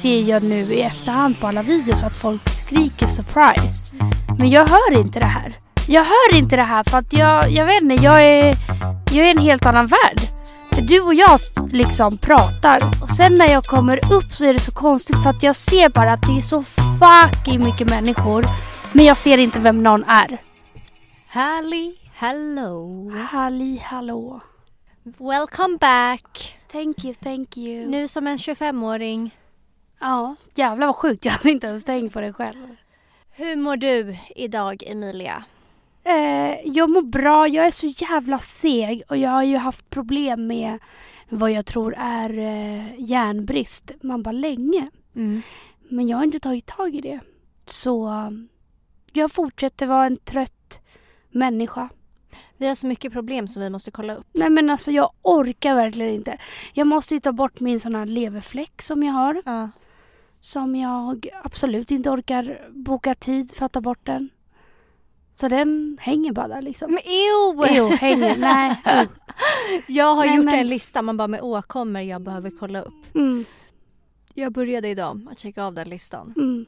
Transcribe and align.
ser 0.00 0.22
jag 0.22 0.42
nu 0.42 0.60
i 0.74 0.82
efterhand 0.82 1.40
på 1.40 1.46
alla 1.46 1.62
videos 1.62 2.02
att 2.02 2.16
folk 2.16 2.48
skriker 2.48 3.06
surprise. 3.06 3.86
Men 4.38 4.50
jag 4.50 4.66
hör 4.66 5.00
inte 5.00 5.18
det 5.18 5.26
här. 5.26 5.52
Jag 5.88 6.04
hör 6.04 6.34
inte 6.34 6.56
det 6.56 6.62
här 6.62 6.84
för 6.84 6.98
att 6.98 7.12
jag, 7.12 7.50
jag 7.50 7.66
vet 7.66 7.82
inte, 7.82 7.94
jag 8.04 8.26
är, 8.26 8.56
jag 9.12 9.26
är 9.26 9.30
en 9.30 9.38
helt 9.38 9.66
annan 9.66 9.86
värld. 9.86 10.20
För 10.72 10.82
du 10.82 11.00
och 11.00 11.14
jag 11.14 11.40
liksom 11.72 12.18
pratar 12.18 12.90
och 13.02 13.10
sen 13.10 13.38
när 13.38 13.46
jag 13.46 13.64
kommer 13.64 14.12
upp 14.12 14.32
så 14.32 14.44
är 14.44 14.52
det 14.52 14.60
så 14.60 14.72
konstigt 14.72 15.22
för 15.22 15.30
att 15.30 15.42
jag 15.42 15.56
ser 15.56 15.88
bara 15.88 16.12
att 16.12 16.22
det 16.22 16.38
är 16.38 16.42
så 16.42 16.62
fucking 16.62 17.64
mycket 17.64 17.90
människor. 17.90 18.44
Men 18.92 19.04
jag 19.04 19.16
ser 19.16 19.38
inte 19.38 19.58
vem 19.58 19.82
någon 19.82 20.04
är. 20.04 20.42
Halli 21.28 21.96
hello. 22.14 23.10
Halli 23.30 23.82
hallå. 23.84 24.40
Welcome 25.18 25.78
back. 25.80 26.58
Thank 26.72 27.04
you, 27.04 27.14
thank 27.14 27.56
you. 27.56 27.86
Nu 27.86 28.08
som 28.08 28.26
en 28.26 28.36
25-åring. 28.36 29.30
Ja, 30.00 30.36
jävlar 30.54 30.86
vad 30.86 30.96
sjukt. 30.96 31.24
Jag 31.24 31.32
hade 31.32 31.50
inte 31.50 31.66
ens 31.66 31.84
tänkt 31.84 32.12
på 32.12 32.20
det 32.20 32.32
själv. 32.32 32.76
Hur 33.36 33.56
mår 33.56 33.76
du 33.76 34.16
idag 34.36 34.82
Emilia? 34.86 35.44
Eh, 36.04 36.60
jag 36.64 36.90
mår 36.90 37.02
bra. 37.02 37.48
Jag 37.48 37.66
är 37.66 37.70
så 37.70 37.86
jävla 37.86 38.38
seg 38.38 39.02
och 39.08 39.16
jag 39.16 39.30
har 39.30 39.42
ju 39.42 39.56
haft 39.56 39.90
problem 39.90 40.46
med 40.46 40.78
vad 41.28 41.50
jag 41.50 41.66
tror 41.66 41.94
är 41.98 42.38
eh, 42.38 42.84
järnbrist. 42.98 43.90
Man 44.02 44.22
bara 44.22 44.32
länge. 44.32 44.90
Mm. 45.16 45.42
Men 45.88 46.08
jag 46.08 46.16
har 46.16 46.24
inte 46.24 46.40
tagit 46.40 46.66
tag 46.66 46.94
i 46.94 47.00
det. 47.00 47.20
Så 47.66 48.10
jag 49.12 49.32
fortsätter 49.32 49.86
vara 49.86 50.06
en 50.06 50.16
trött 50.16 50.80
människa. 51.30 51.88
Vi 52.56 52.68
har 52.68 52.74
så 52.74 52.86
mycket 52.86 53.12
problem 53.12 53.48
som 53.48 53.62
vi 53.62 53.70
måste 53.70 53.90
kolla 53.90 54.14
upp. 54.14 54.26
Nej 54.32 54.50
men 54.50 54.70
alltså 54.70 54.90
jag 54.90 55.10
orkar 55.22 55.74
verkligen 55.74 56.14
inte. 56.14 56.38
Jag 56.72 56.86
måste 56.86 57.14
ju 57.14 57.20
ta 57.20 57.32
bort 57.32 57.60
min 57.60 57.80
sån 57.80 57.94
här 57.94 58.06
leverfläck 58.06 58.82
som 58.82 59.02
jag 59.02 59.12
har. 59.12 59.42
Ja. 59.44 59.70
Som 60.40 60.76
jag 60.76 61.28
absolut 61.44 61.90
inte 61.90 62.10
orkar 62.10 62.68
boka 62.70 63.14
tid 63.14 63.52
för 63.54 63.66
att 63.66 63.72
ta 63.72 63.80
bort 63.80 64.06
den. 64.06 64.28
Så 65.34 65.48
den 65.48 65.98
hänger 66.00 66.32
bara 66.32 66.48
där 66.48 66.62
liksom. 66.62 66.90
Men 66.90 67.00
ew! 67.04 67.66
Jo, 67.76 67.88
hänger. 67.88 68.36
Nej. 68.36 68.76
jo. 68.86 69.06
Jag 69.88 70.14
har 70.14 70.26
Nej, 70.26 70.36
gjort 70.36 70.44
men- 70.44 70.54
en 70.54 70.68
lista 70.68 71.02
man 71.02 71.16
bara 71.16 71.28
med 71.28 71.40
åkommor 71.42 72.02
jag 72.02 72.20
behöver 72.22 72.50
kolla 72.60 72.82
upp. 72.82 73.14
Mm, 73.14 73.44
Jag 74.34 74.52
började 74.52 74.88
idag 74.88 75.20
att 75.30 75.38
checka 75.38 75.64
av 75.64 75.74
den 75.74 75.88
listan. 75.88 76.34
mm. 76.36 76.66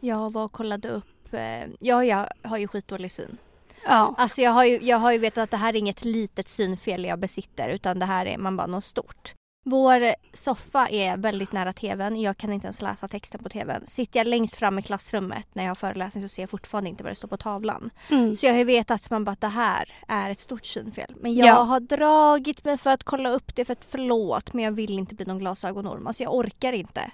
Jag 0.00 0.32
var 0.32 0.44
och 0.44 0.52
kollade 0.52 0.88
upp, 0.88 1.32
eh, 1.34 1.64
ja 1.80 2.04
jag 2.04 2.26
har 2.42 2.58
ju 2.58 2.68
skitdålig 2.68 3.12
syn. 3.12 3.36
Ja. 3.84 4.14
Alltså 4.18 4.40
jag 4.40 4.50
har, 4.50 4.64
ju, 4.64 4.78
jag 4.82 4.98
har 4.98 5.12
ju 5.12 5.18
vetat 5.18 5.42
att 5.44 5.50
det 5.50 5.56
här 5.56 5.68
är 5.74 5.78
inget 5.78 6.04
litet 6.04 6.48
synfel 6.48 7.04
jag 7.04 7.18
besitter 7.18 7.68
utan 7.68 7.98
det 7.98 8.06
här 8.06 8.26
är 8.26 8.38
man 8.38 8.56
bara 8.56 8.66
något 8.66 8.84
stort. 8.84 9.34
Vår 9.64 10.14
soffa 10.36 10.88
är 10.88 11.16
väldigt 11.16 11.52
nära 11.52 11.72
tvn. 11.72 12.20
Jag 12.20 12.36
kan 12.36 12.52
inte 12.52 12.66
ens 12.66 12.82
läsa 12.82 13.08
texten 13.08 13.42
på 13.42 13.48
tvn. 13.48 13.86
Sitter 13.86 14.20
jag 14.20 14.26
längst 14.26 14.54
fram 14.54 14.78
i 14.78 14.82
klassrummet 14.82 15.46
när 15.52 15.62
jag 15.62 15.70
har 15.70 15.74
föreläsning 15.74 16.22
så 16.22 16.28
ser 16.28 16.42
jag 16.42 16.50
fortfarande 16.50 16.90
inte 16.90 17.02
vad 17.04 17.12
det 17.12 17.16
står 17.16 17.28
på 17.28 17.36
tavlan. 17.36 17.90
Mm. 18.10 18.36
Så 18.36 18.46
jag 18.46 18.52
har 18.52 18.58
ju 18.58 18.64
vetat 18.64 19.04
att 19.04 19.10
man 19.10 19.24
bara 19.24 19.30
att 19.32 19.40
det 19.40 19.48
här 19.48 19.92
är 20.08 20.30
ett 20.30 20.40
stort 20.40 20.66
synfel. 20.66 21.14
Men 21.20 21.34
jag 21.34 21.46
Ja. 21.48 21.54
har 21.62 21.80
dragit 21.80 22.64
mig 22.64 22.78
för 22.78 22.90
att 22.90 23.04
kolla 23.04 23.30
upp 23.30 23.56
det 23.56 23.64
för 23.64 23.72
att 23.72 23.84
förlåt 23.88 24.52
men 24.52 24.64
jag 24.64 24.72
vill 24.72 24.98
inte 24.98 25.14
bli 25.14 25.26
någon 25.26 25.38
glasögonorm. 25.38 26.06
Alltså 26.06 26.22
jag 26.22 26.34
orkar 26.34 26.72
inte. 26.72 27.10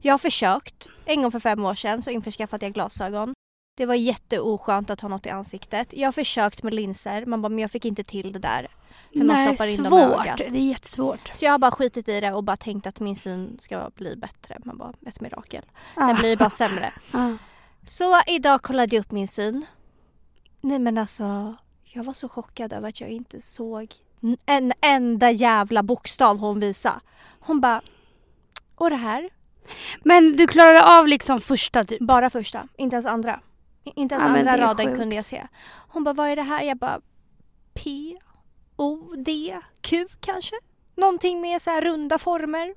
Jag 0.00 0.12
har 0.12 0.18
försökt. 0.18 0.88
En 1.04 1.22
gång 1.22 1.30
för 1.32 1.40
fem 1.40 1.64
år 1.64 1.74
sedan 1.74 2.02
så 2.02 2.10
införskaffade 2.10 2.66
jag 2.66 2.72
glasögon. 2.72 3.34
Det 3.76 3.86
var 3.86 3.94
jätteoskönt 3.94 4.90
att 4.90 5.00
ha 5.00 5.08
något 5.08 5.26
i 5.26 5.30
ansiktet. 5.30 5.88
Jag 5.92 6.06
har 6.06 6.12
försökt 6.12 6.62
med 6.62 6.74
linser. 6.74 7.26
Man 7.26 7.42
bara, 7.42 7.48
men 7.48 7.58
jag 7.58 7.70
fick 7.70 7.84
inte 7.84 8.04
till 8.04 8.32
det 8.32 8.38
där. 8.38 8.66
Hur 9.12 9.24
man 9.24 9.36
Nej, 9.36 9.46
stoppar 9.56 9.70
in 9.70 9.82
dem 9.82 9.98
i 9.98 10.02
svårt. 10.12 10.20
ögat. 10.26 10.38
Det 10.38 10.44
är 10.46 10.50
jättesvårt. 10.70 11.30
Så 11.32 11.44
jag 11.44 11.52
har 11.52 11.58
bara 11.58 11.70
skitit 11.70 12.08
i 12.08 12.20
det 12.20 12.32
och 12.32 12.44
bara 12.44 12.56
tänkt 12.56 12.86
att 12.86 13.00
min 13.00 13.16
syn 13.16 13.56
ska 13.60 13.90
bli 13.94 14.16
bättre. 14.16 14.56
Man 14.64 14.78
bara, 14.78 14.92
ett 15.06 15.20
mirakel. 15.20 15.64
Den 15.94 16.04
Ah. 16.10 16.14
blir 16.14 16.36
bara 16.36 16.50
sämre. 16.50 16.92
Ah. 17.12 17.32
Så 17.86 18.20
idag 18.26 18.62
kollade 18.62 18.96
jag 18.96 19.00
upp 19.00 19.10
min 19.12 19.28
syn. 19.28 19.66
Nej 20.60 20.78
men 20.78 20.98
alltså, 20.98 21.54
jag 21.84 22.04
var 22.04 22.12
så 22.12 22.28
chockad 22.28 22.72
över 22.72 22.88
att 22.88 23.00
jag 23.00 23.10
inte 23.10 23.40
såg 23.40 23.94
en 24.46 24.72
enda 24.80 25.30
jävla 25.30 25.82
bokstav 25.82 26.38
hon 26.38 26.60
visade. 26.60 27.00
Hon 27.40 27.60
bara, 27.60 27.80
och 28.74 28.90
det 28.90 28.96
här? 28.96 29.30
Men 30.02 30.36
du 30.36 30.46
klarade 30.46 30.98
av 30.98 31.08
liksom 31.08 31.40
första 31.40 31.84
typ? 31.84 32.00
Bara 32.00 32.30
första, 32.30 32.68
inte 32.76 32.94
ens 32.96 33.06
andra. 33.06 33.40
Inte 33.84 34.14
ens 34.14 34.24
Ja, 34.26 34.32
men 34.32 34.48
andra 34.48 34.66
raden 34.66 34.86
sjukt. 34.86 34.98
kunde 34.98 35.16
jag 35.16 35.24
se. 35.24 35.46
Hon 35.88 36.04
bara, 36.04 36.14
vad 36.14 36.28
är 36.28 36.36
det 36.36 36.42
här? 36.42 36.62
Jag 36.62 36.76
bara, 36.78 37.00
P, 37.74 38.16
O, 38.78 39.14
D, 39.16 39.58
Q 39.80 40.06
kanske? 40.20 40.56
Någonting 40.96 41.40
med 41.40 41.62
så 41.62 41.70
här 41.70 41.82
runda 41.82 42.18
former. 42.18 42.74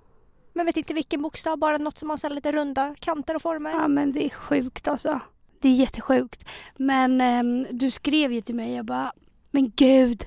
Men 0.54 0.66
vet 0.66 0.78
inte 0.78 0.94
vilken 0.94 1.22
bokstav, 1.22 1.58
bara 1.58 1.78
något 1.78 1.98
som 1.98 2.10
har 2.10 2.18
så 2.18 2.28
här 2.28 2.36
lite 2.36 2.52
runda 2.52 2.96
kanter 3.00 3.36
och 3.36 3.42
former. 3.42 3.72
Ja 3.72 3.88
men 3.88 4.12
det 4.12 4.26
är 4.26 4.30
sjukt 4.30 4.88
alltså. 4.88 5.20
Det 5.62 5.68
är 5.68 5.74
jättesjukt. 5.74 6.46
Men 6.78 7.22
eh, 7.22 7.68
du 7.72 7.92
skrev 7.92 8.34
ju 8.34 8.42
till 8.42 8.56
mig, 8.56 8.74
jag 8.76 8.86
bara, 8.86 9.14
men 9.52 9.72
gud. 9.76 10.26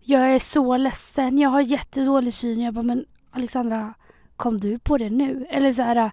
Jag 0.00 0.34
är 0.34 0.38
så 0.38 0.76
ledsen, 0.76 1.38
jag 1.38 1.50
har 1.50 1.60
jättedålig 1.60 2.34
syn. 2.34 2.60
Jag 2.60 2.74
bara, 2.74 2.82
men 2.82 3.04
Alexandra, 3.30 3.94
kom 4.36 4.58
du 4.58 4.78
på 4.78 4.98
det 4.98 5.10
nu? 5.10 5.46
Eller 5.50 5.72
så 5.72 5.82
här, 5.82 6.10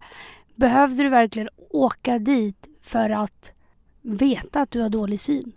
behövde 0.56 1.03
du 1.03 1.09
verkligen 1.09 1.50
åka 1.69 2.19
dit 2.19 2.67
för 2.81 3.09
att 3.09 3.51
veta 4.01 4.62
att 4.62 4.72
du 4.72 4.81
har 4.81 4.89
dålig 4.89 5.19
syn? 5.19 5.51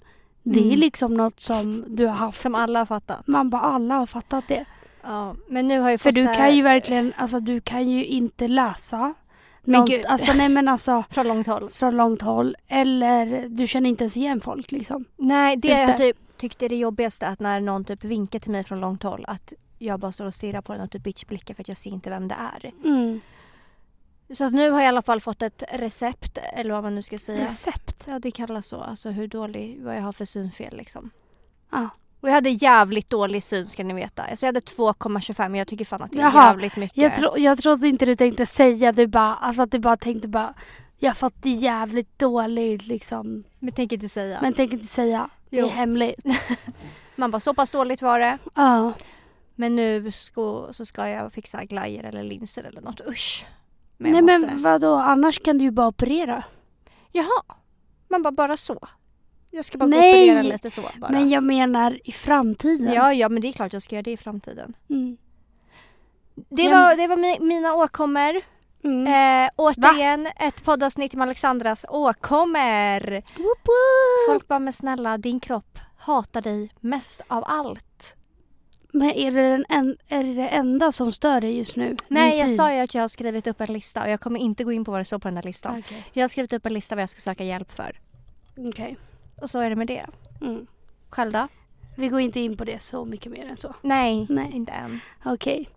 Det 0.52 0.60
är 0.60 0.64
Mm. 0.64 0.78
liksom 0.78 1.14
något 1.14 1.40
som 1.40 1.84
du 1.88 2.06
har 2.06 2.14
haft. 2.14 2.40
Som 2.42 2.54
alla 2.54 2.78
har 2.78 2.86
fattat. 2.86 3.26
Man 3.26 3.50
bara, 3.50 3.62
alla 3.62 3.94
har 3.94 4.06
fattat 4.06 4.44
det. 4.48 4.64
Ja, 5.02 5.34
men 5.48 5.68
nu 5.68 5.80
har 5.80 5.90
jag 5.90 6.00
För 6.00 6.08
fått 6.08 6.14
du 6.14 6.22
så 6.22 6.28
här, 6.28 6.34
kan 6.34 6.56
ju 6.56 6.62
verkligen, 6.62 7.12
alltså 7.16 7.40
du 7.40 7.60
kan 7.60 7.88
ju 7.88 8.04
inte 8.04 8.48
läsa. 8.48 9.14
Men 9.64 9.72
Någonst- 9.72 9.96
gud. 9.96 10.06
Alltså 10.06 10.32
nej 10.32 10.48
men 10.48 10.68
alltså 10.68 11.04
Från 11.10 11.28
långt 11.28 11.46
håll. 11.46 11.68
från 11.68 11.96
långt 11.96 12.22
håll. 12.22 12.56
Eller 12.68 13.48
du 13.48 13.66
känner 13.66 13.90
inte 13.90 14.04
ens 14.04 14.16
igen 14.16 14.40
folk 14.40 14.72
liksom. 14.72 15.04
Nej, 15.16 15.56
det 15.56 15.68
jag 15.68 15.84
Ute. 15.90 15.98
typ 15.98 16.16
tyckte 16.38 16.64
är 16.64 16.68
det 16.68 16.76
jobbigaste 16.76 17.26
att 17.26 17.40
när 17.40 17.60
någon 17.60 17.84
typ 17.84 18.04
vinkar 18.04 18.38
till 18.38 18.50
mig 18.50 18.64
från 18.64 18.80
långt 18.80 19.02
håll 19.02 19.24
att 19.28 19.52
jag 19.78 20.00
bara 20.00 20.12
står 20.12 20.26
och 20.26 20.34
stirrar 20.34 20.60
på 20.60 20.72
den 20.72 20.82
och 20.82 20.90
typ 20.90 21.02
bitchblickar 21.02 21.54
för 21.54 21.62
att 21.62 21.68
jag 21.68 21.76
ser 21.76 21.90
inte 21.90 22.10
vem 22.10 22.28
det 22.28 22.36
är. 22.62 22.72
Mm. 22.84 23.20
Så 24.34 24.44
att 24.44 24.52
nu 24.52 24.70
har 24.70 24.80
jag 24.80 24.86
i 24.86 24.88
alla 24.88 25.02
fall 25.02 25.20
fått 25.20 25.42
ett 25.42 25.62
recept, 25.72 26.38
eller 26.52 26.74
vad 26.74 26.82
man 26.82 26.94
nu 26.94 27.02
ska 27.02 27.18
säga. 27.18 27.48
Recept. 27.48 28.04
Ja, 28.06 28.18
det 28.18 28.30
kallas 28.30 28.66
så. 28.66 28.80
Alltså 28.80 29.10
hur 29.10 29.28
dålig, 29.28 29.80
vad 29.82 29.96
jag 29.96 30.02
har 30.02 30.12
för 30.12 30.24
synfel 30.24 30.76
liksom. 30.76 31.10
Ja. 31.72 31.88
Och 32.20 32.28
jag 32.28 32.32
hade 32.34 32.50
jävligt 32.50 33.10
dålig 33.10 33.42
syn 33.42 33.66
ska 33.66 33.84
ni 33.84 33.94
veta. 33.94 34.22
Alltså 34.22 34.46
jag 34.46 34.48
hade 34.48 34.60
2,25 34.60 35.48
men 35.48 35.54
jag 35.54 35.68
tycker 35.68 35.84
fan 35.84 36.02
att 36.02 36.12
det 36.12 36.18
är 36.18 36.22
Jaha, 36.22 36.46
jävligt 36.48 36.76
mycket. 36.76 36.96
Jag, 36.98 37.16
tro, 37.16 37.38
jag 37.38 37.58
trodde 37.58 37.88
inte 37.88 38.06
du 38.06 38.16
tänkte 38.16 38.46
säga 38.46 38.92
det 38.92 39.06
bara, 39.06 39.34
alltså 39.36 39.62
att 39.62 39.70
du 39.70 39.78
bara 39.78 39.96
tänkte 39.96 40.28
bara 40.28 40.54
jag 40.98 41.10
har 41.10 41.14
fått 41.14 41.42
det 41.42 41.50
jävligt 41.50 42.18
dåligt 42.18 42.86
liksom. 42.86 43.44
Men 43.58 43.72
tänker 43.72 43.96
inte 43.96 44.08
säga. 44.08 44.38
Men 44.42 44.52
tänk 44.52 44.72
inte 44.72 44.86
säga. 44.86 45.30
Det 45.50 45.56
Jo. 45.56 45.66
är 45.66 45.70
hemligt. 45.70 46.20
Man 47.16 47.30
bara 47.30 47.40
så 47.40 47.54
pass 47.54 47.72
dåligt 47.72 48.02
var 48.02 48.18
det. 48.18 48.38
Ja. 48.54 48.92
Men 49.54 49.76
nu 49.76 50.12
ska, 50.12 50.68
så 50.72 50.86
ska 50.86 51.08
jag 51.08 51.32
fixa 51.32 51.64
glajer 51.64 52.04
eller 52.04 52.22
linser 52.22 52.64
eller 52.64 52.80
något. 52.80 53.00
Usch. 53.08 53.46
Men 53.98 54.12
Nej 54.12 54.20
jag 54.20 54.24
måste... 54.40 54.54
men 54.54 54.62
vadå, 54.62 54.94
annars 54.94 55.38
kan 55.40 55.58
du 55.58 55.64
ju 55.64 55.70
bara 55.70 55.88
operera. 55.88 56.44
Jaha. 57.12 57.42
Man 58.08 58.22
bara, 58.22 58.32
bara 58.32 58.56
så. 58.56 58.78
Jag 59.50 59.64
ska 59.64 59.78
bara 59.78 59.86
gå 59.86 59.96
och 59.96 60.00
Nej, 60.00 60.24
operera 60.30 60.42
lite 60.42 60.70
så 60.70 60.80
bara. 61.00 61.10
Men 61.10 61.30
jag 61.30 61.42
menar 61.42 62.00
i 62.04 62.12
framtiden. 62.12 62.92
Ja, 62.94 63.12
ja, 63.12 63.28
men 63.28 63.42
det 63.42 63.48
är 63.48 63.52
klart 63.52 63.72
jag 63.72 63.82
ska 63.82 63.94
göra 63.94 64.02
det 64.02 64.10
i 64.12 64.16
framtiden. 64.16 64.74
Mm. 64.90 65.16
Det 66.48 66.68
Men- 66.68 66.72
var, 66.82 66.96
det 66.96 67.06
var 67.06 67.16
mi- 67.16 67.40
mina 67.42 67.74
åkommor. 67.74 68.40
Mm. 68.84 69.06
Eh, 69.44 69.50
återigen 69.56 70.26
ett 70.36 70.64
poddavsnitt 70.64 71.14
med 71.14 71.22
Alexandras 71.22 71.84
åkommor. 71.88 73.10
Woop 73.14 73.58
woop. 73.64 74.28
Folk 74.28 74.48
bara, 74.48 74.58
men 74.58 74.72
snälla 74.72 75.18
din 75.18 75.40
kropp 75.40 75.78
hatar 75.98 76.40
dig 76.42 76.70
mest 76.80 77.20
av 77.28 77.44
allt. 77.46 78.16
Men 78.92 79.10
är 79.10 79.32
det, 79.32 79.50
den 79.50 79.64
en, 79.68 79.96
är 80.08 80.24
det 80.24 80.34
det 80.34 80.48
enda 80.48 80.92
som 80.92 81.12
stör 81.12 81.40
dig 81.40 81.58
just 81.58 81.76
nu? 81.76 81.96
Nej, 82.08 82.38
jag 82.38 82.50
sa 82.50 82.74
ju 82.74 82.80
att 82.80 82.94
jag 82.94 83.02
har 83.02 83.08
skrivit 83.08 83.46
upp 83.46 83.60
en 83.60 83.72
lista 83.72 84.02
och 84.02 84.10
jag 84.10 84.20
kommer 84.20 84.40
inte 84.40 84.64
gå 84.64 84.72
in 84.72 84.84
på 84.84 84.90
vad 84.90 85.00
det 85.00 85.04
står 85.04 85.18
på 85.18 85.28
den 85.28 85.36
här 85.36 85.44
listan. 85.44 85.78
Okej. 85.78 86.04
Jag 86.12 86.22
har 86.22 86.28
skrivit 86.28 86.52
upp 86.52 86.66
en 86.66 86.72
lista 86.72 86.94
vad 86.94 87.02
jag 87.02 87.10
ska 87.10 87.20
söka 87.20 87.44
hjälp 87.44 87.72
för. 87.72 88.00
Okej. 88.56 88.96
Och 89.42 89.50
så 89.50 89.60
är 89.60 89.70
det 89.70 89.76
med 89.76 89.86
det. 89.86 90.06
Mm. 90.40 90.66
Själv 91.10 91.32
då? 91.32 91.48
Vi 91.96 92.08
går 92.08 92.20
inte 92.20 92.40
in 92.40 92.56
på 92.56 92.64
det 92.64 92.82
så 92.82 93.04
mycket 93.04 93.32
mer 93.32 93.46
än 93.46 93.56
så. 93.56 93.74
Nej, 93.82 94.26
Nej. 94.28 94.50
inte 94.52 94.72
än. 94.72 95.00
Okej. 95.24 95.68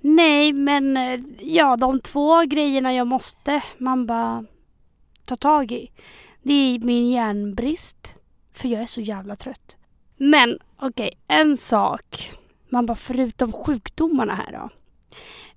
Nej, 0.00 0.52
men 0.52 0.96
eh, 0.96 1.20
ja, 1.40 1.76
de 1.76 2.00
två 2.00 2.42
grejerna 2.42 2.94
jag 2.94 3.06
måste 3.06 3.60
man 3.78 4.06
bara 4.06 4.44
ta 5.24 5.36
tag 5.36 5.72
i. 5.72 5.90
Det 6.42 6.52
är 6.52 6.78
min 6.78 7.10
järnbrist. 7.10 8.14
För 8.52 8.68
jag 8.68 8.82
är 8.82 8.86
så 8.86 9.00
jävla 9.00 9.36
trött. 9.36 9.76
Men 10.16 10.58
okej, 10.78 11.10
en 11.28 11.56
sak. 11.56 12.30
Man 12.68 12.86
bara 12.86 12.96
förutom 12.96 13.52
sjukdomarna 13.52 14.34
här 14.34 14.52
då. 14.52 14.68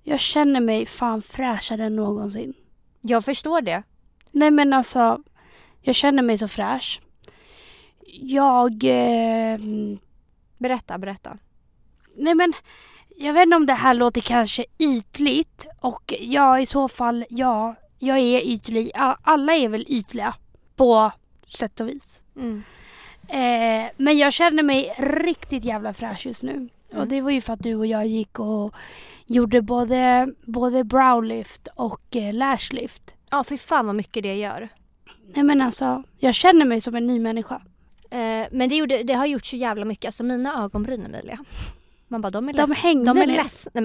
Jag 0.04 0.20
känner 0.20 0.60
mig 0.60 0.86
fan 0.86 1.22
fräschare 1.22 1.86
än 1.86 1.96
någonsin. 1.96 2.54
Jag 3.02 3.26
förstår 3.26 3.62
det. 3.62 3.84
Nej 4.32 4.52
men 4.52 4.74
alltså, 4.74 5.24
jag 5.82 5.96
känner 5.96 6.24
mig 6.24 6.38
så 6.38 6.48
fräsch. 6.48 7.02
Jag... 8.22 8.84
Eh, 8.84 9.60
Berätta, 10.58 10.98
berätta. 10.98 11.38
nej 12.16 12.36
men, 12.36 12.54
jag 13.18 13.34
vet 13.34 13.44
inte 13.44 13.56
om 13.56 13.66
det 13.66 13.74
här 13.74 13.94
låter 13.94 14.22
kanske 14.22 14.66
ytligt 14.78 15.68
och 15.80 16.14
ja, 16.20 16.60
i 16.60 16.66
så 16.66 16.88
fall, 16.88 17.26
ja, 17.30 17.76
jag 18.00 18.18
är 18.20 18.42
ytlig. 18.42 18.92
Alla 19.22 19.54
är 19.54 19.70
väl 19.70 19.86
ytliga 19.88 20.36
på 20.76 21.12
sätt 21.48 21.80
och 21.80 21.88
vis. 21.88 22.24
Mm. 22.36 22.64
Eh, 23.30 23.92
men 23.98 24.18
jag 24.18 24.34
känner 24.34 24.64
mig 24.64 24.94
riktigt 24.98 25.64
jävla 25.66 25.94
fräsch 25.94 26.26
just 26.26 26.44
nu. 26.44 26.70
Och 26.90 26.96
Mm. 26.96 27.10
det 27.10 27.22
var 27.22 27.32
ju 27.32 27.42
för 27.42 27.54
att 27.54 27.64
du 27.64 27.76
och 27.76 27.86
jag 27.88 28.08
gick 28.08 28.40
och 28.40 28.74
gjorde 29.26 29.62
både, 29.62 30.34
både 30.46 30.84
browlift 30.84 31.68
och 31.76 32.16
eh, 32.16 32.34
lashlift. 32.34 33.14
Ja, 33.30 33.44
för 33.44 33.58
fan 33.58 33.86
vad 33.86 33.96
mycket 33.96 34.24
det 34.24 34.36
gör. 34.36 34.70
Nej 35.34 35.44
men 35.44 35.62
alltså, 35.62 36.04
jag 36.18 36.36
känner 36.36 36.66
mig 36.66 36.82
som 36.82 36.96
en 36.96 37.08
ny 37.08 37.20
människa. 37.20 37.62
Eh, 38.12 38.48
men 38.52 38.70
det, 38.70 38.76
gjorde, 38.76 39.04
det 39.04 39.14
har 39.14 39.26
gjort 39.26 39.46
så 39.46 39.56
jävla 39.56 39.86
mycket. 39.86 40.06
Alltså 40.06 40.24
mina 40.24 40.64
ögonbryn 40.64 41.06
Emilia. 41.06 41.40
Man 42.08 42.22
bara, 42.22 42.30
de 42.32 42.50
är, 42.50 42.54
De 42.54 42.60
leds- 42.72 42.76
hängde 42.76 43.06
de 43.14 43.18
är 43.22 43.26
ledsna. 43.28 43.82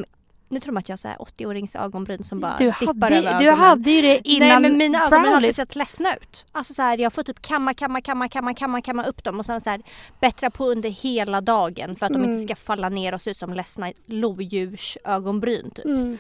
Nu 0.49 0.61
tror 0.61 0.73
de 0.73 0.79
att 0.79 0.88
jag 0.88 0.93
har 0.93 0.96
så 0.99 1.08
här 1.08 1.17
80-årings 1.17 1.76
ögonbryn 1.85 2.25
som 2.25 2.41
bara 2.41 2.56
Du 2.58 2.64
dippar 2.81 3.11
över 3.11 3.32
hade, 3.32 3.44
du 3.44 3.50
ögonen. 3.50 3.58
hade 3.67 3.91
ju 3.91 4.02
det 4.02 4.29
innan 4.29 4.49
Nej 4.49 4.61
men 4.61 4.79
mina 4.79 4.99
ögonbryn 4.99 5.25
har 5.31 5.37
alltid 5.37 5.56
sett 5.56 5.76
ledsna 5.76 6.14
ut. 6.17 6.46
Alltså 6.52 6.75
så 6.75 6.82
här, 6.82 6.99
jag 6.99 7.12
får 7.12 7.23
typ 7.23 7.43
kamma, 7.43 7.75
kamma, 7.75 8.00
kamma, 8.00 8.29
kamma, 8.29 8.55
kamma, 8.55 8.81
kamma 8.81 9.05
upp 9.05 9.25
dem 9.25 9.38
och 9.38 9.46
sen 9.46 9.61
så 9.61 9.70
här 9.70 9.82
bättra 10.20 10.50
på 10.50 10.67
under 10.67 10.88
hela 10.91 11.41
dagen 11.41 11.96
för 11.96 12.06
att 12.06 12.12
de 12.12 12.19
Mm. 12.25 12.31
inte 12.37 12.55
ska 12.55 12.56
falla 12.64 12.88
ner 12.88 13.14
och 13.14 13.23
se 13.23 13.31
ut 13.31 13.37
som 13.37 13.52
ledsna 13.55 13.93
lodjursögonbryn 14.06 15.70
typ. 15.70 15.85
Mm. 15.85 16.19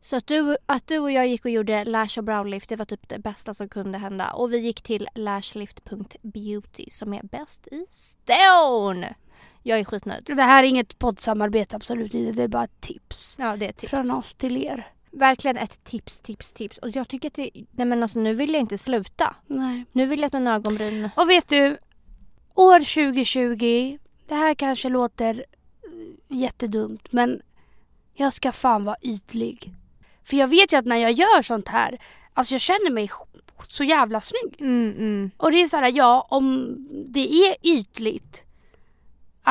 Så 0.00 0.16
att 0.16 0.26
du, 0.26 0.56
att 0.66 0.86
du 0.86 0.98
och 0.98 1.10
jag 1.12 1.28
gick 1.28 1.44
och 1.44 1.50
gjorde 1.50 1.84
lash 1.84 2.18
och 2.18 2.24
browlift 2.24 2.68
det 2.68 2.76
var 2.76 2.84
typ 2.84 3.08
det 3.08 3.18
bästa 3.18 3.54
som 3.54 3.68
kunde 3.68 3.98
hända. 3.98 4.30
Och 4.30 4.52
vi 4.52 4.58
gick 4.58 4.82
till 4.82 5.08
lashlift.beauty 5.14 6.84
som 6.90 7.14
är 7.14 7.22
bäst 7.22 7.66
i 7.66 7.86
Stone. 7.90 9.14
Jag 9.62 9.78
är 9.78 9.84
skitnöjd. 9.84 10.24
Det 10.24 10.42
här 10.42 10.64
är 10.64 10.68
inget 10.68 10.98
poddsamarbete, 10.98 11.76
absolut 11.76 12.14
inte. 12.14 12.32
Det 12.32 12.42
är 12.42 12.48
bara 12.48 12.64
ett 12.64 12.80
tips. 12.80 13.36
Ja 13.38 13.56
det 13.56 13.64
är 13.64 13.70
ett 13.70 13.76
tips. 13.76 13.90
Från 13.90 14.10
oss 14.10 14.34
till 14.34 14.56
er. 14.56 14.92
Verkligen 15.10 15.56
ett 15.56 15.84
tips, 15.84 16.20
tips, 16.20 16.52
tips. 16.52 16.78
Och 16.78 16.90
jag 16.90 17.08
tycker 17.08 17.28
att 17.28 17.34
det, 17.34 17.50
nej 17.70 17.86
men 17.86 18.02
alltså 18.02 18.20
nu 18.20 18.34
vill 18.34 18.52
jag 18.52 18.60
inte 18.60 18.78
sluta. 18.78 19.36
Nej. 19.46 19.84
Nu 19.92 20.06
vill 20.06 20.20
jag 20.20 20.26
att 20.26 20.32
mina 20.32 20.54
ögonbryn 20.54 21.10
Och 21.16 21.30
vet 21.30 21.48
du, 21.48 21.78
år 22.54 22.78
2020, 22.78 23.98
det 24.28 24.34
här 24.34 24.54
kanske 24.54 24.88
låter 24.88 25.34
eh, 25.34 26.36
jättedumt 26.36 27.12
men 27.12 27.42
jag 28.14 28.32
ska 28.32 28.52
fan 28.52 28.84
vara 28.84 28.96
ytlig. 29.02 29.74
För 30.24 30.36
jag 30.36 30.48
vet 30.48 30.72
ju 30.72 30.76
att 30.76 30.86
när 30.86 30.96
jag 30.96 31.12
gör 31.12 31.42
sånt 31.42 31.68
här, 31.68 31.98
alltså 32.32 32.54
jag 32.54 32.60
känner 32.60 32.90
mig 32.90 33.10
så 33.68 33.84
jävla 33.84 34.20
snygg. 34.20 34.60
Mm, 34.60 34.94
mm. 34.98 35.30
Och 35.36 35.50
det 35.50 35.62
är 35.62 35.68
så 35.68 35.76
här, 35.76 35.92
ja 35.96 36.26
om 36.30 36.76
det 37.08 37.32
är 37.32 37.56
ytligt 37.62 38.42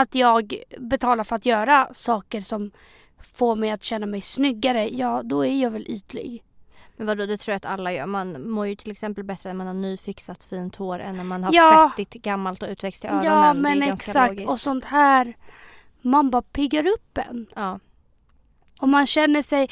att 0.02 0.16
jag 0.16 0.64
betalar 0.78 1.24
för 1.24 1.36
att 1.36 1.46
göra 1.46 1.90
saker 1.94 2.42
som 2.42 2.72
får 3.36 3.56
mig 3.56 3.72
att 3.72 3.84
känna 3.84 4.06
mig 4.06 4.22
snyggare, 4.22 4.90
ja 4.90 5.22
då 5.24 5.46
är 5.46 5.62
jag 5.62 5.72
väl 5.72 5.86
ytlig. 5.88 6.44
Men 6.98 7.08
vadå, 7.08 7.26
det 7.26 7.38
tror 7.38 7.52
jag 7.54 7.58
att 7.58 7.66
alla 7.66 7.92
gör. 7.94 8.06
Man 8.06 8.50
mår 8.52 8.68
ju 8.68 8.76
till 8.76 8.92
exempel 8.92 9.24
bättre 9.24 9.50
när 9.50 9.54
man 9.58 9.68
har 9.68 9.74
nyfixat 9.74 10.44
fint 10.44 10.76
hår 10.76 11.00
än 11.00 11.18
när 11.18 11.24
man 11.24 11.44
har 11.44 11.54
Ja. 11.54 11.92
fettigt 11.98 12.24
gammalt 12.24 12.64
och 12.64 12.70
utväxt 12.70 13.04
i 13.04 13.08
öronen. 13.08 13.26
Ja 13.26 13.54
men 13.54 13.84
exakt 13.84 14.30
logiskt. 14.34 14.50
och 14.52 14.60
sånt 14.60 14.86
här, 14.86 15.38
man 16.02 16.30
bara 16.30 16.42
piggar 16.42 16.88
upp 16.88 17.18
en. 17.18 17.48
Ja. 17.56 17.80
Och 18.82 18.90
man 18.90 19.08
känner 19.08 19.42
sig... 19.42 19.70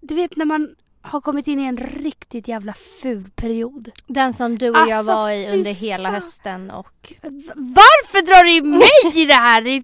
Du 0.00 0.14
vet 0.14 0.36
när 0.36 0.44
man 0.44 0.76
har 1.06 1.20
kommit 1.20 1.46
in 1.48 1.60
i 1.60 1.64
en 1.64 1.76
riktigt 1.76 2.48
jävla 2.48 2.72
ful 3.02 3.30
period. 3.36 3.90
Den 4.06 4.32
som 4.32 4.58
du 4.58 4.70
och 4.70 4.76
jag 4.76 4.92
Alltså, 4.92 5.12
var 5.12 5.30
i 5.30 5.52
under 5.52 5.72
hela 5.72 6.04
fan. 6.04 6.14
hösten 6.14 6.70
och 6.70 7.12
Varför 7.54 8.26
drar 8.26 8.44
du 8.44 8.50
in 8.52 8.70
mig 8.70 9.22
i 9.22 9.24
det 9.26 9.34
här? 9.34 9.82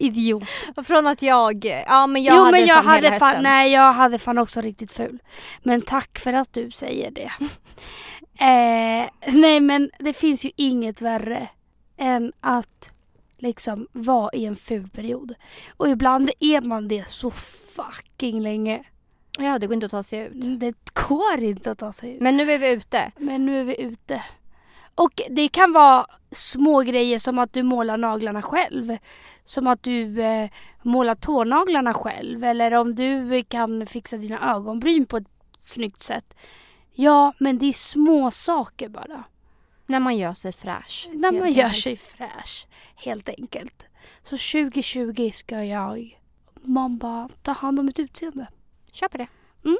Idiot. 0.00 0.44
från 0.86 1.06
att 1.06 1.22
jag, 1.22 1.64
ja 1.86 2.06
men 2.06 2.22
jag 2.22 2.36
jo 2.36 2.40
hade 2.40 2.50
men 2.52 2.60
en 2.62 2.66
jag 2.66 2.76
sån 2.76 2.92
hela 2.92 2.94
hade 2.94 3.08
hösten. 3.08 3.34
fan, 3.34 3.42
nej 3.42 3.72
jag 3.72 3.92
hade 3.92 4.18
fan 4.18 4.38
också 4.38 4.60
riktigt 4.60 4.92
ful. 4.92 5.18
Men 5.62 5.82
tack 5.82 6.18
för 6.18 6.32
att 6.32 6.52
du 6.52 6.70
säger 6.70 7.10
det. 7.10 7.30
eh, 8.44 9.10
nej 9.34 9.60
men 9.60 9.90
det 9.98 10.12
finns 10.12 10.44
ju 10.44 10.50
inget 10.56 11.00
värre 11.02 11.48
än 11.96 12.32
att 12.40 12.92
liksom 13.38 13.88
vara 13.92 14.30
i 14.32 14.44
en 14.46 14.56
ful 14.56 14.88
period. 14.90 15.34
Och 15.76 15.88
ibland 15.88 16.30
är 16.40 16.60
man 16.60 16.88
det 16.88 17.08
så 17.08 17.30
fucking 17.76 18.40
länge. 18.42 18.84
Ja 19.38 19.58
det 19.58 19.66
går 19.66 19.74
inte 19.74 19.86
att 19.86 19.92
ta 19.92 20.02
sig 20.02 20.20
ut. 20.20 20.60
Det 20.60 20.74
går 21.08 21.42
inte 21.42 21.70
att 21.70 21.78
ta 21.78 21.92
sig 21.92 22.14
ut. 22.14 22.20
Men 22.20 22.36
nu 22.36 22.50
är 22.52 22.58
vi 22.58 22.72
ute. 22.72 23.12
Men 23.16 23.46
nu 23.46 23.60
är 23.60 23.64
vi 23.64 23.80
ute. 23.80 24.22
Och 24.94 25.22
det 25.30 25.48
kan 25.48 25.72
vara 25.72 26.06
små 26.32 26.80
grejer 26.80 27.18
som 27.18 27.38
att 27.38 27.52
du 27.52 27.62
målar 27.62 27.96
naglarna 27.96 28.42
själv. 28.42 28.96
Som 29.44 29.66
att 29.66 29.82
du 29.82 30.22
eh, 30.22 30.50
målar 30.82 31.14
tånaglarna 31.14 31.94
själv. 31.94 32.44
Eller 32.44 32.74
om 32.74 32.94
du 32.94 33.42
kan 33.42 33.86
fixa 33.86 34.16
dina 34.16 34.54
ögonbryn 34.54 35.06
på 35.06 35.16
ett 35.16 35.28
snyggt 35.60 36.02
sätt. 36.02 36.34
Ja, 36.92 37.32
men 37.38 37.58
det 37.58 37.66
är 37.66 37.72
små 37.72 38.30
saker 38.30 38.88
bara. 38.88 39.24
När 39.86 40.00
man 40.00 40.16
gör 40.16 40.34
sig 40.34 40.52
fräsch. 40.52 41.08
När 41.12 41.32
man 41.32 41.52
gör 41.52 41.68
sig 41.68 41.96
fräsch, 41.96 42.66
helt 42.96 43.28
enkelt. 43.28 43.84
Så 44.22 44.30
2020 44.30 45.30
ska 45.34 45.64
jag, 45.64 46.18
man 46.62 46.98
bara, 46.98 47.28
ta 47.42 47.52
hand 47.52 47.80
om 47.80 47.86
mitt 47.86 47.98
utseende. 47.98 48.46
Kör 48.98 49.08
på 49.08 49.18
det. 49.18 49.26
Mm. 49.64 49.78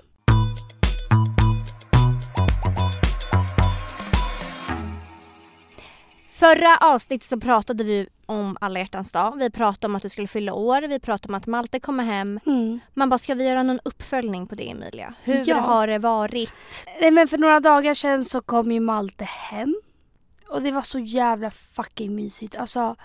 Förra 6.30 6.76
avsnittet 6.80 7.28
så 7.28 7.40
pratade 7.40 7.84
vi 7.84 8.08
om 8.26 8.56
alla 8.60 8.78
hjärtans 8.78 9.12
dag. 9.12 9.36
Vi 9.38 9.50
pratade 9.50 9.86
om 9.86 9.96
att 9.96 10.02
du 10.02 10.08
skulle 10.08 10.26
fylla 10.26 10.52
år. 10.54 10.82
Vi 10.88 11.00
pratade 11.00 11.32
om 11.32 11.34
att 11.34 11.46
Malte 11.46 11.80
kommer 11.80 12.04
hem. 12.04 12.40
Mm. 12.46 12.80
Man 12.94 13.08
bara, 13.08 13.18
ska 13.18 13.34
vi 13.34 13.48
göra 13.48 13.62
någon 13.62 13.80
uppföljning 13.84 14.46
på 14.46 14.54
det 14.54 14.70
Emilia? 14.70 15.14
Hur 15.24 15.48
Ja. 15.48 15.56
har 15.60 15.86
det 15.86 15.98
varit? 15.98 16.52
Nej 17.00 17.10
men 17.10 17.28
för 17.28 17.38
några 17.38 17.60
dagar 17.60 17.94
sedan 17.94 18.24
så 18.24 18.40
kom 18.40 18.72
ju 18.72 18.80
Malte 18.80 19.24
hem. 19.24 19.80
Och 20.48 20.62
det 20.62 20.72
var 20.72 20.82
så 20.82 20.98
jävla 20.98 21.50
fucking 21.50 22.14
mysigt. 22.14 22.56
Alltså 22.56 22.96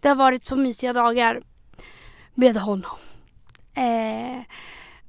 det 0.00 0.08
har 0.08 0.16
varit 0.16 0.46
så 0.46 0.56
mysiga 0.56 0.92
dagar 0.92 1.42
med 2.34 2.56
honom. 2.56 2.96
Eh, 3.74 4.42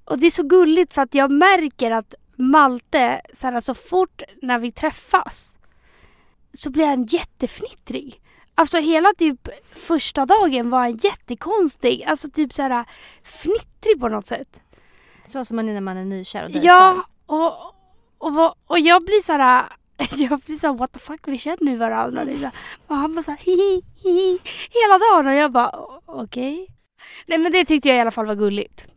och 0.06 0.20
det 0.20 0.26
är 0.28 0.32
så 0.32 0.44
gulligt 0.44 0.94
för 0.94 1.02
att 1.02 1.16
jag 1.16 1.32
märker 1.32 1.92
att 1.92 2.14
Malte, 2.36 3.22
så, 3.34 3.48
här, 3.48 3.62
så 3.62 3.74
fort 3.74 4.22
när 4.42 4.60
vi 4.60 4.72
träffas 4.72 5.60
så 6.54 6.70
blir 6.70 6.86
han 6.86 7.04
jättefnittrig. 7.06 8.22
Alltså 8.56 8.78
hela 8.80 9.14
typ 9.18 9.50
första 9.70 10.26
dagen 10.26 10.70
var 10.70 10.80
han 10.80 10.98
jättekonstig. 10.98 12.04
Alltså 12.04 12.30
typ 12.32 12.54
så 12.54 12.62
här 12.62 12.86
fnittrig 13.24 14.00
på 14.00 14.08
något 14.10 14.26
sätt. 14.26 14.62
Så 15.26 15.46
som 15.46 15.56
man 15.56 15.70
är 15.70 15.74
när 15.74 15.82
man 15.82 15.98
är 15.98 16.06
nykär 16.06 16.44
och 16.44 16.52
dejtar. 16.52 16.68
Ja, 16.68 17.06
och, 17.26 17.54
och, 18.18 18.56
och 18.68 18.80
jag 18.80 19.06
blir 19.06 19.22
så 19.22 19.34
här. 19.34 19.66
Jag 20.18 20.40
blir 20.40 20.58
så 20.58 20.68
här, 20.68 20.74
what 20.74 20.92
the 20.92 21.00
fuck, 21.00 21.28
vi 21.28 21.38
känner 21.38 21.76
varandra. 21.78 22.22
Här- 22.22 22.52
Och 22.88 22.96
han 22.96 23.16
bara 23.16 23.24
så 23.24 23.32
här, 23.32 23.38
hi, 23.38 23.82
hi, 24.04 24.10
hi, 24.10 24.40
hela 24.72 24.98
dagen. 24.98 25.28
Och 25.28 25.34
jag 25.34 25.52
bara, 25.52 25.80
"O- 25.80 26.02
okej. 26.06 26.68
Nej 27.28 27.38
men 27.38 27.52
det 27.52 27.66
tyckte 27.66 27.90
jag 27.90 27.98
i 27.98 28.02
alla 28.02 28.12
fall 28.12 28.26
var 28.26 28.36
gulligt. 28.36 28.88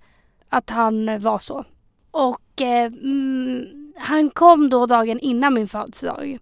Att 0.49 0.71
han 0.71 1.09
eh, 1.09 1.19
var 1.19 1.39
så. 1.39 1.65
Och 2.11 2.61
eh, 2.61 2.93
mm, 2.93 3.93
han 3.97 4.31
kom 4.31 4.71
då 4.71 4.87
dagen 4.87 5.21
innan 5.21 5.55
min 5.55 5.69
födelsedag. 5.69 6.39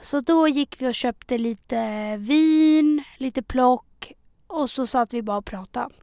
Så 0.00 0.20
då 0.20 0.48
gick 0.48 0.82
vi 0.82 0.88
och 0.88 0.94
köpte 0.94 1.38
lite 1.38 2.16
vin, 2.16 3.02
lite 3.18 3.42
plock 3.42 4.12
och 4.46 4.70
så 4.70 4.86
satt 4.86 5.14
vi 5.14 5.22
bara 5.22 5.36
och 5.36 5.44
pratade. 5.44 5.94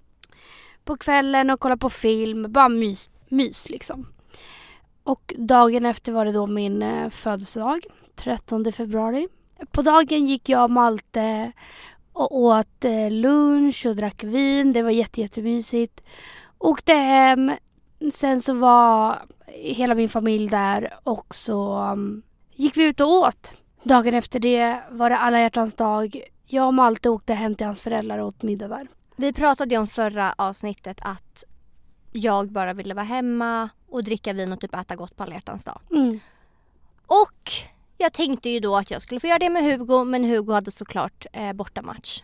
På 0.83 0.97
kvällen 0.97 1.50
och 1.50 1.59
kollade 1.59 1.79
på 1.79 1.89
film, 1.89 2.51
bara 2.51 2.69
mys, 2.69 3.09
mys 3.29 3.69
liksom. 3.69 4.07
Och 5.03 5.33
dagen 5.38 5.85
efter 5.85 6.11
var 6.11 6.25
det 6.25 6.31
då 6.31 6.47
min 6.47 6.81
eh, 6.81 7.09
födelsedag, 7.09 7.85
13 8.15 8.71
februari. 8.71 9.27
På 9.71 9.81
dagen 9.81 10.25
gick 10.25 10.50
jag 10.50 10.63
och 10.63 10.71
Malte 10.71 11.51
och 12.13 12.38
åt 12.38 12.85
eh, 12.85 13.11
lunch 13.11 13.85
och 13.85 13.95
drack 13.95 14.23
vin. 14.23 14.73
Det 14.73 14.83
var 14.83 14.91
jätte, 14.91 15.21
jättemysigt. 15.21 16.03
Åkte 16.62 16.94
hem. 16.94 17.51
Sen 18.13 18.41
så 18.41 18.53
var 18.53 19.22
hela 19.48 19.96
min 19.96 20.10
familj 20.10 20.50
där 20.50 20.94
och 21.03 21.36
så 21.36 21.77
um, 21.91 22.22
gick 22.56 22.77
vi 22.77 22.84
ut 22.84 23.00
och 23.00 23.10
åt. 23.10 23.51
Dagen 23.84 24.13
efter 24.13 24.39
det 24.39 24.84
var 24.89 25.10
det 25.10 25.18
alla 25.18 25.39
hjärtans 25.39 25.75
dag. 25.75 26.22
Jag 26.46 26.68
och 26.68 26.74
Malte 26.74 27.10
åkte 27.10 27.34
hem 27.34 27.56
till 27.56 27.65
hans 27.65 27.82
föräldrar 27.82 28.18
och 28.18 28.27
åt 28.27 28.44
middag 28.44 28.68
där. 28.68 28.88
Vi 29.15 29.34
pratade 29.34 29.75
ju 29.75 29.82
om 29.82 29.88
förra 29.88 30.34
avsnittet 30.38 30.98
att 31.01 31.44
jag 32.12 32.51
bara 32.51 32.74
ville 32.74 32.94
vara 32.94 33.06
hemma 33.06 33.70
och 33.89 34.03
dricka 34.03 34.34
vin 34.34 34.53
och 34.53 34.60
typ 34.60 34.75
äta 34.75 34.96
gott 34.96 35.15
på 35.15 35.24
alla 35.24 35.34
hjärtans 35.34 35.65
dag. 35.65 35.82
Mm. 35.91 36.20
Och 37.08 37.51
jag 37.98 38.13
tänkte 38.13 38.50
ju 38.50 38.60
då 38.60 38.77
att 38.77 38.91
jag 38.91 39.01
skulle 39.01 39.20
få 39.20 39.27
göra 39.27 39.39
det 39.39 39.50
med 39.50 39.63
Hugo 39.63 40.03
men 40.03 40.24
Hugo 40.24 40.53
hade 40.53 40.72
såklart 40.72 41.25
eh, 41.34 41.53
bortamatch. 41.53 42.24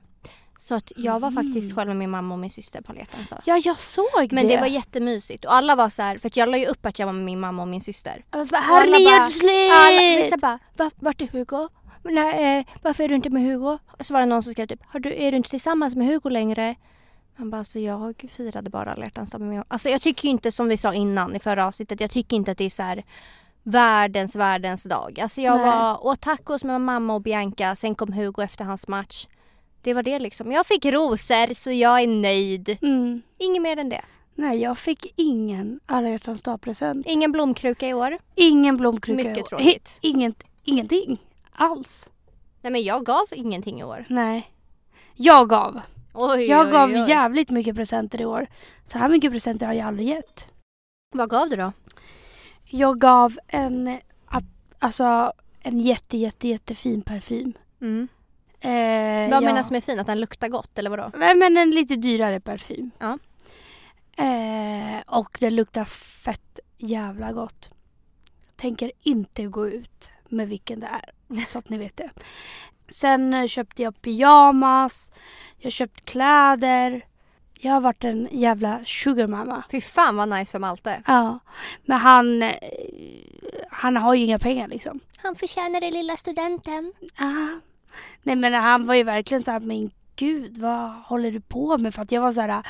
Så 0.60 0.76
att 0.76 0.92
jag 0.96 1.20
var 1.20 1.32
faktiskt 1.32 1.76
själv 1.76 1.88
med 1.88 1.98
min 1.98 2.10
mamma 2.10 2.34
och 2.34 2.40
min 2.40 2.50
syster 2.50 2.82
på 2.82 2.92
alla 2.92 3.02
dag. 3.30 3.42
Ja, 3.46 3.58
jag 3.58 3.78
såg 3.78 4.28
Men 4.32 4.48
det. 4.48 4.56
det 4.56 4.60
var 4.60 4.68
jättemysigt 4.68 5.46
och 5.46 5.54
alla 5.54 5.76
var 5.76 5.90
så 5.90 6.02
här, 6.02 6.18
för 6.18 6.32
jag 6.34 6.50
la 6.50 6.58
ju 6.58 6.66
upp 6.66 6.86
att 6.86 7.00
jag 7.00 7.06
var 7.06 7.14
med 7.14 7.26
min 7.26 7.40
mamma 7.40 7.62
och 7.62 7.68
min 7.68 7.82
syster. 7.82 8.26
Och 8.30 8.40
alla 8.40 10.18
vissa 10.18 10.38
bara, 10.38 10.60
Va, 10.78 10.92
vart 11.00 11.22
är 11.22 11.28
Hugo? 11.28 11.70
Nej, 12.04 12.60
eh, 12.60 12.66
varför 12.82 13.04
är 13.04 13.08
du 13.08 13.16
inte 13.16 13.30
med 13.30 13.44
Hugo? 13.44 13.78
Och 14.00 14.06
så 14.06 14.14
var 14.14 14.20
det 14.20 14.26
någon 14.26 14.44
som 14.44 14.54
skrev 14.54 14.68
typ, 14.68 14.82
Har 14.86 15.00
du, 15.00 15.14
är 15.16 15.32
du 15.32 15.38
inte 15.38 15.50
tillsammans 15.50 15.96
med 15.96 16.08
Hugo 16.08 16.30
längre? 16.30 16.76
Han 17.38 17.50
bara, 17.50 17.58
alltså 17.58 17.80
jag 17.80 18.30
firade 18.34 18.70
bara 18.70 18.92
alla 18.92 19.06
hjärtans 19.06 19.32
dag 19.32 19.42
med 19.42 19.50
min 19.50 19.64
Alltså 19.68 19.90
jag 19.90 20.02
tycker 20.02 20.24
ju 20.24 20.30
inte 20.30 20.52
som 20.52 20.68
vi 20.68 20.78
sa 20.78 20.94
innan 20.94 21.36
i 21.36 21.40
förra 21.40 21.68
avsnittet, 21.68 22.02
jag 22.02 22.12
tycker 22.12 22.38
inte 22.38 22.52
att 22.52 22.58
det 22.58 22.64
är 22.66 22.70
så 22.70 22.84
här 22.84 23.04
världens, 23.64 24.36
världens 24.36 24.84
dag. 24.84 25.20
Alltså 25.20 25.42
jag 25.42 25.58
Nej. 25.58 25.66
var 25.66 26.06
åt 26.06 26.22
tacos 26.22 26.64
med 26.64 26.82
mamma 26.82 27.14
och 27.14 27.22
Bianca, 27.22 27.76
sen 27.76 27.96
kom 27.96 28.14
Hugo 28.14 28.42
efter 28.44 28.66
hans 28.66 28.88
match. 28.88 29.28
Det 29.82 29.94
var 29.94 30.04
det 30.04 30.20
liksom. 30.20 30.52
Jag 30.52 30.66
fick 30.66 30.86
rosor 30.86 31.54
så 31.54 31.72
jag 31.72 32.02
är 32.02 32.08
nöjd. 32.08 32.78
Mm. 32.82 33.22
Inget 33.38 33.62
mer 33.62 33.78
än 33.78 33.90
det. 33.90 34.02
Nej, 34.36 34.62
jag 34.62 34.78
fick 34.78 35.14
ingen 35.16 35.80
alla 35.86 36.10
hjärtans 36.10 36.44
dag-present. 36.44 37.06
Ingen 37.08 37.32
blomkruka 37.32 37.88
i 37.88 37.94
år. 37.94 38.18
Ingen 38.36 38.78
blomkruka. 38.78 39.18
Mycket 39.24 39.38
i 39.38 39.42
år. 39.42 39.46
tråkigt. 39.46 39.98
Inget, 40.02 40.44
ingenting 40.64 41.18
alls. 41.52 42.10
Nej 42.62 42.72
men 42.72 42.84
jag 42.84 43.06
gav 43.06 43.26
ingenting 43.32 43.80
i 43.80 43.84
år. 43.84 44.06
Nej. 44.10 44.52
Jag 45.16 45.50
gav. 45.50 45.82
Oj, 46.14 46.46
Jag 46.46 46.66
oj, 46.66 46.72
gav 46.72 46.90
oj. 46.90 47.06
jävligt 47.10 47.50
mycket 47.50 47.76
presenter 47.76 48.22
i 48.22 48.26
år. 48.26 48.48
Så 48.86 48.98
här 48.98 49.10
mycket 49.10 49.32
presenter 49.32 49.66
har 49.66 49.74
jag 49.74 49.88
aldrig 49.88 50.08
gett. 50.08 50.48
Vad 51.14 51.30
gav 51.30 51.50
du 51.50 51.56
då? 51.56 51.72
Jag 52.66 53.00
gav 53.00 53.38
en, 53.48 54.00
alltså, 54.80 55.34
en 55.60 55.80
jätte, 55.80 56.18
jätte, 56.18 56.48
jättefin 56.48 57.02
parfym. 57.02 57.54
Mm. 57.82 58.08
Eh, 58.60 59.30
Vad 59.30 59.34
ja. 59.34 59.42
menas 59.42 59.72
med 59.72 59.84
fin? 59.84 60.00
Att 60.00 60.08
den 60.08 60.20
luktar 60.20 60.48
gott 60.48 60.78
eller 60.78 60.90
vadå? 60.90 61.12
Nej 61.16 61.36
men 61.36 61.58
en 61.58 61.72
lite 61.72 61.96
dyrare 61.96 62.40
parfym. 62.40 62.92
Ja. 63.00 63.18
Eh, 64.24 65.02
och 65.08 65.38
den 65.40 65.56
luktar 65.56 65.86
fett 65.86 66.60
jävla 66.78 67.32
gott. 67.34 67.70
Tänker 68.56 68.92
inte 69.04 69.44
gå 69.46 69.68
ut 69.68 70.12
med 70.30 70.48
vilken 70.48 70.80
det 70.80 70.88
är. 70.88 71.12
Så 71.46 71.60
att 71.60 71.70
ni 71.70 71.78
vet 71.78 71.98
det. 71.98 72.10
Sen 72.90 73.48
köpte 73.48 73.84
jag 73.84 74.02
pyjamas. 74.02 75.12
Jag 75.58 75.66
har 75.66 75.72
köpt 75.72 76.06
kläder. 76.06 77.06
Jag 77.60 77.74
har 77.74 77.82
varit 77.82 78.04
en 78.04 78.28
jävla 78.32 78.80
sugar 78.86 79.28
mama. 79.28 79.64
Fy 79.72 79.82
fan 79.82 80.16
vad 80.16 80.30
nice 80.30 80.52
för 80.52 80.60
Malte. 80.60 81.04
Ja. 81.08 81.40
Men 81.86 82.00
han, 82.00 82.44
eh, 82.44 82.52
han 83.70 83.98
har 83.98 84.14
ju 84.14 84.24
inga 84.24 84.40
pengar 84.40 84.68
liksom. 84.68 85.00
Han 85.18 85.36
förtjänar 85.36 85.82
det 85.82 85.92
lilla 85.92 86.18
studenten. 86.18 86.94
Ah. 87.18 87.60
Nej 88.24 88.36
men 88.36 88.54
han 88.54 88.86
var 88.86 88.96
ju 88.96 89.04
verkligen 89.04 89.44
så 89.44 89.52
här, 89.52 89.60
men 89.60 89.92
gud 90.16 90.58
vad 90.58 90.92
håller 90.92 91.32
du 91.32 91.40
på 91.42 91.78
med? 91.78 91.94
För 91.96 92.02
att 92.02 92.12
jag 92.12 92.22
var 92.22 92.32
så 92.32 92.42
här, 92.42 92.64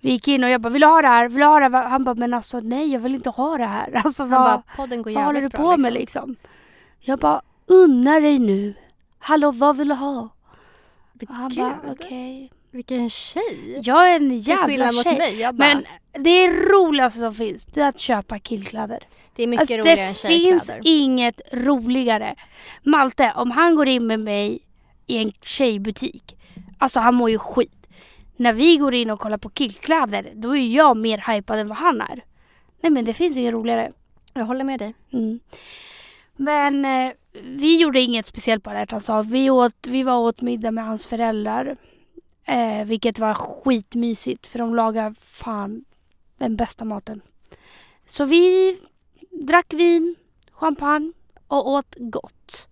vi 0.00 0.10
gick 0.10 0.28
in 0.28 0.44
och 0.44 0.50
jag 0.50 0.60
bara, 0.60 0.68
vill 0.70 0.80
du 0.80 0.86
ha 0.86 1.02
det 1.02 1.08
här? 1.08 1.28
Vill 1.28 1.38
du 1.38 1.44
ha 1.46 1.60
det 1.60 1.78
här? 1.78 1.88
Han 1.88 2.04
bara, 2.04 2.14
men 2.14 2.34
alltså 2.34 2.60
nej 2.60 2.92
jag 2.92 3.00
vill 3.00 3.14
inte 3.14 3.30
ha 3.30 3.58
det 3.58 3.66
här. 3.66 4.00
Alltså 4.04 4.22
Han 4.22 4.30
vad, 4.30 4.40
bara, 4.40 4.62
podden 4.76 5.02
går 5.02 5.10
vad 5.10 5.24
håller 5.24 5.40
du 5.40 5.48
bra, 5.48 5.58
på 5.58 5.70
liksom. 5.70 5.82
med 5.82 5.92
liksom? 5.92 6.36
Jag 7.00 7.18
bara, 7.18 7.42
unna 7.66 8.20
dig 8.20 8.38
nu. 8.38 8.74
Hallå 9.18 9.50
vad 9.52 9.76
vill 9.76 9.88
du 9.88 9.94
ha? 9.94 10.28
Och 11.28 11.34
han 11.34 11.54
bara, 11.56 11.78
okej. 11.90 12.50
Vilken 12.70 13.10
tjej. 13.10 13.80
Jag 13.82 14.10
är 14.12 14.16
en 14.16 14.40
jävla 14.40 14.66
skillnad 14.66 14.94
mot 14.94 15.04
tjej. 15.04 15.18
mig. 15.18 15.38
Bara, 15.38 15.52
Men 15.52 15.84
det 16.24 16.48
roligaste 16.48 17.18
som 17.18 17.34
finns, 17.34 17.64
det 17.66 17.80
är 17.80 17.88
att 17.88 17.98
köpa 17.98 18.38
killkläder. 18.38 18.98
det 19.36 19.42
är 19.42 19.46
mycket 19.46 19.60
Alltså, 19.60 19.74
roligare 19.76 20.00
än 20.00 20.08
det 20.12 20.14
finns 20.28 20.66
tjejkläder. 20.66 20.80
inget 20.84 21.40
roligare. 21.52 22.34
Malte, 22.82 23.32
om 23.36 23.50
han 23.50 23.76
går 23.76 23.88
in 23.88 24.06
med 24.06 24.20
mig 24.20 24.58
i 25.12 25.22
en 25.22 25.32
tjejbutik, 25.42 26.36
alltså 26.78 27.00
han 27.00 27.14
mår 27.14 27.30
ju 27.30 27.38
skit. 27.38 27.86
När 28.36 28.52
vi 28.52 28.76
går 28.76 28.94
in 28.94 29.10
och 29.10 29.20
kollar 29.20 29.38
på 29.38 29.48
killkläder, 29.48 30.32
då 30.34 30.56
är 30.56 30.74
jag 30.74 30.96
mer 30.96 31.32
hypad 31.32 31.58
än 31.58 31.68
vad 31.68 31.78
han 31.78 32.00
är. 32.00 32.24
Nej 32.80 32.92
men 32.92 33.04
det 33.04 33.14
finns 33.14 33.36
inget 33.36 33.54
roligare. 33.54 33.92
Jag 34.34 34.44
håller 34.44 34.64
med 34.64 34.78
dig. 34.78 34.94
Mm. 35.12 35.40
Men 36.36 36.84
eh, 36.84 37.12
vi 37.32 37.80
gjorde 37.80 38.00
inget 38.00 38.26
speciellt 38.26 38.64
på 38.64 38.70
alla 38.70 38.78
hjärtans 38.78 39.06
dag. 39.06 39.22
Vi, 39.22 39.50
åt, 39.50 39.86
vi 39.86 40.02
var 40.02 40.18
åt 40.18 40.40
middag 40.40 40.70
med 40.70 40.84
hans 40.84 41.06
föräldrar. 41.06 41.76
Eh, 42.44 42.84
vilket 42.84 43.18
var 43.18 43.34
skitmysigt 43.34 44.46
för 44.46 44.58
de 44.58 44.74
lagar 44.74 45.14
fan 45.20 45.84
den 46.38 46.56
bästa 46.56 46.84
maten. 46.84 47.20
Så 48.06 48.24
vi 48.24 48.78
drack 49.30 49.74
vin, 49.74 50.14
champagne 50.52 51.12
och 51.46 51.68
åt 51.68 51.94
gott. 51.98 52.68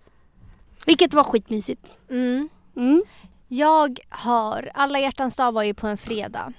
Vilket 0.87 1.15
var 1.15 1.25
skitmysigt. 1.25 1.99
Mm. 2.11 2.49
Mm. 2.77 3.03
Jag 3.49 3.99
har, 4.09 4.71
alla 4.75 4.99
hjärtans 5.01 5.37
dag 5.37 5.53
var 5.53 5.63
ju 5.63 5.75
på 5.75 5.87
en 5.87 5.99
fredag. 5.99 6.53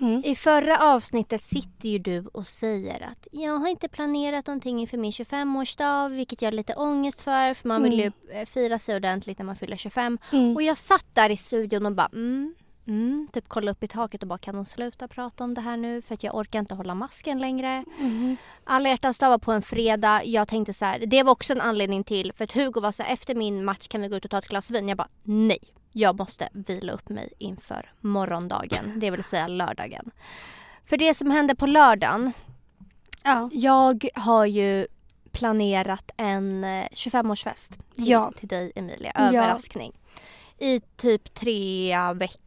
Mm. 0.00 0.22
I 0.24 0.36
förra 0.36 0.78
avsnittet 0.78 1.42
sitter 1.42 1.88
ju 1.88 1.98
du 1.98 2.26
och 2.32 2.46
säger 2.46 3.00
att 3.12 3.28
jag 3.32 3.58
har 3.58 3.68
inte 3.68 3.88
planerat 3.88 4.46
någonting 4.46 4.80
inför 4.80 4.96
min 4.98 5.10
25-årsdag 5.10 6.08
vilket 6.08 6.42
jag 6.42 6.46
har 6.46 6.52
lite 6.56 6.74
ångest 6.74 7.20
för 7.20 7.54
för 7.54 7.68
man 7.68 7.82
vill 7.82 7.98
ju 8.00 8.12
eh, 8.32 8.46
fira 8.46 8.78
sig 8.78 8.96
ordentligt 8.96 9.38
när 9.38 9.44
man 9.44 9.56
fyller 9.56 9.76
25. 9.76 10.18
Mm. 10.32 10.56
Och 10.56 10.62
jag 10.62 10.78
satt 10.78 11.06
där 11.12 11.30
i 11.30 11.36
studion 11.36 11.86
och 11.86 11.92
bara 11.92 12.08
mm, 12.12 12.54
mm, 12.86 13.28
typ 13.32 13.48
kollade 13.48 13.70
upp 13.72 13.82
i 13.82 13.88
taket 13.88 14.22
och 14.22 14.28
bara 14.28 14.38
kan 14.38 14.54
hon 14.54 14.66
sluta 14.66 15.08
prata 15.08 15.44
om 15.44 15.54
det 15.54 15.60
här 15.60 15.76
nu 15.76 16.02
för 16.02 16.14
att 16.14 16.22
jag 16.22 16.34
orkar 16.34 16.58
inte 16.58 16.74
hålla 16.74 16.94
masken 16.94 17.38
längre. 17.38 17.84
Mm. 17.98 18.36
Alla 18.64 18.88
hjärtans 18.88 19.18
dag 19.18 19.30
var 19.30 19.38
på 19.38 19.52
en 19.52 19.62
fredag. 19.62 20.22
Jag 20.24 20.48
tänkte 20.48 20.74
så 20.74 20.84
här, 20.84 20.98
det 21.06 21.22
var 21.22 21.32
också 21.32 21.52
en 21.52 21.60
anledning 21.60 22.04
till 22.04 22.32
för 22.36 22.44
att 22.44 22.52
Hugo 22.52 22.80
var 22.80 22.92
så 22.92 23.02
här, 23.02 23.12
efter 23.12 23.34
min 23.34 23.64
match 23.64 23.88
kan 23.88 24.00
vi 24.00 24.08
gå 24.08 24.16
ut 24.16 24.24
och 24.24 24.30
ta 24.30 24.38
ett 24.38 24.48
glas 24.48 24.70
vin. 24.70 24.88
Jag 24.88 24.98
bara 24.98 25.08
nej, 25.22 25.58
jag 25.92 26.18
måste 26.18 26.48
vila 26.52 26.92
upp 26.92 27.08
mig 27.08 27.32
inför 27.38 27.92
morgondagen, 28.00 28.92
det 29.00 29.10
vill 29.10 29.24
säga 29.24 29.46
lördagen. 29.46 30.10
För 30.86 30.96
det 30.96 31.14
som 31.14 31.30
hände 31.30 31.54
på 31.54 31.66
lördagen, 31.66 32.32
Ja. 33.24 33.50
jag 33.52 34.04
har 34.14 34.46
ju 34.46 34.86
planerat 35.32 36.10
en 36.16 36.64
eh, 36.64 36.86
25-årsfest 36.94 37.68
till, 37.94 38.08
Ja. 38.08 38.32
till 38.38 38.48
dig 38.48 38.72
Emilia, 38.74 39.12
Ja. 39.14 39.20
överraskning. 39.28 39.92
I 40.58 40.80
typ 40.80 41.34
tre 41.34 41.94
veckor. 42.14 42.41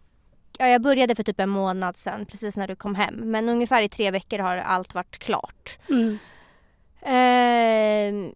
Ja, 0.57 0.67
jag 0.67 0.81
började 0.81 1.15
för 1.15 1.23
typ 1.23 1.39
en 1.39 1.49
månad 1.49 1.97
sedan 1.97 2.25
precis 2.25 2.57
när 2.57 2.67
du 2.67 2.75
kom 2.75 2.95
hem. 2.95 3.15
Men 3.15 3.49
ungefär 3.49 3.81
i 3.81 3.89
tre 3.89 4.11
veckor 4.11 4.39
har 4.39 4.57
allt 4.57 4.93
varit 4.93 5.17
klart. 5.17 5.77
Mm. 5.89 6.17
Ehm, 7.01 8.33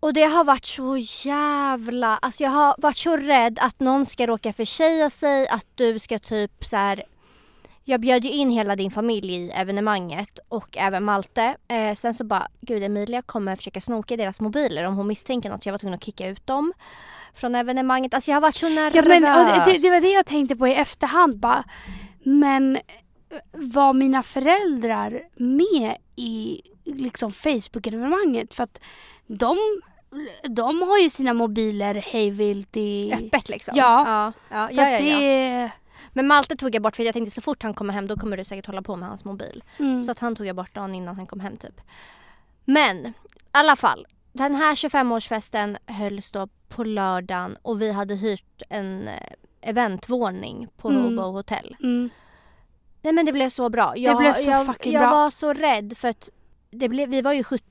och 0.00 0.12
det 0.12 0.24
har 0.24 0.44
varit 0.44 0.64
så 0.64 0.96
jävla... 1.28 2.16
Alltså 2.16 2.42
jag 2.42 2.50
har 2.50 2.74
varit 2.78 2.96
så 2.96 3.16
rädd 3.16 3.58
att 3.60 3.80
någon 3.80 4.06
ska 4.06 4.26
råka 4.26 4.52
försäga 4.52 5.10
sig, 5.10 5.48
att 5.48 5.66
du 5.74 5.98
ska 5.98 6.18
typ 6.18 6.64
så 6.64 6.76
här... 6.76 7.04
Jag 7.86 8.00
bjöd 8.00 8.24
ju 8.24 8.30
in 8.30 8.50
hela 8.50 8.76
din 8.76 8.90
familj 8.90 9.34
i 9.34 9.50
evenemanget 9.50 10.38
och 10.48 10.76
även 10.76 11.04
Malte. 11.04 11.56
Eh, 11.68 11.94
sen 11.94 12.14
så 12.14 12.24
bara, 12.24 12.48
gud 12.60 12.82
Emilia 12.82 13.22
kommer 13.22 13.56
försöka 13.56 13.80
snoka 13.80 14.14
i 14.14 14.16
deras 14.16 14.40
mobiler 14.40 14.84
om 14.84 14.96
hon 14.96 15.06
misstänker 15.06 15.50
något. 15.50 15.66
Jag 15.66 15.72
var 15.72 15.78
tvungen 15.78 15.94
att 15.94 16.04
kicka 16.04 16.28
ut 16.28 16.46
dem 16.46 16.72
från 17.34 17.54
evenemanget. 17.54 18.14
Alltså 18.14 18.30
jag 18.30 18.36
har 18.36 18.40
varit 18.40 18.54
så 18.54 18.68
nervös. 18.68 18.94
Ja, 18.94 19.02
men, 19.02 19.22
det, 19.22 19.82
det 19.82 19.90
var 19.90 20.00
det 20.00 20.12
jag 20.12 20.26
tänkte 20.26 20.56
på 20.56 20.68
i 20.68 20.74
efterhand 20.74 21.38
bara. 21.38 21.64
Men 22.22 22.78
var 23.52 23.92
mina 23.92 24.22
föräldrar 24.22 25.22
med 25.34 25.96
i 26.16 26.62
liksom 26.84 27.30
Facebook-evenemanget? 27.30 28.54
För 28.54 28.64
att 28.64 28.80
de, 29.26 29.56
de 30.48 30.82
har 30.82 30.98
ju 30.98 31.10
sina 31.10 31.34
mobiler 31.34 31.94
hejvilt 31.94 32.76
i... 32.76 33.12
Öppet 33.12 33.48
liksom. 33.48 33.74
Ja. 33.76 34.04
ja, 34.06 34.32
ja, 34.56 34.68
Så 34.68 34.80
ja, 34.80 34.90
ja, 34.90 34.98
ja. 34.98 35.18
det... 35.18 35.70
Men 36.12 36.26
Malte 36.26 36.56
tog 36.56 36.74
jag 36.74 36.82
bort 36.82 36.96
för 36.96 37.02
jag 37.02 37.12
tänkte 37.12 37.30
så 37.30 37.40
fort 37.40 37.62
han 37.62 37.74
kommer 37.74 37.92
hem 37.92 38.06
då 38.06 38.16
kommer 38.16 38.36
du 38.36 38.44
säkert 38.44 38.66
hålla 38.66 38.82
på 38.82 38.96
med 38.96 39.08
hans 39.08 39.24
mobil. 39.24 39.64
Mm. 39.78 40.02
Så 40.02 40.10
att 40.10 40.18
han 40.18 40.36
tog 40.36 40.46
jag 40.46 40.56
bort 40.56 40.74
dagen 40.74 40.94
innan 40.94 41.16
han 41.16 41.26
kom 41.26 41.40
hem 41.40 41.56
typ. 41.56 41.80
Men 42.64 43.06
i 43.06 43.12
alla 43.50 43.76
fall. 43.76 44.06
Den 44.32 44.54
här 44.54 44.74
25-årsfesten 44.74 45.76
hölls 45.86 46.30
då 46.30 46.48
på 46.74 46.84
lördagen 46.84 47.56
och 47.62 47.82
vi 47.82 47.92
hade 47.92 48.14
hyrt 48.14 48.62
en 48.68 49.08
eh, 49.08 49.14
eventvåning 49.60 50.68
på 50.76 50.88
Mm. 50.88 51.02
Hobo 51.02 51.22
Hotel. 51.22 51.76
Mm. 51.82 52.10
Nej 53.02 53.12
men 53.12 53.26
det 53.26 53.32
blev 53.32 53.48
så 53.48 53.68
bra. 53.68 53.92
Jag, 53.96 54.18
blev 54.18 54.34
så 54.34 54.50
jag, 54.50 54.66
fucking 54.66 54.92
jag 54.92 55.02
bra. 55.02 55.10
var 55.10 55.30
så 55.30 55.52
rädd 55.52 55.94
för 55.98 56.08
att 56.08 56.30
det 56.70 56.88
blev, 56.88 57.08
vi 57.08 57.22
var 57.22 57.32
ju 57.32 57.44
70, 57.44 57.64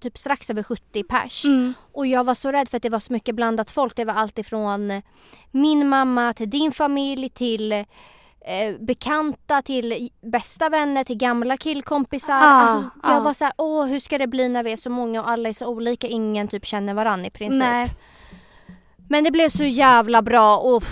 typ 0.00 0.18
strax 0.18 0.50
över 0.50 0.62
70 0.62 1.02
pers. 1.02 1.44
Mm. 1.44 1.74
Och 1.92 2.06
jag 2.06 2.24
var 2.24 2.34
så 2.34 2.52
rädd 2.52 2.68
för 2.68 2.76
att 2.76 2.82
det 2.82 2.90
var 2.90 3.00
så 3.00 3.12
mycket 3.12 3.34
blandat 3.34 3.70
folk. 3.70 3.96
Det 3.96 4.04
var 4.04 4.14
allt 4.14 4.38
ifrån 4.38 5.02
min 5.50 5.88
mamma 5.88 6.34
till 6.34 6.50
din 6.50 6.72
familj 6.72 7.28
till 7.28 7.72
eh, 7.72 8.76
bekanta 8.80 9.62
till 9.62 10.10
bästa 10.20 10.68
vänner 10.68 11.04
till 11.04 11.16
gamla 11.16 11.56
killkompisar. 11.56 12.34
Ah, 12.34 12.46
alltså, 12.46 12.90
jag 13.02 13.12
ah. 13.12 13.20
var 13.20 13.32
så 13.32 13.44
här, 13.44 13.54
åh 13.56 13.86
hur 13.86 14.00
ska 14.00 14.18
det 14.18 14.26
bli 14.26 14.48
när 14.48 14.62
vi 14.62 14.72
är 14.72 14.76
så 14.76 14.90
många 14.90 15.22
och 15.22 15.30
alla 15.30 15.48
är 15.48 15.52
så 15.52 15.66
olika. 15.66 16.06
Ingen 16.06 16.48
typ 16.48 16.66
känner 16.66 16.94
varann 16.94 17.24
i 17.24 17.30
princip. 17.30 17.60
Nej, 17.60 17.88
Men 19.08 19.24
det 19.24 19.30
blev 19.30 19.48
så 19.48 19.64
jävla 19.64 20.22
bra 20.22 20.56
och 20.58 20.84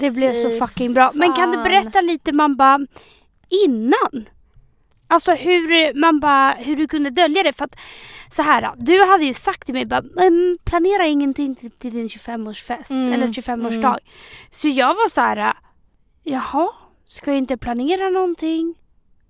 det 0.00 0.10
blev 0.10 0.34
så 0.34 0.50
fucking 0.66 0.94
bra. 0.94 1.10
Men 1.14 1.32
kan 1.32 1.50
du 1.50 1.56
berätta 1.62 2.00
lite 2.00 2.32
man 2.32 2.56
bara 2.56 2.78
innan? 3.64 4.28
Alltså 5.10 5.32
hur 5.32 5.94
man 6.00 6.20
bara, 6.20 6.50
hur 6.50 6.76
du 6.76 6.88
kunde 6.88 7.10
dölja 7.10 7.42
det. 7.42 7.52
För 7.52 7.64
att 7.64 7.76
så 8.32 8.42
här, 8.42 8.72
du 8.76 9.04
hade 9.10 9.24
ju 9.24 9.34
sagt 9.34 9.64
till 9.64 9.74
mig 9.74 9.86
bara, 9.86 10.02
"Men 10.14 10.58
planera 10.64 11.06
ingenting 11.06 11.54
till, 11.54 11.70
till 11.70 11.92
din 11.92 12.08
25-årsfest 12.08 12.90
Mm, 12.90 13.12
eller 13.12 13.26
25-årsdag. 13.26 13.98
Så 14.50 14.68
jag 14.68 14.94
var 14.94 15.08
så 15.08 15.20
här, 15.20 15.54
jaha, 16.24 16.68
ska 17.06 17.30
jag 17.30 17.38
inte 17.38 17.56
planera 17.56 18.08
någonting? 18.08 18.74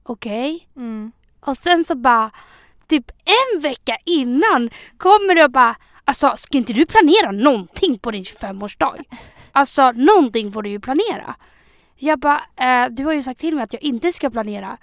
Okej. 0.03 0.69
mm. 0.77 1.13
Och 1.41 1.57
sen 1.57 1.85
så 1.85 1.95
bara, 1.95 2.31
typ 2.89 3.11
en 3.55 3.61
vecka 3.61 3.97
innan 4.05 4.71
kommer 4.99 5.35
du 5.35 5.45
och 5.45 5.51
bara, 5.51 5.77
alltså 6.09 6.35
ska 6.39 6.59
inte 6.59 6.73
du 6.73 6.87
planera 6.87 7.31
någonting 7.31 7.99
på 7.99 8.11
din 8.11 8.23
25-årsdag? 8.23 9.05
Alltså 9.53 9.93
någonting 9.93 10.53
får 10.53 10.63
du 10.63 10.71
ju 10.71 10.81
planera. 10.81 11.35
Jag 11.97 12.19
bara, 12.19 12.43
eh, 12.57 12.89
du 12.91 13.05
har 13.05 13.13
ju 13.13 13.23
sagt 13.23 13.41
till 13.41 13.55
mig 13.55 13.65
att 13.65 13.73
jag 13.73 13.83
inte 13.83 14.13
ska 14.13 14.31
planera. 14.31 14.79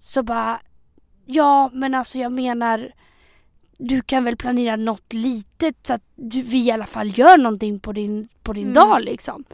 Så 0.00 0.22
bara, 0.22 0.60
ja 1.26 1.70
men 1.72 1.94
alltså 1.94 2.18
jag 2.18 2.32
menar 2.32 2.92
du 3.78 4.02
kan 4.02 4.24
väl 4.24 4.36
planera 4.36 4.76
något 4.76 5.12
litet 5.12 5.76
så 5.86 5.94
att 5.94 6.02
du, 6.14 6.42
vi 6.42 6.64
i 6.66 6.70
alla 6.70 6.86
fall 6.86 7.18
gör 7.18 7.38
någonting 7.38 7.80
på 7.80 7.92
din, 7.92 8.28
på 8.42 8.52
din 8.52 8.62
Mm. 8.62 8.74
dag 8.74 9.02
liksom. 9.02 9.44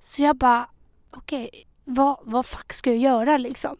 Så 0.00 0.22
jag 0.22 0.36
bara, 0.36 0.68
okej, 1.10 1.50
vad, 1.84 2.18
vad 2.22 2.46
fuck 2.46 2.72
ska 2.72 2.90
jag 2.90 2.98
göra 2.98 3.38
liksom? 3.38 3.76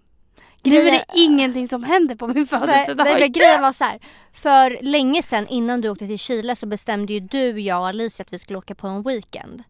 Nu 0.64 0.76
är 0.78 0.84
det 0.84 0.90
Grejen- 0.90 1.04
ingenting 1.14 1.68
som 1.68 1.84
händer 1.84 2.14
på 2.16 2.28
min 2.28 2.46
födelsedag. 2.46 3.04
nej, 3.04 3.20
men 3.20 3.32
grejen 3.32 3.62
var 3.62 3.72
så 3.80 3.84
här. 3.84 3.98
För 4.32 4.78
länge 4.82 5.22
sedan 5.22 5.46
innan 5.48 5.80
du 5.80 5.88
åkte 5.88 6.06
till 6.06 6.18
Chile 6.18 6.56
så 6.56 6.66
bestämde 6.66 7.12
ju 7.12 7.20
du, 7.20 7.60
jag 7.60 7.80
och 7.80 7.88
Alicia 7.88 8.22
att 8.22 8.32
vi 8.32 8.38
skulle 8.38 8.58
åka 8.58 8.74
på 8.74 8.86
en 8.86 9.02
weekend. 9.02 9.62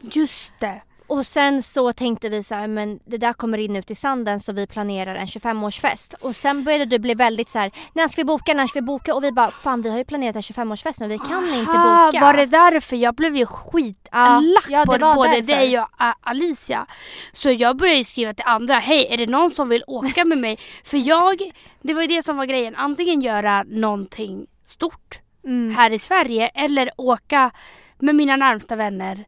Just 0.00 0.52
det. 0.60 0.82
Och 1.08 1.26
sen 1.26 1.62
så 1.62 1.92
tänkte 1.92 2.28
vi 2.28 2.42
så 2.42 2.54
här, 2.54 2.68
men 2.68 2.98
det 3.04 3.16
där 3.18 3.32
kommer 3.32 3.58
in 3.58 3.76
ut 3.76 3.90
i 3.90 3.94
sanden 3.94 4.40
så 4.40 4.52
vi 4.52 4.66
planerar 4.66 5.14
en 5.14 5.26
25-årsfest. 5.26 6.14
Och 6.20 6.36
sen 6.36 6.64
började 6.64 6.84
du 6.84 6.98
bli 6.98 7.14
väldigt 7.14 7.48
så 7.48 7.58
här, 7.58 7.70
när 7.92 8.08
ska 8.08 8.20
vi 8.20 8.24
boka, 8.24 8.54
när 8.54 8.66
ska 8.66 8.80
vi 8.80 8.86
boka? 8.86 9.14
Och 9.14 9.24
vi 9.24 9.32
bara, 9.32 9.50
fan 9.50 9.82
vi 9.82 9.90
har 9.90 9.98
ju 9.98 10.04
planerat 10.04 10.36
en 10.36 10.42
25-årsfest 10.42 10.96
men 11.00 11.08
vi 11.08 11.18
kan 11.18 11.54
inte 11.54 11.70
Aha, 11.70 12.06
boka. 12.06 12.20
Var 12.24 12.34
det 12.34 12.46
därför? 12.46 12.96
Jag 12.96 13.14
blev 13.14 13.36
ju 13.36 13.46
skitlack 13.46 14.02
Ja, 14.12 14.42
ja, 14.68 14.84
på 14.86 14.92
både 15.14 15.28
därför. 15.30 15.42
dig 15.42 15.78
och 15.80 15.88
A- 15.96 16.14
Alicia. 16.20 16.86
Så 17.32 17.50
jag 17.50 17.76
började 17.76 18.04
skriva 18.04 18.34
till 18.34 18.44
andra, 18.46 18.74
hej 18.78 19.06
är 19.10 19.16
det 19.16 19.26
någon 19.26 19.50
som 19.50 19.68
vill 19.68 19.84
åka 19.86 20.24
med 20.24 20.38
mig? 20.38 20.58
För 20.84 20.96
jag, 21.08 21.42
det 21.82 21.94
var 21.94 22.02
ju 22.02 22.08
det 22.08 22.22
som 22.22 22.36
var 22.36 22.44
grejen, 22.44 22.76
antingen 22.76 23.20
göra 23.20 23.62
någonting 23.62 24.46
stort 24.64 25.18
Mm. 25.44 25.74
här 25.76 25.90
i 25.90 25.98
Sverige 25.98 26.48
eller 26.48 26.90
åka 26.96 27.50
med 27.98 28.14
mina 28.14 28.36
närmsta 28.36 28.76
vänner 28.76 29.24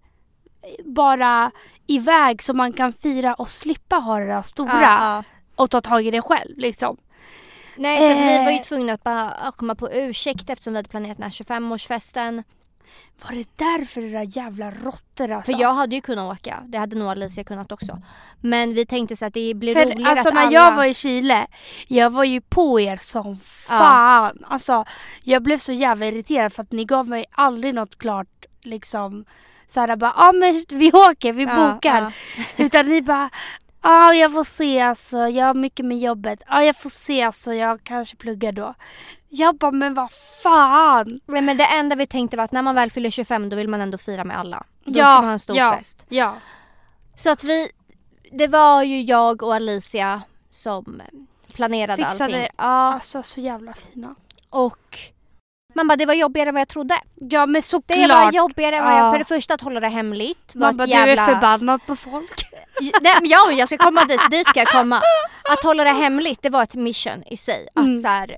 bara 0.85 1.51
iväg 1.87 2.43
så 2.43 2.55
man 2.55 2.73
kan 2.73 2.93
fira 2.93 3.35
och 3.35 3.49
slippa 3.49 3.97
ha 3.97 4.19
det 4.19 4.27
där 4.27 4.43
stora 4.43 4.71
Ja, 4.73 4.83
ja. 4.83 5.25
och 5.57 5.71
ta 5.71 5.81
tag 5.81 6.07
i 6.07 6.11
det 6.11 6.23
själv 6.23 6.59
liksom. 6.59 6.97
Nej 7.77 8.01
så 8.01 8.11
att 8.13 8.19
vi 8.19 8.45
var 8.45 8.51
ju 8.51 8.57
Eh. 8.59 8.63
tvungna 8.63 8.93
att 8.93 9.03
bara 9.03 9.53
komma 9.57 9.75
på 9.75 9.89
ursäkt 9.93 10.51
eftersom 10.51 10.73
vi 10.73 10.79
hade 10.79 10.89
planerat 10.89 11.17
den 11.17 11.25
här 11.25 11.31
25-årsfesten. 11.31 12.45
Var 13.25 13.33
det 13.33 13.47
därför 13.57 14.01
det 14.01 14.09
där 14.09 14.37
jävla 14.37 14.71
råttor 14.71 15.31
alltså? 15.31 15.53
För 15.53 15.61
jag 15.61 15.75
hade 15.75 15.95
ju 15.95 16.01
kunnat 16.01 16.33
åka, 16.33 16.63
det 16.67 16.79
hade 16.79 16.97
nog 16.97 17.09
Alicia 17.09 17.45
kunnat 17.45 17.73
också. 17.73 17.99
Men 18.41 18.75
vi 18.75 18.87
tänkte 18.87 19.17
så 19.17 19.25
att 19.25 19.35
det 19.35 19.55
blir 19.55 19.75
För 19.75 19.85
roligare 19.87 20.11
alltså 20.11 20.29
att 20.29 20.35
när 20.35 20.43
alla... 20.43 20.53
jag 20.53 20.77
var 20.77 20.85
i 20.85 20.95
Chile, 20.95 21.47
jag 21.89 22.11
var 22.11 22.25
ju 22.25 22.41
på 22.41 22.81
er 22.81 22.97
som 22.97 23.37
fan. 23.39 24.45
Alltså 24.49 24.85
jag 25.25 25.43
blev 25.43 25.59
så 25.59 25.73
jävla 25.73 26.07
irriterad 26.07 26.53
för 26.53 26.63
att 26.63 26.73
ni 26.73 26.85
gav 26.85 27.09
mig 27.09 27.25
aldrig 27.31 27.75
något 27.75 27.99
klart 27.99 28.45
liksom 28.63 29.25
såhär 29.67 29.97
bara, 29.97 30.13
ja 30.17 30.29
ah, 30.29 30.33
men 30.33 30.65
vi 30.69 30.93
åker, 30.93 31.33
vi 31.33 31.43
Ja, 31.45 31.73
bokar. 31.73 32.01
ja. 32.37 32.45
Utan 32.65 32.87
ni 32.87 33.03
bara, 33.03 33.31
ja 33.83 33.91
ah, 34.09 34.13
jag 34.13 34.33
får 34.33 34.45
se 34.45 34.81
alltså, 34.81 35.19
jag 35.19 35.47
har 35.47 35.55
mycket 35.55 35.87
med 35.87 35.99
jobbet. 35.99 36.43
Ja 36.47 36.57
ah, 36.57 36.63
jag 36.63 36.77
får 36.77 36.91
se 36.91 37.23
alltså, 37.23 37.55
jag 37.55 37.85
kanske 37.85 38.17
pluggar 38.17 38.53
då. 38.53 38.75
Jag 39.29 39.57
bara, 39.59 39.71
men 39.71 39.95
vad 39.95 40.13
fan. 40.43 41.21
Nej, 41.27 41.43
men 41.43 41.57
det 41.57 41.65
enda 41.65 41.97
vi 41.97 42.07
tänkte 42.07 42.37
var 42.37 42.45
att 42.45 42.53
när 42.53 42.63
man 42.63 42.75
väl 42.75 42.91
fyller 42.91 43.11
25 43.11 43.49
då 43.49 43.57
vill 43.57 43.69
man 43.69 43.81
ändå 43.81 43.99
fira 43.99 44.25
med 44.25 44.39
alla. 44.39 44.65
Då 44.85 44.99
Ja, 44.99 45.05
ska 45.07 45.15
man 45.15 45.25
ha 45.25 45.33
en 45.33 45.39
stor 45.39 45.57
ja. 45.57 45.75
fest. 45.79 46.05
Ja. 46.09 46.37
Så 47.17 47.31
att 47.31 47.45
vi, 47.45 47.69
det 48.33 48.47
var 48.47 48.83
ju 48.83 49.03
jag 49.03 49.43
och 49.43 49.55
Alicia 49.55 50.23
som 50.51 51.03
planerade 51.55 51.97
Fixade. 52.05 52.25
allting. 52.25 52.49
Ja, 52.59 52.93
Alltså 52.95 53.23
så 53.23 53.41
jävla 53.41 53.75
fina. 53.75 54.15
och 54.51 54.99
man 55.75 55.89
bara 55.89 55.97
det 55.97 56.07
var 56.07 56.15
jobbigare 56.15 56.49
än 56.49 56.55
vad 56.55 56.61
jag 56.61 56.69
trodde. 56.69 56.95
Ja 57.15 57.47
men 57.47 57.63
såklart. 57.63 57.99
Det 57.99 58.07
var 58.09 58.33
jobbigare 58.33 58.77
än 58.77 58.85
vad 58.85 58.93
jag, 58.93 59.07
Ja. 59.07 59.11
för 59.11 59.19
det 59.19 59.25
första 59.25 59.55
att 59.55 59.61
hålla 59.61 59.81
det 59.81 59.89
hemligt. 59.89 60.55
Man 60.55 60.77
bara, 60.77 60.89
jävla... 60.89 61.15
du 61.15 61.21
är 61.31 61.35
förbannad 61.35 61.81
på 61.87 61.97
folk. 61.97 62.31
Nej, 62.81 63.15
men 63.21 63.31
ja, 63.31 63.51
jag 63.53 63.69
ska 63.69 63.79
komma 63.79 64.05
dit, 64.05 64.21
dit 64.31 64.49
ska 64.49 64.61
jag 64.61 64.69
komma. 64.69 64.97
Att 65.53 65.65
hålla 65.65 65.85
det 65.85 65.91
hemligt, 65.91 66.43
det 66.43 66.51
var 66.51 66.63
ett 66.63 66.75
mission 66.75 67.23
i 67.27 67.37
sig. 67.37 67.69
Att 67.75 67.85
Mm. 67.85 68.01
så 68.01 68.09
här, 68.09 68.37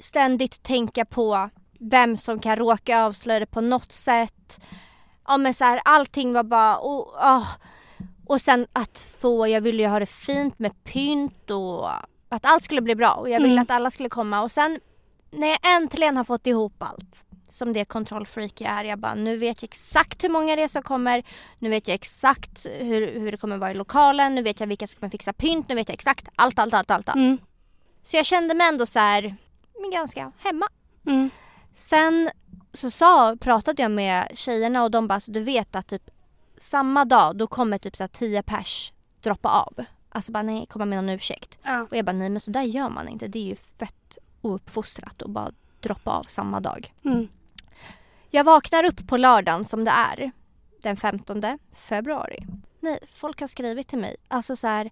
ständigt 0.00 0.62
tänka 0.62 1.04
på 1.04 1.50
vem 1.80 2.16
som 2.16 2.38
kan 2.40 2.56
råka 2.56 3.04
avslöja 3.04 3.40
det 3.40 3.46
på 3.46 3.60
något 3.60 3.92
sätt. 3.92 4.60
Ja 5.28 5.36
men 5.36 5.54
så 5.54 5.64
här, 5.64 5.80
allting 5.84 6.32
var 6.32 6.42
bara, 6.42 6.78
oh, 6.80 7.36
oh. 7.38 7.46
Och 8.26 8.40
sen 8.40 8.66
att 8.72 9.06
få, 9.20 9.46
jag 9.48 9.60
ville 9.60 9.82
ju 9.82 9.88
ha 9.88 9.98
det 9.98 10.06
fint 10.06 10.58
med 10.58 10.84
pynt 10.84 11.50
och 11.50 11.90
att 12.30 12.46
allt 12.46 12.62
skulle 12.62 12.80
bli 12.82 12.94
bra 12.94 13.10
och 13.10 13.30
jag 13.30 13.40
ville 13.40 13.52
Mm. 13.52 13.62
att 13.62 13.70
alla 13.70 13.90
skulle 13.90 14.08
komma 14.08 14.40
och 14.42 14.52
sen 14.52 14.80
när 15.30 15.48
jag 15.48 15.58
äntligen 15.62 16.16
har 16.16 16.24
fått 16.24 16.46
ihop 16.46 16.82
allt 16.82 17.24
som 17.48 17.72
det 17.72 17.84
kontrollfreak 17.84 18.60
jag 18.60 18.70
är, 18.70 18.84
jag 18.84 18.98
bara 18.98 19.14
nu 19.14 19.36
vet 19.36 19.62
jag 19.62 19.68
exakt 19.68 20.24
hur 20.24 20.28
många 20.28 20.68
som 20.68 20.82
kommer, 20.82 21.22
nu 21.58 21.70
vet 21.70 21.88
jag 21.88 21.94
exakt 21.94 22.66
hur, 22.66 23.20
hur 23.20 23.32
det 23.32 23.38
kommer 23.38 23.56
vara 23.56 23.70
i 23.70 23.74
lokalen, 23.74 24.34
nu 24.34 24.42
vet 24.42 24.60
jag 24.60 24.66
vilka 24.66 24.86
som 24.86 25.00
kommer 25.00 25.10
fixa 25.10 25.32
pynt, 25.32 25.68
nu 25.68 25.74
vet 25.74 25.88
jag 25.88 25.94
exakt 25.94 26.28
allt, 26.36 26.58
allt, 26.58 26.74
allt, 26.74 26.90
allt. 26.90 27.08
allt. 27.08 27.16
Mm. 27.16 27.38
Så 28.02 28.16
jag 28.16 28.26
kände 28.26 28.54
mig 28.54 28.68
ändå 28.68 28.86
så 28.86 28.98
här, 28.98 29.36
men 29.80 29.90
ganska 29.90 30.32
hemma. 30.38 30.66
Mm. 31.06 31.30
Sen 31.74 32.30
så 32.72 32.90
sa, 32.90 33.36
pratade 33.40 33.82
jag 33.82 33.90
med 33.90 34.30
tjejerna 34.34 34.82
och 34.82 34.90
de 34.90 35.06
bara, 35.06 35.20
så 35.20 35.32
du 35.32 35.40
vet 35.40 35.76
att 35.76 35.86
typ 35.86 36.10
samma 36.58 37.04
dag 37.04 37.36
då 37.36 37.46
kommer 37.46 37.78
typ 37.78 37.96
så 37.96 38.02
här 38.02 38.08
10 38.08 38.42
pers 38.42 38.92
droppa 39.20 39.48
av. 39.48 39.84
Alltså 40.08 40.32
bara 40.32 40.42
nej, 40.42 40.66
komma 40.66 40.84
med 40.84 40.98
någon 40.98 41.08
ursäkt. 41.08 41.58
Ja. 41.62 41.86
Och 41.90 41.96
jag 41.96 42.04
bara 42.04 42.12
nej 42.12 42.30
men 42.30 42.40
så 42.40 42.50
där 42.50 42.62
gör 42.62 42.88
man 42.88 43.08
inte. 43.08 43.28
Det 43.28 43.38
är 43.38 43.44
ju 43.44 43.56
fett 43.56 43.97
ouppfostrat 44.40 45.22
att 45.22 45.30
bara 45.30 45.50
droppa 45.80 46.10
av 46.10 46.22
samma 46.22 46.60
dag. 46.60 46.92
Mm. 47.04 47.28
Jag 48.30 48.44
vaknar 48.44 48.84
upp 48.84 49.08
på 49.08 49.16
lördagen 49.16 49.64
som 49.64 49.84
det 49.84 49.90
är. 49.90 50.30
Den 50.82 50.96
15 50.96 51.42
februari. 51.74 52.46
Nej, 52.80 52.98
folk 53.14 53.40
har 53.40 53.46
skrivit 53.48 53.88
till 53.88 53.98
mig. 53.98 54.16
Alltså 54.28 54.56
så 54.56 54.66
här. 54.66 54.90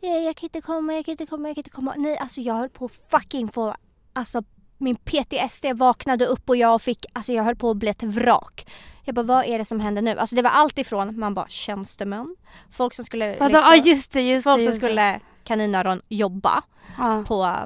"Ja, 0.00 0.08
Jag 0.08 0.36
kan 0.36 0.46
inte 0.46 0.60
komma, 0.60 0.94
jag 0.94 1.04
kan 1.04 1.12
inte 1.12 1.26
komma, 1.26 1.48
jag 1.48 1.54
kan 1.54 1.60
inte 1.60 1.70
komma. 1.70 1.94
Nej, 1.96 2.18
alltså 2.18 2.40
jag 2.40 2.54
höll 2.54 2.68
på 2.68 2.84
att 2.84 3.00
fucking 3.10 3.48
få... 3.48 3.74
Alltså 4.12 4.42
min 4.78 4.96
PTSD 4.96 5.64
vaknade 5.74 6.26
upp 6.26 6.48
och 6.48 6.56
jag 6.56 6.82
fick... 6.82 7.06
Alltså 7.12 7.32
jag 7.32 7.44
höll 7.44 7.56
på 7.56 7.70
att 7.70 7.76
bli 7.76 7.88
ett 7.88 8.02
vrak. 8.02 8.70
Jag 9.04 9.14
bara, 9.14 9.22
vad 9.22 9.44
är 9.46 9.58
det 9.58 9.64
som 9.64 9.80
händer 9.80 10.02
nu? 10.02 10.18
Alltså 10.18 10.36
det 10.36 10.42
var 10.42 10.50
allt 10.50 10.78
ifrån, 10.78 11.18
man 11.18 11.34
bara 11.34 11.48
tjänstemän. 11.48 12.36
Folk 12.72 12.94
som 12.94 13.04
skulle... 13.04 13.36
Vadå? 13.38 13.58
Ja 13.58 13.76
just 13.76 14.12
det, 14.12 14.20
just 14.22 14.44
folk 14.44 14.58
det. 14.60 14.64
som 14.64 14.72
skulle 14.72 15.20
kaninöron 15.44 16.02
jobba 16.08 16.62
Ja. 16.98 17.24
på 17.26 17.56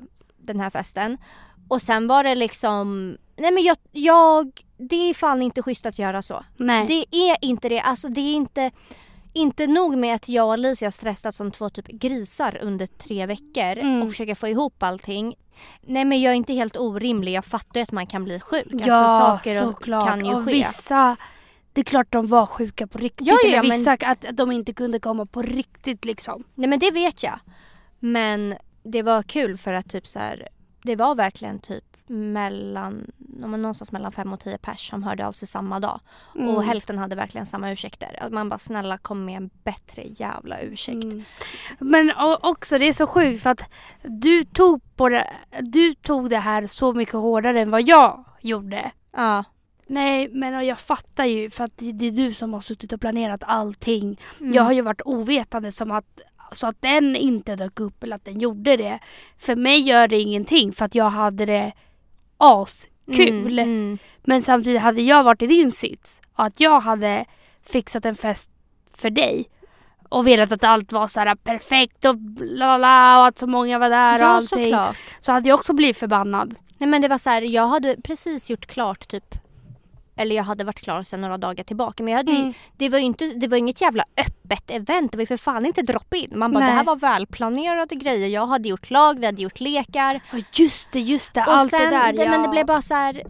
den 0.52 0.60
här 0.62 0.70
festen. 0.70 1.18
Och 1.68 1.82
sen 1.82 2.06
var 2.06 2.24
det 2.24 2.34
liksom, 2.34 3.16
nej 3.36 3.50
men 3.50 3.62
jag, 3.62 3.76
jag 3.92 4.50
det 4.76 4.96
är 5.10 5.14
fan 5.14 5.42
inte 5.42 5.62
schysst 5.62 5.86
att 5.86 5.98
göra 5.98 6.22
så. 6.22 6.44
Nej. 6.56 6.86
Det 6.86 7.16
är 7.30 7.36
inte 7.40 7.68
det, 7.68 7.80
alltså 7.80 8.08
det 8.08 8.20
är 8.20 8.34
inte, 8.34 8.70
inte 9.32 9.66
nog 9.66 9.96
med 9.98 10.14
att 10.14 10.28
jag 10.28 10.46
och 10.46 10.52
Alicia 10.52 10.86
har 10.86 10.90
stressat 10.90 11.34
som 11.34 11.50
två 11.50 11.70
typ 11.70 11.86
grisar 11.86 12.58
under 12.62 12.86
tre 12.86 13.26
veckor 13.26 13.78
Mm. 13.78 14.02
och 14.02 14.08
försöker 14.10 14.34
få 14.34 14.48
ihop 14.48 14.82
allting. 14.82 15.34
Nej 15.82 16.04
men 16.04 16.20
jag 16.20 16.32
är 16.32 16.36
inte 16.36 16.52
helt 16.52 16.76
orimlig, 16.76 17.32
jag 17.32 17.44
fattar 17.44 17.80
ju 17.80 17.82
att 17.82 17.92
man 17.92 18.06
kan 18.06 18.24
bli 18.24 18.40
sjuk. 18.40 18.66
ja, 18.70 18.94
alltså, 18.94 19.50
saker 19.52 19.66
såklart. 19.66 20.08
kan 20.08 20.24
ju 20.24 20.34
och 20.34 20.44
ske. 20.44 20.52
vissa, 20.52 21.16
det 21.72 21.80
är 21.80 21.84
klart 21.84 22.06
de 22.12 22.26
var 22.26 22.46
sjuka 22.46 22.86
på 22.86 22.98
riktigt. 22.98 23.26
Ja, 23.26 23.36
ja, 23.42 23.48
eller 23.48 23.68
men- 23.68 23.78
vissa 23.78 23.92
att, 23.92 24.24
att 24.24 24.36
de 24.36 24.52
inte 24.52 24.72
kunde 24.72 24.98
komma 25.00 25.26
på 25.26 25.42
riktigt 25.42 26.04
liksom. 26.04 26.44
Nej 26.54 26.68
men 26.68 26.78
det 26.78 26.90
vet 26.90 27.22
jag. 27.22 27.40
Men 27.98 28.54
det 28.90 29.02
var 29.02 29.22
kul 29.22 29.56
för 29.56 29.72
att 29.72 29.90
typ 29.90 30.06
så 30.06 30.18
här, 30.18 30.48
det 30.82 30.96
var 30.96 31.14
verkligen 31.14 31.58
typ 31.58 31.84
mellan, 32.10 33.10
någonstans 33.38 33.92
mellan 33.92 34.12
fem 34.12 34.32
och 34.32 34.40
tio 34.40 34.58
pers 34.58 34.90
som 34.90 35.02
hörde 35.02 35.26
av 35.26 35.32
sig 35.32 35.48
samma 35.48 35.80
dag. 35.80 36.00
Mm. 36.34 36.48
Och 36.48 36.64
hälften 36.64 36.98
hade 36.98 37.16
verkligen 37.16 37.46
samma 37.46 37.70
ursäkter. 37.70 38.18
Att 38.20 38.32
man 38.32 38.48
bara 38.48 38.58
snälla 38.58 38.98
kom 38.98 39.24
med 39.24 39.36
en 39.36 39.50
bättre 39.64 40.02
jävla 40.06 40.60
ursäkt. 40.60 41.04
Mm. 41.04 41.22
Men 41.78 42.12
också 42.42 42.78
det 42.78 42.88
är 42.88 42.92
så 42.92 43.06
sjukt 43.06 43.42
för 43.42 43.50
att 43.50 43.62
du 44.02 44.44
tog, 44.44 44.96
på 44.96 45.08
det, 45.08 45.30
du 45.60 45.94
tog 45.94 46.30
det 46.30 46.38
här 46.38 46.66
så 46.66 46.92
mycket 46.92 47.14
hårdare 47.14 47.60
än 47.60 47.70
vad 47.70 47.88
jag 47.88 48.24
gjorde. 48.40 48.90
Ja. 49.16 49.44
Nej 49.86 50.28
men 50.28 50.66
jag 50.66 50.78
fattar 50.78 51.24
ju 51.24 51.50
för 51.50 51.64
att 51.64 51.78
det 51.78 51.92
det 51.92 52.06
är 52.06 52.10
du 52.10 52.34
som 52.34 52.52
har 52.52 52.60
suttit 52.60 52.92
och 52.92 53.00
planerat 53.00 53.42
allting. 53.46 54.20
Mm. 54.40 54.54
Jag 54.54 54.62
har 54.62 54.72
ju 54.72 54.80
varit 54.80 55.02
ovetande 55.04 55.72
som 55.72 55.90
att 55.90 56.20
så 56.52 56.66
att 56.66 56.76
den 56.82 57.16
inte 57.16 57.56
dök 57.56 57.80
upp 57.80 58.02
eller 58.02 58.16
att 58.16 58.24
den 58.24 58.40
gjorde 58.40 58.76
det. 58.76 58.98
För 59.38 59.56
mig 59.56 59.82
gör 59.82 60.08
det 60.08 60.20
ingenting 60.20 60.72
för 60.72 60.84
att 60.84 60.94
jag 60.94 61.10
hade 61.10 61.46
det 61.46 61.72
askul. 62.38 63.58
Mm, 63.58 63.58
mm. 63.58 63.98
Men 64.24 64.42
samtidigt 64.42 64.82
hade 64.82 65.02
jag 65.02 65.22
varit 65.24 65.42
i 65.42 65.46
din 65.46 65.72
sits 65.72 66.20
och 66.34 66.44
att 66.44 66.60
jag 66.60 66.80
hade 66.80 67.24
fixat 67.62 68.04
en 68.04 68.14
fest 68.16 68.50
för 68.96 69.10
dig 69.10 69.48
och 70.08 70.26
velat 70.26 70.52
att 70.52 70.64
allt 70.64 70.92
var 70.92 71.06
så 71.06 71.20
här 71.20 71.34
perfekt 71.34 72.04
och 72.04 72.16
bla 72.18 72.78
bla 72.78 73.18
och 73.20 73.26
att 73.26 73.38
så 73.38 73.46
många 73.46 73.78
var 73.78 73.90
där 73.90 74.14
och 74.14 74.20
Ja 74.20 74.26
allting. 74.26 74.64
såklart. 74.64 74.96
Så 75.20 75.32
hade 75.32 75.48
jag 75.48 75.58
också 75.58 75.72
blivit 75.72 75.96
förbannad. 75.96 76.54
Nej 76.78 76.88
men 76.88 77.02
det 77.02 77.08
var 77.08 77.18
så 77.18 77.30
här, 77.30 77.42
jag 77.42 77.66
hade 77.66 77.96
precis 78.04 78.50
gjort 78.50 78.66
klart 78.66 79.08
typ 79.08 79.34
eller 80.18 80.36
jag 80.36 80.44
hade 80.44 80.64
varit 80.64 80.80
klar 80.80 81.02
sedan 81.02 81.20
några 81.20 81.38
dagar 81.38 81.64
tillbaka 81.64 82.02
men 82.02 82.10
jag 82.12 82.18
hade 82.18 82.32
ju, 82.32 82.38
Mm. 82.38 82.52
det 82.76 82.88
var 82.88 82.98
ju 82.98 83.04
inte, 83.04 83.26
det 83.26 83.48
var 83.48 83.56
inget 83.56 83.80
jävla 83.80 84.04
öppet 84.16 84.70
event. 84.70 85.12
Det 85.12 85.16
var 85.18 85.22
ju 85.22 85.26
för 85.26 85.36
fan 85.36 85.66
inte 85.66 85.82
drop-in. 85.82 86.32
Man 86.34 86.52
bara 86.52 86.60
Nej. 86.60 86.70
det 86.70 86.76
här 86.76 86.84
var 86.84 86.96
välplanerade 86.96 87.94
grejer. 87.94 88.28
Jag 88.28 88.46
hade 88.46 88.68
gjort 88.68 88.90
lag, 88.90 89.18
vi 89.20 89.26
hade 89.26 89.42
gjort 89.42 89.60
lekar. 89.60 90.20
Ja 90.32 90.38
just 90.52 90.90
det, 90.92 91.00
just 91.00 91.34
det. 91.34 91.40
Och 91.40 91.52
allt 91.52 91.70
sen, 91.70 91.80
det 91.80 91.90
där. 91.90 92.12
det, 92.12 92.22
ja. 92.24 92.30
men 92.30 92.42
det 92.42 92.48
blev 92.48 92.66
bara 92.66 92.82
så 92.82 92.94
här. 92.94 93.22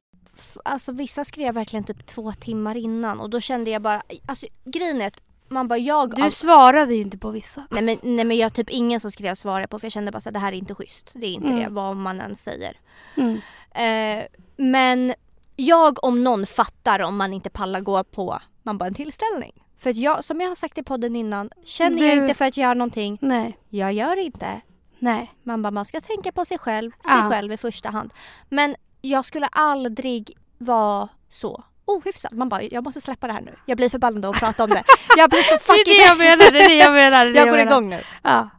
Alltså 0.64 0.92
vissa 0.92 1.24
skrev 1.24 1.54
verkligen 1.54 1.84
typ 1.84 2.06
två 2.06 2.32
timmar 2.32 2.76
innan 2.76 3.20
och 3.20 3.30
då 3.30 3.40
kände 3.40 3.70
jag 3.70 3.82
bara, 3.82 4.02
alltså 4.26 4.46
grejen 4.64 5.00
är 5.00 5.06
att 5.06 5.20
man 5.48 5.68
bara 5.68 5.78
jag... 5.78 6.16
Du 6.16 6.30
svarade 6.30 6.94
ju 6.94 7.00
inte 7.00 7.18
på 7.18 7.30
vissa. 7.30 7.66
Nej 7.70 7.82
men, 7.82 7.98
nej 8.02 8.24
men 8.24 8.36
jag 8.36 8.54
typ 8.54 8.70
ingen 8.70 9.00
som 9.00 9.10
skrev 9.10 9.34
svarade 9.34 9.68
på 9.68 9.78
för 9.78 9.86
jag 9.86 9.92
kände 9.92 10.12
bara 10.12 10.18
att 10.18 10.32
det 10.32 10.38
här 10.38 10.52
är 10.52 10.56
inte 10.56 10.74
schysst. 10.74 11.10
Det 11.14 11.26
är 11.26 11.32
inte 11.32 11.48
Mm. 11.48 11.60
det 11.62 11.68
vad 11.68 11.96
man 11.96 12.20
än 12.20 12.36
säger. 12.36 12.76
Mm. 13.16 13.40
Eh, 13.74 14.24
men 14.56 15.14
jag 15.60 16.04
om 16.04 16.24
någon 16.24 16.46
fattar 16.46 17.00
om 17.02 17.16
man 17.16 17.32
inte 17.34 17.50
pallar 17.50 17.80
gå 17.80 18.04
på 18.04 18.38
man 18.62 18.78
bara 18.78 18.86
en 18.86 18.94
tillställning. 18.94 19.52
För 19.78 19.90
att 19.90 19.96
jag, 19.96 20.24
som 20.24 20.40
jag 20.40 20.48
har 20.48 20.54
sagt 20.54 20.78
i 20.78 20.82
podden 20.82 21.16
innan, 21.16 21.50
känner 21.64 22.06
jag 22.06 22.16
Du- 22.16 22.22
inte 22.22 22.34
för 22.34 22.44
att 22.44 22.56
göra 22.56 22.74
någonting, 22.74 23.18
Nej, 23.20 23.58
jag 23.68 23.92
gör 23.92 24.16
inte. 24.16 24.60
nej. 24.98 25.32
Man 25.42 25.62
bara, 25.62 25.70
man 25.70 25.84
ska 25.84 26.00
tänka 26.00 26.32
på 26.32 26.44
sig 26.44 26.58
själv, 26.58 26.90
sig 26.90 26.98
Ja. 27.04 27.30
själv 27.30 27.52
i 27.52 27.56
första 27.56 27.90
hand. 27.90 28.14
Men 28.48 28.76
jag 29.00 29.24
skulle 29.24 29.46
aldrig 29.46 30.36
vara 30.58 31.08
så 31.30 31.64
ohyfsad. 31.84 32.32
Man 32.32 32.48
bara, 32.48 32.62
jag 32.62 32.84
måste 32.84 33.00
släppa 33.00 33.26
det 33.26 33.32
här 33.32 33.40
nu. 33.40 33.54
Jag 33.66 33.76
blir 33.76 33.88
förbannad 33.88 34.24
att 34.24 34.36
prata 34.40 34.64
om 34.64 34.70
det. 34.70 34.84
Jag 35.16 35.30
blir 35.30 35.42
så 35.42 35.54
Det 35.66 35.72
är 35.72 35.78
fucking... 35.78 35.84
det 35.98 36.04
jag 36.04 36.18
menar, 36.18 36.52
det 36.52 36.60
är 36.64 36.68
det 36.68 36.74
jag 36.74 36.92
menar. 36.92 37.24
det 37.24 37.30
jag 37.32 37.48
går 37.48 37.56
menar. 37.56 37.72
igång 37.72 37.88
nu. 37.90 38.02
Ja. 38.22 38.50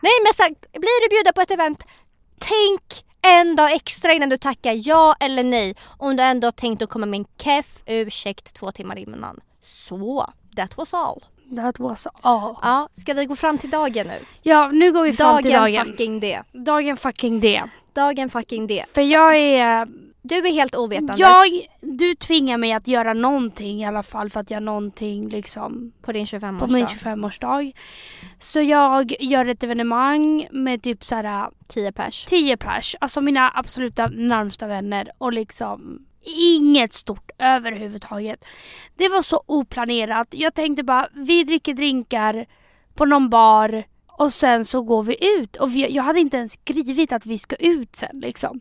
Nej 0.00 0.12
men 0.24 0.34
sagt, 0.34 0.72
blir 0.72 1.08
du 1.08 1.16
bjuden 1.16 1.32
på 1.34 1.40
ett 1.40 1.50
event, 1.50 1.84
tänk 2.38 2.82
en 3.26 3.56
dag 3.56 3.72
extra 3.72 4.12
innan 4.12 4.28
du 4.28 4.38
tackar 4.38 4.88
ja 4.88 5.16
eller 5.20 5.44
nej. 5.44 5.74
Om 5.98 6.16
du 6.16 6.22
ändå 6.22 6.46
har 6.46 6.52
tänkt 6.52 6.82
att 6.82 6.88
komma 6.88 7.06
med 7.06 7.18
en 7.18 7.26
keff 7.42 7.82
ursäkt 7.86 8.54
två 8.54 8.72
timmar 8.72 8.98
innan. 8.98 9.40
Så, 9.62 10.32
that 10.56 10.76
was 10.76 10.94
all. 10.94 11.24
That 11.56 11.78
was 11.78 12.06
all. 12.22 12.54
Ja, 12.62 12.88
ska 12.92 13.14
vi 13.14 13.24
gå 13.24 13.36
fram 13.36 13.58
till 13.58 13.70
dagen 13.70 14.06
nu? 14.06 14.18
Ja, 14.42 14.70
nu 14.72 14.92
går 14.92 15.02
vi 15.02 15.12
fram 15.12 15.26
Dagen 15.28 15.42
till 15.42 15.52
dagen. 15.52 15.86
fucking 15.86 16.20
det. 16.20 16.42
Dagen 16.52 16.96
fucking 16.96 17.40
det. 17.40 17.64
Dagen 17.92 18.30
fucking 18.30 18.66
det. 18.66 18.84
För 18.94 19.00
jag 19.02 19.36
är... 19.36 19.86
Du 20.22 20.36
är 20.36 20.52
helt 20.52 20.74
ovetandes 20.74 21.18
Jag, 21.18 21.68
du 21.80 22.14
tvingar 22.14 22.58
mig 22.58 22.72
att 22.72 22.88
göra 22.88 23.12
någonting 23.12 23.80
i 23.82 23.86
alla 23.86 24.02
fall 24.02 24.30
för 24.30 24.40
att 24.40 24.50
göra 24.50 24.60
någonting 24.60 25.28
liksom 25.28 25.92
på 26.02 26.12
din 26.12 26.26
på 26.26 26.36
25-årsdag. 26.36 26.72
min 26.72 26.86
25-årsdag. 26.86 27.72
Så 28.38 28.60
jag 28.60 29.22
gör 29.22 29.46
ett 29.46 29.62
evenemang 29.62 30.48
med 30.50 30.82
typ 30.82 31.04
såhär 31.04 31.50
10 31.68 31.92
pers. 31.92 32.24
10 32.24 32.56
pers, 32.56 32.96
alltså 33.00 33.20
mina 33.20 33.52
absoluta 33.54 34.06
närmsta 34.06 34.66
vänner 34.66 35.12
och 35.18 35.32
liksom 35.32 36.06
inget 36.24 36.92
stort 36.92 37.30
överhuvudtaget. 37.38 38.44
Det 38.96 39.08
var 39.08 39.22
så 39.22 39.42
oplanerat. 39.46 40.28
Jag 40.30 40.54
tänkte 40.54 40.82
bara, 40.82 41.08
vi 41.14 41.44
dricker 41.44 41.74
drinkar 41.74 42.46
på 42.94 43.04
någon 43.04 43.30
bar 43.30 43.84
och 44.06 44.32
sen 44.32 44.64
så 44.64 44.82
går 44.82 45.02
vi 45.02 45.38
ut. 45.38 45.56
Och 45.56 45.74
vi, 45.76 45.90
jag 45.90 46.02
hade 46.02 46.20
inte 46.20 46.36
ens 46.36 46.52
skrivit 46.52 47.12
att 47.12 47.26
vi 47.26 47.38
ska 47.38 47.56
ut 47.56 47.96
sen 47.96 48.20
liksom. 48.20 48.60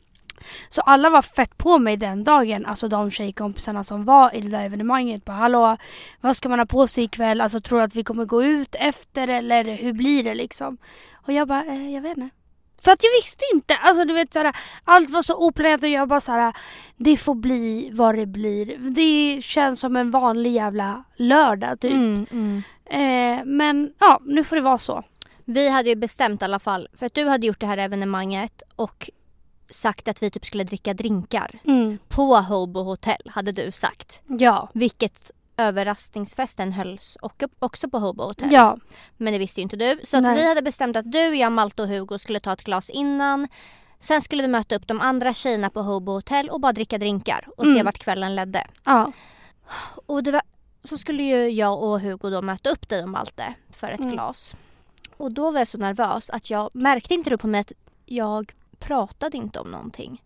Så 0.69 0.81
alla 0.81 1.09
var 1.09 1.21
fett 1.21 1.57
på 1.57 1.79
mig 1.79 1.97
den 1.97 2.23
dagen, 2.23 2.65
alltså 2.65 2.87
de 2.87 3.11
tjejkompisarna 3.11 3.83
som 3.83 4.05
var 4.05 4.35
i 4.35 4.41
det 4.41 4.49
där 4.49 4.65
evenemanget. 4.65 5.25
Bara, 5.25 5.37
Hallå, 5.37 5.77
vad 6.21 6.35
ska 6.35 6.49
man 6.49 6.59
ha 6.59 6.65
på 6.65 6.87
sig 6.87 7.03
ikväll? 7.03 7.41
Alltså 7.41 7.61
tror 7.61 7.77
du 7.79 7.83
att 7.85 7.95
vi 7.95 8.03
kommer 8.03 8.25
gå 8.25 8.43
ut 8.43 8.75
efter 8.79 9.27
eller 9.27 9.63
hur 9.63 9.93
blir 9.93 10.23
det 10.23 10.33
liksom? 10.33 10.77
Och 11.13 11.33
jag 11.33 11.47
bara, 11.47 11.65
eh, 11.65 11.93
jag 11.93 12.01
vet 12.01 12.17
inte. 12.17 12.35
För 12.81 12.91
att 12.91 13.03
jag 13.03 13.11
visste 13.11 13.43
inte. 13.53 13.75
Alltså 13.75 14.05
du 14.05 14.13
vet 14.13 14.33
såhär, 14.33 14.55
allt 14.83 15.09
var 15.09 15.21
så 15.21 15.35
oplanerat 15.35 15.83
och 15.83 15.89
jag 15.89 16.07
bara 16.07 16.21
såhär, 16.21 16.53
det 16.97 17.17
får 17.17 17.35
bli 17.35 17.89
vad 17.93 18.15
det 18.15 18.25
blir. 18.25 18.77
Det 18.77 19.41
känns 19.41 19.79
som 19.79 19.95
en 19.95 20.11
vanlig 20.11 20.51
jävla 20.51 21.03
lördag 21.15 21.79
typ. 21.79 21.91
Mm, 21.91 22.25
mm. 22.31 22.63
Eh, 22.85 23.45
men 23.45 23.93
ja, 23.99 24.21
nu 24.25 24.43
får 24.43 24.55
det 24.55 24.61
vara 24.61 24.77
så. 24.77 25.03
Vi 25.45 25.69
hade 25.69 25.89
ju 25.89 25.95
bestämt 25.95 26.41
i 26.41 26.45
alla 26.45 26.59
fall, 26.59 26.87
för 26.93 27.05
att 27.05 27.13
du 27.13 27.27
hade 27.27 27.47
gjort 27.47 27.59
det 27.59 27.65
här 27.65 27.77
evenemanget 27.77 28.61
och 28.75 29.09
sagt 29.71 30.07
att 30.07 30.23
vi 30.23 30.29
typ 30.29 30.45
skulle 30.45 30.63
dricka 30.63 30.93
drinkar. 30.93 31.59
Mm. 31.65 31.97
På 32.07 32.35
Hobo 32.35 32.83
Hotel 32.83 33.21
hade 33.25 33.51
du 33.51 33.71
sagt. 33.71 34.21
Ja. 34.27 34.69
Vilket 34.73 35.31
överraskningsfesten 35.57 36.71
hölls 36.73 37.17
och 37.21 37.43
också 37.59 37.89
på 37.89 37.99
Hobo 37.99 38.23
Hotel. 38.23 38.51
Ja. 38.51 38.77
Men 39.17 39.33
det 39.33 39.39
visste 39.39 39.59
ju 39.59 39.63
inte 39.63 39.75
du. 39.75 39.99
Så 40.03 40.21
vi 40.21 40.47
hade 40.47 40.61
bestämt 40.61 40.95
att 40.95 41.11
du, 41.11 41.35
jag, 41.35 41.51
Malte 41.51 41.81
och 41.81 41.87
Hugo 41.87 42.17
skulle 42.19 42.39
ta 42.39 42.53
ett 42.53 42.63
glas 42.63 42.89
innan. 42.89 43.47
Sen 43.99 44.21
skulle 44.21 44.41
vi 44.41 44.47
möta 44.47 44.75
upp 44.75 44.87
de 44.87 45.01
andra 45.01 45.33
tjejerna 45.33 45.69
på 45.69 45.81
Hobo 45.81 46.11
Hotel 46.11 46.49
och 46.49 46.59
bara 46.61 46.73
dricka 46.73 46.97
drinkar 46.97 47.47
och 47.57 47.65
se 47.65 47.71
Mm. 47.71 47.85
vart 47.85 47.97
kvällen 47.97 48.35
ledde. 48.35 48.67
Ja. 48.83 49.11
Och 50.05 50.23
det 50.23 50.31
var, 50.31 50.41
så 50.83 50.97
skulle 50.97 51.23
ju 51.23 51.49
jag 51.49 51.83
och 51.83 52.01
Hugo 52.01 52.29
då 52.29 52.41
möta 52.41 52.69
upp 52.69 52.89
dig 52.89 53.03
och 53.03 53.09
Malte 53.09 53.53
för 53.73 53.91
ett 53.91 53.99
Mm. 53.99 54.11
glas. 54.11 54.55
Och 55.17 55.31
då 55.31 55.51
var 55.51 55.59
jag 55.59 55.67
så 55.67 55.77
nervös 55.77 56.29
att 56.29 56.49
jag 56.49 56.69
märkte 56.73 57.13
inte 57.13 57.29
du 57.29 57.37
på 57.37 57.47
mig 57.47 57.61
att 57.61 57.71
jag 58.05 58.51
pratade 58.81 59.37
inte 59.37 59.59
om 59.59 59.71
någonting. 59.71 60.21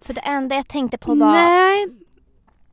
För 0.00 0.14
det 0.14 0.20
enda 0.20 0.56
jag 0.56 0.68
tänkte 0.68 0.98
på 0.98 1.14
var 1.14 1.30
Nej. 1.32 1.86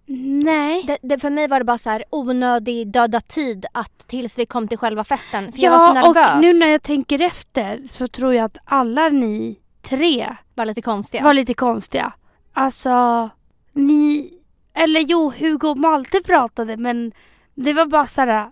Nej. 0.05 0.83
det, 0.87 0.97
det, 1.01 1.19
för 1.19 1.29
mig 1.29 1.47
var 1.47 1.59
det 1.59 1.65
bara 1.65 1.77
så 1.77 1.89
här 1.89 2.03
onödig 2.09 2.87
döda 2.87 3.21
tid 3.21 3.65
att 3.71 4.07
tills 4.07 4.37
vi 4.39 4.45
kom 4.45 4.67
till 4.67 4.77
själva 4.77 5.03
festen. 5.03 5.51
För 5.51 5.59
jag 5.61 5.71
var 5.71 5.79
så 5.79 5.85
Ja, 5.85 5.93
nervös. 5.93 6.35
och 6.35 6.41
nu 6.41 6.53
när 6.59 6.67
jag 6.67 6.81
tänker 6.81 7.21
efter 7.21 7.81
så 7.87 8.07
tror 8.07 8.33
jag 8.33 8.45
att 8.45 8.57
alla 8.65 9.09
ni 9.09 9.59
tre 9.81 10.35
var 10.55 10.65
lite 10.65 10.81
konstiga. 10.81 11.23
var 11.23 11.33
lite 11.33 11.53
konstiga. 11.53 12.13
Alltså, 12.53 13.29
ni... 13.73 14.33
Eller 14.73 14.99
jo, 14.99 15.33
Hugo 15.37 15.67
och 15.67 15.77
Malte 15.77 16.21
pratade 16.21 16.77
men 16.77 17.11
det 17.55 17.73
var 17.73 17.85
bara 17.85 18.07
såhär... 18.07 18.51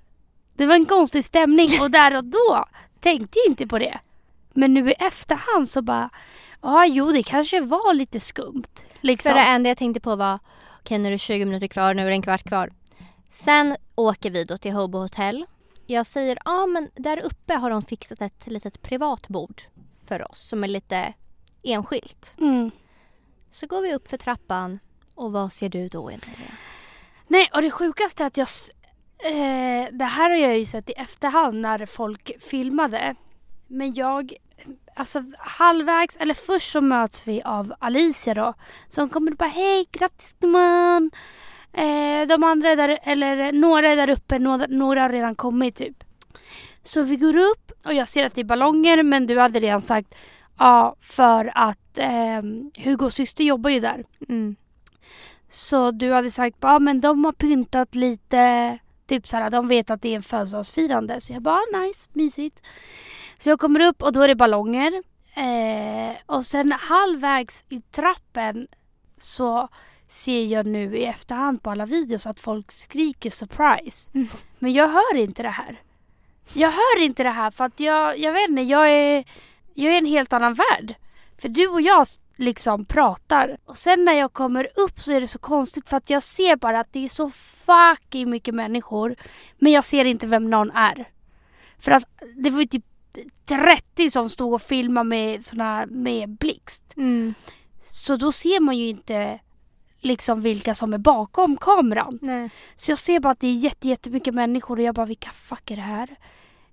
Det 0.54 0.66
var 0.66 0.76
en 0.76 0.86
konstig 0.86 1.26
stämning 1.26 1.70
och 1.82 1.92
där 1.92 2.18
och 2.18 2.24
då 2.24 2.66
tänkte 3.00 3.40
jag 3.40 3.52
inte 3.52 3.68
på 3.68 3.80
det. 3.80 4.00
Men 4.54 4.74
nu 4.74 4.90
i 4.92 4.94
efterhand 5.00 5.70
så 5.70 5.82
bara... 5.82 6.10
Ja, 6.62 6.86
jo 6.86 7.12
det 7.12 7.24
kanske 7.24 7.62
var 7.62 7.94
lite 7.94 8.20
skumt. 8.20 8.86
Liksom. 9.02 9.30
För 9.30 9.40
det 9.40 9.46
enda 9.46 9.70
jag 9.70 9.78
tänkte 9.78 10.00
på 10.00 10.16
var 10.16 10.40
okej 10.80 10.98
nu 10.98 11.08
är 11.08 11.12
det 11.12 11.20
20 11.20 11.46
minuter 11.46 11.68
kvar, 11.68 11.94
nu 11.94 12.02
är 12.02 12.06
det 12.06 12.12
en 12.14 12.22
kvart 12.22 12.44
kvar. 12.44 12.70
Sen 13.30 13.76
åker 13.96 14.32
vi 14.32 14.44
då 14.44 14.58
till 14.58 14.72
Hobo 14.72 14.98
Hotel. 14.98 15.46
Jag 15.86 16.06
säger 16.06 16.38
ja 16.46 16.66
men 16.66 16.90
där 16.96 17.20
uppe 17.20 17.54
har 17.54 17.70
de 17.70 17.82
fixat 17.82 18.22
ett 18.22 18.48
litet 18.48 18.82
privat 18.82 19.28
bord 19.28 19.62
för 20.08 20.32
oss 20.32 20.40
som 20.40 20.64
är 20.64 20.68
lite 20.68 21.14
enskilt. 21.64 22.36
Mm. 22.40 22.72
Så 23.52 23.68
går 23.68 23.82
vi 23.82 23.96
upp 23.96 24.08
för 24.08 24.18
trappan 24.18 24.80
och 25.16 25.32
vad 25.32 25.54
ser 25.54 25.70
du 25.70 25.88
då 25.88 26.10
Emilia? 26.10 26.52
Nej, 27.28 27.50
och 27.54 27.62
det 27.62 27.72
sjukaste 27.72 28.24
är 28.24 28.28
att 28.28 28.38
jag... 28.38 28.48
Eh, 29.24 29.88
det 29.92 30.06
här 30.06 30.30
har 30.30 30.38
jag 30.38 30.60
ju 30.60 30.66
sett 30.66 30.90
i 30.90 30.94
efterhand 30.94 31.62
när 31.62 31.86
folk 31.86 32.32
filmade. 32.44 33.16
Men 33.68 33.94
jag... 33.94 34.34
Alltså 34.96 35.24
halvvägs, 35.40 36.18
eller 36.18 36.34
först 36.34 36.72
så 36.72 36.82
möts 36.82 37.28
vi 37.28 37.42
av 37.46 37.74
Alicia 37.80 38.34
då. 38.34 38.54
Som 38.90 39.10
kommer 39.10 39.32
och 39.32 39.38
bara 39.38 39.50
hej, 39.50 39.88
grattis 39.92 40.36
gumman. 40.40 41.12
Eh, 41.74 42.28
de 42.28 42.44
andra 42.44 42.70
är 42.70 42.76
där, 42.76 43.00
eller 43.04 43.52
några 43.52 43.90
är 43.90 43.96
där 43.96 44.10
uppe, 44.10 44.40
några, 44.40 44.68
några 44.68 45.02
har 45.02 45.10
redan 45.10 45.36
kommit 45.36 45.76
typ. 45.76 46.04
Så 46.84 47.04
vi 47.04 47.16
går 47.16 47.36
upp 47.36 47.72
och 47.86 47.94
jag 47.94 48.08
ser 48.08 48.26
att 48.26 48.36
det 48.36 48.42
är 48.42 48.46
ballonger 48.46 49.04
men 49.04 49.28
du 49.28 49.40
hade 49.40 49.60
redan 49.60 49.82
sagt 49.82 50.16
ja 50.58 50.96
för 51.02 51.52
att 51.56 51.98
eh, 51.98 52.42
Hugos 52.84 53.16
syster 53.16 53.44
jobbar 53.44 53.70
ju 53.70 53.80
där. 53.80 54.06
Mm. 54.30 54.56
Så 55.50 55.92
du 55.92 56.12
hade 56.14 56.32
sagt 56.32 56.60
bara, 56.60 56.80
men 56.80 57.02
de 57.02 57.26
har 57.26 57.32
pyntat 57.32 57.96
lite, 57.96 58.78
typ 59.08 59.28
så 59.28 59.38
här, 59.38 59.50
de 59.50 59.68
vet 59.68 59.90
att 59.90 60.02
det 60.02 60.10
är 60.10 60.16
en 60.16 60.24
födelsedagsfirande. 60.24 61.22
Så 61.22 61.34
jag 61.34 61.42
bara, 61.42 61.56
ah, 61.56 61.78
nice, 61.78 62.10
mysigt. 62.14 62.60
Så 63.44 63.50
jag 63.50 63.60
kommer 63.60 63.80
upp 63.80 64.04
och 64.04 64.14
då 64.14 64.22
är 64.22 64.28
det 64.28 64.36
ballonger. 64.36 65.04
Eh, 65.36 66.16
och 66.26 66.46
sen 66.46 66.72
halvvägs 66.72 67.66
i 67.70 67.82
trappen 67.82 68.68
så 69.18 69.68
ser 70.10 70.46
jag 70.46 70.66
nu 70.66 70.98
i 70.98 71.06
efterhand 71.06 71.64
på 71.64 71.72
alla 71.72 71.86
videos 71.86 72.28
att 72.28 72.40
folk 72.40 72.72
skriker 72.72 73.30
surprise. 73.30 74.12
Mm. 74.14 74.28
Men 74.60 74.74
jag 74.74 74.88
hör 74.88 75.16
inte 75.18 75.44
det 75.44 75.50
här. 75.50 75.82
Jag 76.54 76.72
hör 76.72 77.02
inte 77.02 77.24
det 77.24 77.30
här 77.30 77.52
för 77.52 77.66
att 77.66 77.80
jag, 77.80 78.18
jag 78.18 78.34
vet 78.34 78.50
inte, 78.50 78.62
jag 78.62 78.92
är, 78.92 79.24
jag 79.74 79.94
är 79.94 79.98
en 79.98 80.06
helt 80.06 80.34
annan 80.34 80.54
värld. 80.54 80.96
För 81.42 81.50
du 81.50 81.68
och 81.68 81.82
jag 81.82 82.08
liksom 82.36 82.86
pratar. 82.86 83.58
Och 83.66 83.78
sen 83.78 84.06
när 84.06 84.14
jag 84.14 84.34
kommer 84.34 84.68
upp 84.76 85.00
så 85.00 85.12
är 85.12 85.22
det 85.22 85.28
så 85.28 85.40
konstigt 85.40 85.90
för 85.90 85.98
att 85.98 86.10
jag 86.10 86.24
ser 86.24 86.56
bara 86.56 86.80
att 86.80 86.94
det 86.94 87.06
är 87.06 87.10
så 87.10 87.30
fucking 87.66 88.30
mycket 88.30 88.56
människor. 88.56 89.16
Men 89.58 89.72
jag 89.72 89.84
ser 89.84 90.06
inte 90.06 90.28
vem 90.28 90.50
någon 90.50 90.72
är. 90.72 91.10
För 91.80 91.92
att 91.92 92.04
det 92.36 92.50
var 92.50 92.62
ju 92.62 92.68
typ 92.68 92.86
30 93.46 94.10
som 94.10 94.30
stod 94.30 94.54
och 94.54 94.62
filmade 94.62 95.10
med 95.10 95.46
såna 95.46 95.86
med 95.86 96.30
blixt. 96.30 96.84
Mm. 96.98 97.34
Så 97.92 98.16
då 98.16 98.32
ser 98.32 98.60
man 98.60 98.78
ju 98.78 98.88
inte 98.88 99.40
liksom 100.00 100.42
vilka 100.42 100.76
som 100.76 100.94
är 100.94 100.98
bakom 100.98 101.58
kameran. 101.58 102.20
Nej. 102.22 102.50
Så 102.76 102.92
jag 102.92 103.00
ser 103.00 103.20
bara 103.20 103.32
att 103.32 103.40
det 103.40 103.48
är 103.48 103.54
jätte, 103.54 103.88
jättemycket 103.88 104.34
människor 104.34 104.78
och 104.78 104.84
jag 104.84 104.96
bara 104.96 105.06
vilka 105.06 105.30
fuck 105.30 105.72
är 105.72 105.76
det 105.76 105.82
här? 105.82 106.16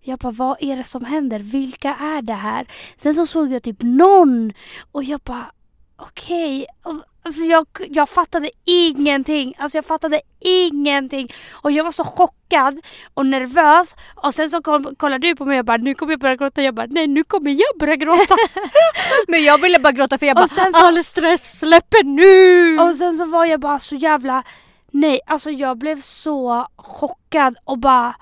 Jag 0.00 0.18
bara 0.18 0.32
vad 0.32 0.56
är 0.60 0.76
det 0.76 0.84
som 0.84 1.04
händer? 1.04 1.40
Vilka 1.40 1.94
är 1.94 2.22
det 2.22 2.34
här? 2.34 2.66
Sen 2.96 3.14
så 3.14 3.26
såg 3.26 3.52
jag 3.52 3.62
typ 3.62 3.82
någon 3.82 4.52
och 4.92 5.04
jag 5.04 5.20
bara 5.20 5.52
okej. 5.96 6.66
Och, 6.82 6.94
Alltså 7.28 7.42
jag, 7.42 7.66
jag 7.90 8.08
fattade 8.08 8.50
ingenting. 8.64 9.54
Alltså 9.58 9.78
jag 9.78 9.84
fattade 9.84 10.20
ingenting. 10.40 11.32
Och 11.62 11.72
jag 11.72 11.84
var 11.84 11.90
så 11.92 12.04
chockad 12.04 12.80
och 13.14 13.26
nervös. 13.26 13.96
Och 14.14 14.34
sen 14.34 14.50
så 14.50 14.62
kom, 14.62 14.94
kollade 14.96 15.26
du 15.28 15.36
på 15.36 15.44
mig 15.44 15.58
och 15.58 15.64
bara 15.64 15.76
nu 15.76 15.94
kommer 15.94 16.12
jag 16.12 16.20
börja 16.20 16.36
gråta. 16.36 16.62
Jag 16.62 16.74
bara 16.74 16.86
nej 16.90 17.06
nu 17.06 17.24
kommer 17.24 17.50
jag 17.50 17.78
börja 17.78 17.96
gråta. 17.96 18.36
Men 19.28 19.44
jag 19.44 19.60
ville 19.62 19.78
bara 19.78 19.92
gråta 19.92 20.18
för 20.18 20.26
jag 20.26 20.36
Och 20.36 20.48
bara 20.56 20.72
så- 20.72 20.86
all 20.86 21.04
stress 21.04 21.58
släpper 21.58 22.04
nu! 22.04 22.78
Och 22.82 22.96
sen 22.96 23.16
så 23.16 23.24
var 23.24 23.44
jag 23.44 23.60
bara 23.60 23.78
så 23.78 23.94
jävla... 23.94 24.42
Nej, 24.90 25.20
alltså 25.26 25.50
jag 25.50 25.78
blev 25.78 26.00
så 26.00 26.68
chockad 26.76 27.56
och 27.64 27.78
bara... 27.78 28.14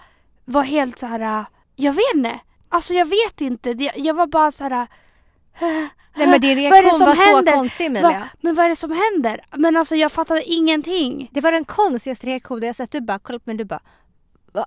var 0.44 0.62
helt 0.62 0.98
så 0.98 1.06
här. 1.06 1.44
jag 1.76 1.92
vet 1.92 2.14
inte. 2.14 2.40
Alltså 2.68 2.94
jag 2.94 3.06
vet 3.06 3.40
inte. 3.40 3.90
Jag 3.96 4.14
var 4.14 4.26
bara 4.26 4.52
så 4.52 4.64
här. 4.64 4.86
Nej 5.60 6.26
men 6.28 6.40
din 6.40 6.56
reaktion 6.56 7.06
var 7.06 7.14
så 7.16 7.34
händer? 7.36 7.52
konstig 7.52 7.86
Emilia. 7.86 8.10
Va? 8.10 8.28
Men 8.40 8.54
vad 8.54 8.64
är 8.64 8.68
det 8.68 8.76
som 8.76 8.90
händer? 8.92 9.40
Men 9.56 9.76
alltså 9.76 9.96
jag 9.96 10.12
fattade 10.12 10.42
ingenting. 10.44 11.28
Det 11.32 11.40
var 11.40 11.52
den 11.52 11.64
konstigaste 11.64 12.26
reaktionen 12.26 12.62
jag 12.66 12.76
sett. 12.76 12.90
Du 12.92 13.00
bara 13.00 13.18
kollade 13.18 13.44
på 13.44 13.50
mig 13.50 13.56
du 13.56 13.64
bara 13.64 13.80
Vad 14.52 14.64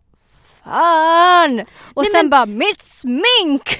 fan? 0.63 1.59
Och 1.93 2.03
Nej, 2.03 2.11
sen 2.11 2.19
men- 2.25 2.29
bara 2.29 2.45
mitt 2.45 2.81
smink! 2.81 3.79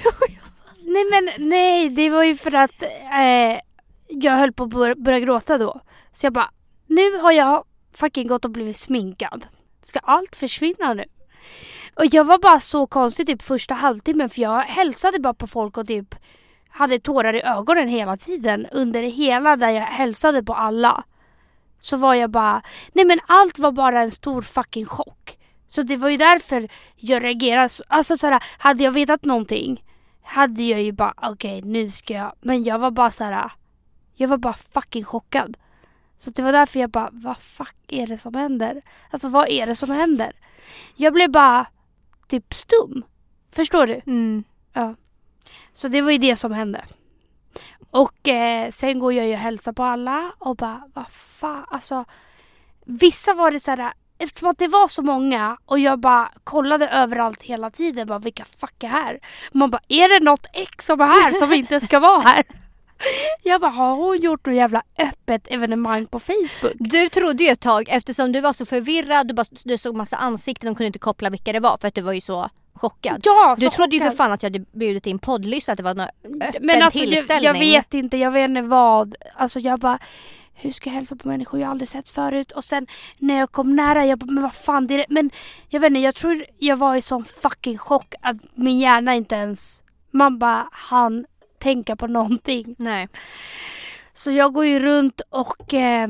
Nej 0.86 1.04
men 1.10 1.48
nej, 1.48 1.88
det 1.88 2.10
var 2.10 2.22
ju 2.24 2.36
för 2.36 2.54
att 2.54 2.82
eh, 2.82 3.60
jag 4.08 4.32
höll 4.32 4.52
på 4.52 4.64
att 4.64 4.70
bör- 4.70 4.94
börja 4.94 5.20
gråta 5.20 5.58
då. 5.58 5.80
Så 6.12 6.26
jag 6.26 6.32
bara, 6.32 6.50
nu 6.86 7.18
har 7.18 7.32
jag 7.32 7.64
fucking 7.94 8.26
gått 8.28 8.44
och 8.44 8.50
blivit 8.50 8.76
sminkad. 8.76 9.46
Ska 9.82 9.98
allt 9.98 10.36
försvinna 10.36 10.94
nu? 10.94 11.04
Och 11.94 12.04
jag 12.06 12.24
var 12.24 12.38
bara 12.38 12.60
så 12.60 12.86
konstig 12.86 13.26
typ 13.26 13.42
första 13.42 13.74
halvtimmen 13.74 14.30
för 14.30 14.42
jag 14.42 14.60
hälsade 14.62 15.18
bara 15.18 15.34
på 15.34 15.46
folk 15.46 15.76
och 15.78 15.86
typ 15.86 16.14
hade 16.70 16.98
tårar 17.00 17.34
i 17.36 17.42
ögonen 17.42 17.88
hela 17.88 18.16
tiden. 18.16 18.66
Under 18.72 19.02
hela 19.02 19.56
där 19.56 19.68
jag 19.70 19.82
hälsade 19.82 20.42
på 20.42 20.54
alla. 20.54 21.04
Så 21.80 21.96
var 21.96 22.14
jag 22.14 22.30
bara, 22.30 22.62
nej 22.92 23.04
men 23.04 23.18
allt 23.26 23.58
var 23.58 23.72
bara 23.72 24.00
en 24.00 24.10
stor 24.10 24.42
fucking 24.42 24.86
chock. 24.86 25.38
Så 25.68 25.82
det 25.82 25.96
var 25.96 26.08
ju 26.08 26.16
därför 26.16 26.68
jag 26.96 27.24
reagerade. 27.24 27.68
så- 27.68 27.84
Alltså 27.88 28.16
såhär, 28.16 28.42
hade 28.58 28.84
jag 28.84 28.90
vetat 28.92 29.24
någonting 29.24 29.84
hade 30.22 30.62
jag 30.62 30.82
ju 30.82 30.92
bara 30.92 31.14
okej 31.16 31.62
nu 31.62 31.90
ska 31.90 32.14
jag. 32.14 32.32
Men 32.40 32.64
jag 32.64 32.78
var 32.78 32.90
bara 32.90 33.10
så 33.10 33.24
här. 33.24 33.52
Jag 34.14 34.28
var 34.28 34.36
bara 34.38 34.52
fucking 34.52 35.04
chockad. 35.04 35.56
Så 36.18 36.30
det 36.30 36.42
var 36.42 36.52
därför 36.52 36.80
jag 36.80 36.90
bara 36.90 37.08
vad 37.12 37.36
fuck 37.38 37.76
är 37.88 38.06
det 38.06 38.18
som 38.18 38.34
händer? 38.34 38.82
Alltså 39.10 39.28
vad 39.28 39.48
är 39.48 39.66
det 39.66 39.74
som 39.76 39.90
händer? 39.90 40.32
Jag 40.96 41.12
blev 41.12 41.30
bara 41.30 41.66
typ 42.28 42.54
stum. 42.54 43.04
Förstår 43.52 43.86
du? 43.86 44.00
Mm. 44.06 44.44
Så 45.72 45.88
det 45.88 46.02
var 46.02 46.10
ju 46.10 46.18
det 46.18 46.36
som 46.36 46.52
hände. 46.52 46.84
Och 47.90 48.28
eh, 48.28 48.70
sen 48.70 48.98
går 48.98 49.12
jag 49.12 49.26
ju 49.26 49.32
och 49.32 49.38
hälsar 49.38 49.72
på 49.72 49.82
alla 49.82 50.32
och 50.38 50.56
bara 50.56 50.82
vad 50.94 51.06
fan 51.10 51.64
alltså. 51.70 52.04
Vissa 52.84 53.34
var 53.34 53.50
det 53.50 53.60
så 53.60 53.70
här 53.70 53.92
eftersom 54.18 54.48
att 54.48 54.58
det 54.58 54.68
var 54.68 54.88
så 54.88 55.02
många 55.02 55.56
och 55.66 55.78
jag 55.78 55.98
bara 55.98 56.32
kollade 56.44 56.88
överallt 56.88 57.42
hela 57.42 57.70
tiden 57.70 58.06
bara 58.06 58.18
vilka 58.18 58.44
fuck 58.44 58.82
är 58.82 58.88
här? 58.88 59.20
Man 59.52 59.70
bara 59.70 59.82
är 59.88 60.08
det 60.08 60.24
något 60.24 60.46
ex 60.52 60.86
som 60.86 61.00
är 61.00 61.06
här 61.06 61.32
som 61.32 61.52
inte 61.52 61.80
ska 61.80 61.98
vara 61.98 62.20
här? 62.20 62.44
Jag 63.42 63.60
bara 63.60 63.70
har 63.70 63.94
hon 63.94 64.16
gjort 64.16 64.46
något 64.46 64.54
jävla 64.54 64.82
öppet 64.98 65.46
evenemang 65.50 66.06
på 66.06 66.20
Facebook? 66.20 66.72
Du 66.78 67.08
trodde 67.08 67.44
ju 67.44 67.50
ett 67.50 67.60
tag 67.60 67.88
eftersom 67.88 68.32
du 68.32 68.40
var 68.40 68.52
så 68.52 68.66
förvirrad, 68.66 69.28
du, 69.28 69.34
bara, 69.34 69.44
du 69.64 69.78
såg 69.78 69.96
massa 69.96 70.16
ansikten 70.16 70.70
och 70.70 70.76
kunde 70.76 70.86
inte 70.86 70.98
koppla 70.98 71.30
vilka 71.30 71.52
det 71.52 71.60
var 71.60 71.78
för 71.80 71.88
att 71.88 71.94
du 71.94 72.00
var 72.00 72.12
ju 72.12 72.20
så 72.20 72.48
chockad. 72.74 73.20
Ja, 73.24 73.56
Du 73.58 73.70
trodde 73.70 73.96
ju 73.96 74.00
för 74.00 74.06
chockad. 74.08 74.16
fan 74.16 74.32
att 74.32 74.42
jag 74.42 74.50
hade 74.50 74.64
bjudit 74.72 75.06
in 75.06 75.18
poddlyssnare, 75.18 75.72
att 75.72 75.76
det 75.76 75.82
var 75.82 75.94
någon 75.94 76.06
öppen 76.42 76.66
Men 76.66 76.82
alltså 76.82 76.98
jag, 76.98 77.08
tillställning. 77.12 77.44
jag 77.46 77.54
vet 77.54 77.94
inte, 77.94 78.16
jag 78.16 78.30
vet 78.30 78.48
inte 78.48 78.62
vad. 78.62 79.14
Alltså 79.36 79.60
jag 79.60 79.80
bara 79.80 79.98
hur 80.54 80.72
ska 80.72 80.90
jag 80.90 80.94
hälsa 80.94 81.16
på 81.16 81.28
människor 81.28 81.60
jag 81.60 81.70
aldrig 81.70 81.88
sett 81.88 82.08
förut? 82.08 82.52
Och 82.52 82.64
sen 82.64 82.86
när 83.18 83.38
jag 83.38 83.52
kom 83.52 83.76
nära, 83.76 84.06
jag 84.06 84.18
bara 84.18 84.26
men 84.32 84.42
vad 84.42 84.54
fan 84.54 84.86
det 84.86 84.94
är 84.94 84.98
det? 84.98 85.06
Men 85.08 85.30
jag 85.68 85.80
vet 85.80 85.90
inte, 85.90 86.00
jag 86.00 86.14
tror 86.14 86.44
jag 86.58 86.76
var 86.76 86.96
i 86.96 87.02
sån 87.02 87.24
fucking 87.24 87.78
chock 87.78 88.14
att 88.22 88.36
min 88.54 88.78
hjärna 88.78 89.14
inte 89.14 89.34
ens, 89.34 89.82
man 90.10 90.38
bara 90.38 90.68
han 90.72 91.26
tänka 91.58 91.96
på 91.96 92.06
någonting. 92.06 92.74
Nej. 92.78 93.08
Så 94.14 94.30
jag 94.30 94.52
går 94.52 94.66
ju 94.66 94.80
runt 94.80 95.20
och 95.30 95.74
eh, 95.74 96.08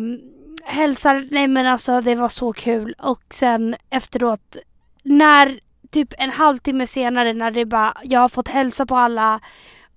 hälsar, 0.64 1.28
nej 1.30 1.48
men 1.48 1.66
alltså 1.66 2.00
det 2.00 2.14
var 2.14 2.28
så 2.28 2.52
kul. 2.52 2.94
Och 2.98 3.22
sen 3.30 3.76
efteråt, 3.90 4.56
när 5.02 5.60
typ 5.90 6.14
en 6.18 6.30
halvtimme 6.30 6.86
senare 6.86 7.32
när 7.32 7.50
det 7.50 7.64
bara, 7.64 7.96
jag 8.02 8.20
har 8.20 8.28
fått 8.28 8.48
hälsa 8.48 8.86
på 8.86 8.96
alla 8.96 9.40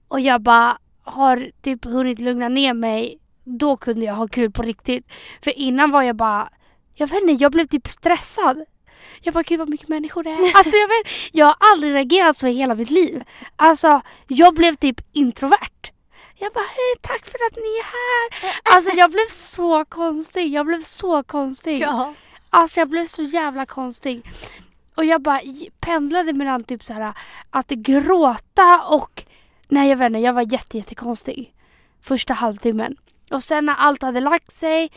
och 0.07 0.19
jag 0.19 0.41
bara 0.41 0.77
har 1.03 1.51
typ 1.61 1.85
hunnit 1.85 2.19
lugna 2.19 2.49
ner 2.49 2.73
mig. 2.73 3.19
Då 3.43 3.77
kunde 3.77 4.05
jag 4.05 4.13
ha 4.13 4.27
kul 4.27 4.51
på 4.51 4.61
riktigt. 4.61 5.11
För 5.43 5.51
innan 5.51 5.91
var 5.91 6.01
jag 6.01 6.15
bara, 6.15 6.49
jag 6.95 7.07
vet 7.07 7.23
inte, 7.23 7.43
jag 7.43 7.51
blev 7.51 7.65
typ 7.67 7.87
stressad. 7.87 8.65
Jag 9.21 9.33
bara, 9.33 9.43
gud 9.43 9.59
vad 9.59 9.69
mycket 9.69 9.87
människor 9.87 10.23
det 10.23 10.29
är. 10.29 10.37
Alltså 10.57 10.77
jag 10.77 10.87
vet, 10.87 11.13
jag 11.31 11.45
har 11.45 11.55
aldrig 11.59 11.93
reagerat 11.93 12.37
så 12.37 12.47
i 12.47 12.53
hela 12.53 12.75
mitt 12.75 12.89
liv. 12.89 13.23
Alltså, 13.55 14.01
jag 14.27 14.55
blev 14.55 14.75
typ 14.75 15.01
introvert. 15.13 15.91
Jag 16.37 16.53
bara, 16.53 16.65
hej 16.65 16.95
tack 17.01 17.25
för 17.25 17.37
att 17.47 17.55
ni 17.55 17.61
är 17.61 17.83
här. 17.83 18.53
Alltså 18.75 18.95
jag 18.97 19.11
blev 19.11 19.27
så 19.29 19.85
konstig. 19.85 20.53
Jag 20.53 20.65
blev 20.65 20.81
så 20.83 21.23
konstig. 21.23 21.81
Ja. 21.81 22.13
Alltså 22.49 22.79
jag 22.79 22.89
blev 22.89 23.05
så 23.05 23.21
jävla 23.21 23.65
konstig. 23.65 24.21
Och 24.95 25.05
jag 25.05 25.21
bara 25.21 25.41
pendlade 25.79 26.33
mellan 26.33 26.63
typ 26.63 26.83
så 26.83 26.93
här 26.93 27.13
att 27.49 27.69
gråta 27.69 28.83
och... 28.87 29.23
Nej 29.67 29.89
jag 29.89 29.97
vet 29.97 30.05
inte, 30.05 30.19
jag 30.19 30.33
var 30.33 30.53
jätte, 30.53 30.77
jättekonstig. 30.77 31.53
Första 32.01 32.33
halvtimmen. 32.33 32.95
Och 33.31 33.43
sen 33.43 33.65
när 33.65 33.73
allt 33.73 34.01
hade 34.01 34.19
lagt 34.19 34.55
sig, 34.55 34.91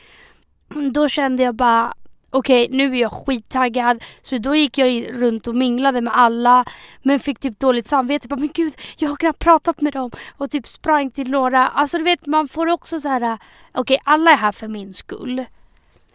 då 0.92 1.08
kände 1.08 1.42
jag 1.42 1.54
bara 1.54 1.94
okej 2.30 2.68
nu 2.70 2.92
är 2.96 3.00
jag 3.00 3.12
skittaggad. 3.12 4.04
Så 4.22 4.38
då 4.38 4.54
gick 4.56 4.78
jag 4.78 5.22
runt 5.22 5.46
och 5.46 5.54
minglade 5.54 6.00
med 6.00 6.16
alla. 6.16 6.64
Men 7.02 7.20
fick 7.20 7.38
typ 7.38 7.60
dåligt 7.60 7.88
samvete. 7.88 8.28
Bara, 8.28 8.40
men 8.40 8.50
gud, 8.54 8.74
jag 8.96 9.08
har 9.08 9.16
knappt 9.16 9.38
pratat 9.38 9.80
med 9.80 9.92
dem. 9.92 10.10
Och 10.36 10.50
typ 10.50 10.68
sprang 10.68 11.10
till 11.10 11.30
några. 11.30 11.68
Alltså 11.68 11.98
du 11.98 12.04
vet 12.04 12.26
man 12.26 12.48
får 12.48 12.66
också 12.66 13.00
så 13.00 13.08
här. 13.08 13.38
okej 13.74 13.98
alla 14.04 14.30
är 14.30 14.36
här 14.36 14.52
för 14.52 14.68
min 14.68 14.94
skull. 14.94 15.44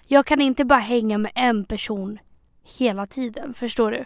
Jag 0.08 0.26
kan 0.26 0.42
inte 0.42 0.66
bara 0.66 0.80
hänga 0.80 1.18
med 1.18 1.32
en 1.36 1.66
person 1.66 2.20
hela 2.64 3.08
tiden, 3.08 3.54
förstår 3.54 3.92
du? 3.92 4.06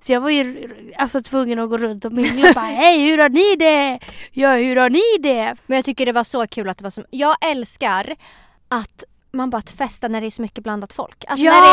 Så 0.00 0.12
jag 0.12 0.20
var 0.20 0.30
ju 0.30 0.74
alltså 0.98 1.22
tvungen 1.22 1.58
att 1.58 1.70
gå 1.70 1.76
runt 1.78 2.04
och 2.04 2.12
mingla 2.12 2.48
och 2.48 2.54
bara 2.54 2.64
hej 2.64 3.04
hur 3.10 3.18
har 3.18 3.28
ni 3.28 3.56
det? 3.56 3.98
Ja 4.32 4.52
hur 4.54 4.76
har 4.76 4.90
ni 4.90 5.02
det? 5.20 5.56
Men 5.66 5.76
jag 5.76 5.84
tycker 5.84 6.06
det 6.06 6.12
var 6.12 6.24
så 6.24 6.46
kul 6.46 6.68
att 6.68 6.78
det 6.78 6.84
var 6.84 6.90
så... 6.90 7.02
Jag 7.10 7.36
älskar 7.40 8.16
att 8.68 9.04
man 9.32 9.50
bara 9.50 9.58
att 9.58 9.70
festa 9.70 10.08
när 10.08 10.20
det 10.20 10.26
är 10.26 10.30
så 10.30 10.42
mycket 10.42 10.64
blandat 10.64 10.92
folk. 10.92 11.24
Alltså 11.28 11.46
Ja! 11.46 11.52
när 11.52 11.60
det 11.60 11.68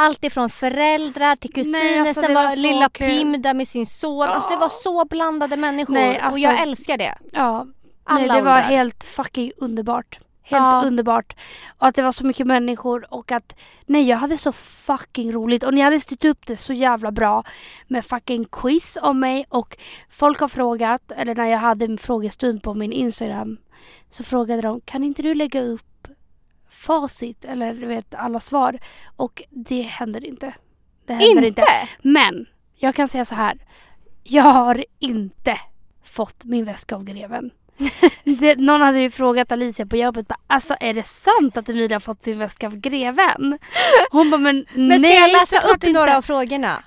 är 0.00 0.04
allt 0.06 0.24
ifrån 0.24 0.50
föräldrar 0.50 1.36
till 1.36 1.52
kusiner, 1.52 1.78
Nej, 1.78 1.98
alltså, 2.00 2.20
sen 2.20 2.34
var, 2.34 2.44
var 2.44 2.56
lilla 2.56 2.88
kul. 2.88 3.08
Pim 3.08 3.42
där 3.42 3.54
med 3.54 3.68
sin 3.68 3.86
son. 3.86 4.28
Alltså 4.28 4.50
det 4.50 4.56
var 4.56 4.68
så 4.68 5.04
blandade 5.04 5.56
människor 5.56 5.94
Nej, 5.94 6.16
och 6.18 6.24
alltså- 6.24 6.40
jag 6.40 6.60
älskar 6.62 6.98
det. 6.98 7.14
Ja, 7.32 7.66
Alla 8.04 8.18
nej, 8.18 8.28
det 8.28 8.32
var 8.32 8.38
åldrar. 8.56 8.60
helt 8.62 9.04
fucking 9.04 9.52
underbart. 9.56 10.18
Helt 10.50 10.62
Ja. 10.62 10.82
underbart. 10.86 11.36
Och 11.78 11.86
att 11.86 11.94
det 11.94 12.02
var 12.02 12.12
så 12.12 12.26
mycket 12.26 12.46
människor 12.46 13.14
och 13.14 13.32
att 13.32 13.58
nej 13.86 14.08
jag 14.08 14.16
hade 14.16 14.38
så 14.38 14.52
fucking 14.52 15.32
roligt 15.32 15.62
och 15.62 15.74
ni 15.74 15.80
hade 15.80 16.00
styrt 16.00 16.24
upp 16.24 16.46
det 16.46 16.56
så 16.56 16.72
jävla 16.72 17.10
bra 17.12 17.44
med 17.86 18.04
fucking 18.04 18.44
quiz 18.44 18.98
om 19.02 19.20
mig 19.20 19.44
och 19.48 19.76
folk 20.10 20.40
har 20.40 20.48
frågat, 20.48 21.12
eller 21.12 21.34
när 21.34 21.46
jag 21.46 21.58
hade 21.58 21.84
en 21.84 21.98
frågestund 21.98 22.62
på 22.62 22.74
min 22.74 22.92
Instagram 22.92 23.56
så 24.10 24.24
frågade 24.24 24.62
de 24.62 24.80
kan 24.80 25.04
inte 25.04 25.22
du 25.22 25.34
lägga 25.34 25.62
upp 25.62 26.08
facit 26.68 27.44
eller 27.44 27.74
du 27.74 27.86
vet 27.86 28.14
alla 28.14 28.40
svar 28.40 28.78
och 29.16 29.42
det 29.50 29.82
händer 29.82 30.26
inte. 30.26 30.54
Det 31.06 31.12
händer 31.12 31.28
Inte? 31.36 31.46
inte. 31.46 31.64
Men 32.02 32.46
jag 32.76 32.94
kan 32.94 33.08
säga 33.08 33.24
så 33.24 33.34
här. 33.34 33.58
Jag 34.22 34.42
har 34.44 34.84
inte 34.98 35.56
fått 36.02 36.44
min 36.44 36.64
väska 36.64 36.96
av 36.96 37.04
greven. 37.04 37.50
det, 38.24 38.58
någon 38.58 38.80
hade 38.80 39.00
ju 39.00 39.10
frågat 39.10 39.52
Alicia 39.52 39.86
på 39.86 39.96
jobbet 39.96 40.28
bara, 40.28 40.38
alltså 40.46 40.76
är 40.80 40.94
det 40.94 41.02
sant 41.02 41.56
att 41.56 41.68
Emilia 41.68 41.94
har 41.94 42.00
fått 42.00 42.22
sin 42.22 42.38
väska 42.38 42.66
av 42.66 42.76
greven? 42.76 43.58
Hon 44.10 44.30
bara 44.30 44.38
men, 44.38 44.66
Men 44.74 45.00
ska 45.00 45.08
nej 45.08 45.18
jag 45.18 45.32
läsa 45.32 45.60
upp 45.60 45.74
inte. 45.74 45.92
några 45.92 46.16
av 46.16 46.22
frågorna? 46.22 46.84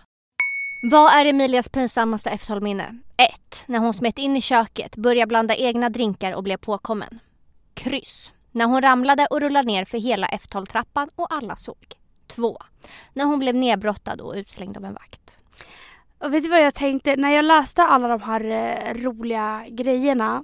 Vad 0.92 1.14
är 1.14 1.26
Emilias 1.26 1.70
pinsammaste 1.70 2.30
F12-minne? 2.30 3.00
1. 3.18 3.64
När 3.66 3.80
hon 3.80 3.94
smet 3.94 4.18
in 4.18 4.38
i 4.38 4.42
köket, 4.42 4.96
började 4.96 5.28
blanda 5.28 5.56
egna 5.56 5.90
drinkar 5.90 6.34
och 6.34 6.44
blev 6.44 6.58
påkommen. 6.58 7.20
Kryss. 7.74 8.32
När 8.52 8.66
hon 8.66 8.82
ramlade 8.82 9.28
och 9.30 9.42
rullade 9.42 9.68
ner 9.68 9.86
för 9.86 9.98
hela 9.98 10.28
F12-trappan 10.28 11.10
och 11.16 11.34
alla 11.34 11.56
såg. 11.56 11.78
2. 12.28 12.58
När 13.14 13.26
hon 13.26 13.40
blev 13.40 13.56
nedbrottad 13.56 14.22
och 14.22 14.34
utslängd 14.36 14.78
av 14.78 14.86
en 14.86 14.94
vakt. 14.94 15.38
Och 16.20 16.34
vet 16.34 16.44
du 16.44 16.50
vad 16.50 16.62
jag 16.62 16.74
tänkte? 16.74 17.16
När 17.16 17.30
jag 17.30 17.46
läste 17.46 17.84
alla 17.84 18.08
de 18.08 18.22
här 18.22 18.44
eh, 18.44 18.94
roliga 18.94 19.66
grejerna 19.70 20.44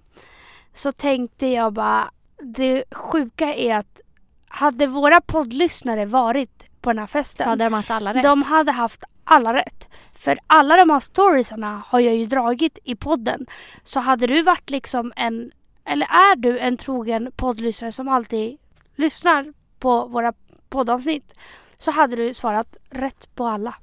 så 0.79 0.91
tänkte 0.91 1.47
jag 1.47 1.73
bara 1.73 2.11
det 2.41 2.83
sjuka 2.91 3.55
är 3.55 3.75
att 3.75 4.01
hade 4.47 4.87
våra 4.87 5.21
poddlyssnare 5.21 6.05
varit 6.05 6.81
på 6.81 6.89
den 6.89 6.99
här 6.99 7.07
festen 7.07 7.43
Så 7.43 7.49
hade 7.49 7.63
de 7.63 7.73
haft 7.73 7.91
alla 7.91 8.13
rätt. 8.13 8.23
De 8.23 8.41
hade 8.41 8.71
haft 8.71 9.03
alla 9.23 9.53
rätt. 9.53 9.87
För 10.13 10.39
alla 10.47 10.77
de 10.77 10.89
här 10.89 10.99
storiesarna 10.99 11.83
har 11.87 11.99
jag 11.99 12.15
ju 12.15 12.25
dragit 12.25 12.77
i 12.83 12.95
podden. 12.95 13.45
Så 13.83 13.99
hade 13.99 14.27
du 14.27 14.41
varit 14.41 14.69
liksom 14.69 15.13
en, 15.15 15.51
eller 15.85 16.05
är 16.05 16.35
du 16.35 16.59
en 16.59 16.77
trogen 16.77 17.31
poddlyssnare 17.35 17.91
som 17.91 18.07
alltid 18.07 18.57
lyssnar 18.95 19.53
på 19.79 20.05
våra 20.05 20.33
poddavsnitt 20.69 21.33
så 21.77 21.91
hade 21.91 22.15
du 22.15 22.33
svarat 22.33 22.77
rätt 22.89 23.35
på 23.35 23.45
alla. 23.45 23.75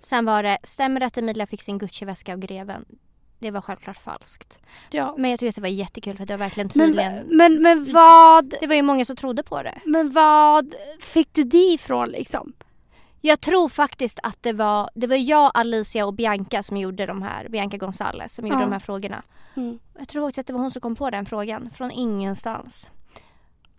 Sen 0.00 0.24
var 0.24 0.42
det, 0.42 0.58
stämmer 0.62 1.00
det 1.00 1.06
att 1.06 1.18
Emilia 1.18 1.46
fick 1.46 1.62
sin 1.62 1.78
Gucci-väska 1.78 2.32
av 2.32 2.38
greven? 2.38 2.84
Det 3.40 3.50
var 3.50 3.60
självklart 3.60 3.96
falskt. 4.00 4.60
Ja. 4.90 5.14
Men 5.18 5.30
jag 5.30 5.40
tycker 5.40 5.48
att 5.48 5.54
det 5.54 5.60
var 5.60 5.68
jättekul 5.68 6.16
för 6.16 6.26
det 6.26 6.32
var 6.32 6.38
verkligen 6.38 6.70
Men, 6.74 6.86
tydligen... 6.88 7.26
men, 7.36 7.62
men 7.62 7.92
vad 7.92 8.54
Det 8.60 8.66
var 8.66 8.74
ju 8.74 8.82
många 8.82 9.04
som 9.04 9.16
trodde 9.16 9.42
på 9.42 9.62
det. 9.62 9.78
men 9.84 10.10
vad 10.10 10.74
fick 11.00 11.28
du 11.32 11.44
det 11.44 11.58
ifrån 11.72 12.08
liksom? 12.08 12.52
Jag 13.20 13.40
tror 13.40 13.68
faktiskt 13.68 14.18
att 14.22 14.36
det 14.40 14.52
var, 14.52 14.90
det 14.94 15.06
var 15.06 15.16
jag, 15.16 15.50
Alicia 15.54 16.06
och 16.06 16.14
Bianca 16.14 16.62
som 16.62 16.76
gjorde 16.76 17.06
de 17.06 17.22
här, 17.22 17.48
Bianca 17.48 17.76
Gonzales 17.76 18.34
som 18.34 18.46
gjorde 18.46 18.60
Ja. 18.60 18.64
de 18.66 18.72
här 18.72 18.78
frågorna. 18.78 19.22
Mm. 19.56 19.78
Jag 19.98 20.08
tror 20.08 20.28
också 20.28 20.40
att 20.40 20.46
det 20.46 20.52
var 20.52 20.60
hon 20.60 20.70
som 20.70 20.80
kom 20.80 20.96
på 20.96 21.10
den 21.10 21.26
frågan 21.26 21.70
från 21.70 21.90
ingenstans. 21.90 22.90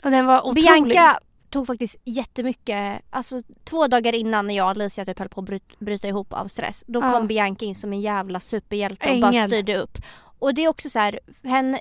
Och 0.04 0.12
den 0.12 0.26
var 0.26 0.42
otrolig. 0.42 0.64
Bianca 0.64 1.20
tog 1.52 1.68
faktiskt 1.68 1.96
jättemycket, 2.04 3.02
alltså 3.10 3.42
två 3.64 3.88
dagar 3.88 4.16
innan 4.16 4.48
när 4.48 4.56
jag 4.56 4.66
och 4.66 4.70
Alicia 4.72 5.06
typ 5.06 5.20
höll 5.20 5.30
på 5.30 5.40
att 5.40 5.46
bryt, 5.46 5.80
bryta 5.80 6.08
ihop 6.08 6.34
av 6.34 6.48
stress. 6.48 6.84
Då 6.88 7.00
Ja. 7.02 7.12
kom 7.12 7.28
Bianca 7.28 7.66
in 7.66 7.76
som 7.76 7.94
en 7.94 8.02
jävla 8.02 8.40
superhjälte 8.40 9.12
och 9.14 9.20
bara 9.20 9.32
Ängel. 9.32 9.48
styrde 9.50 9.78
upp. 9.78 9.98
Och 10.40 10.54
det 10.54 10.64
är 10.64 10.68
också 10.68 10.90
så 10.90 11.00
här, 11.00 11.20
henne, 11.44 11.80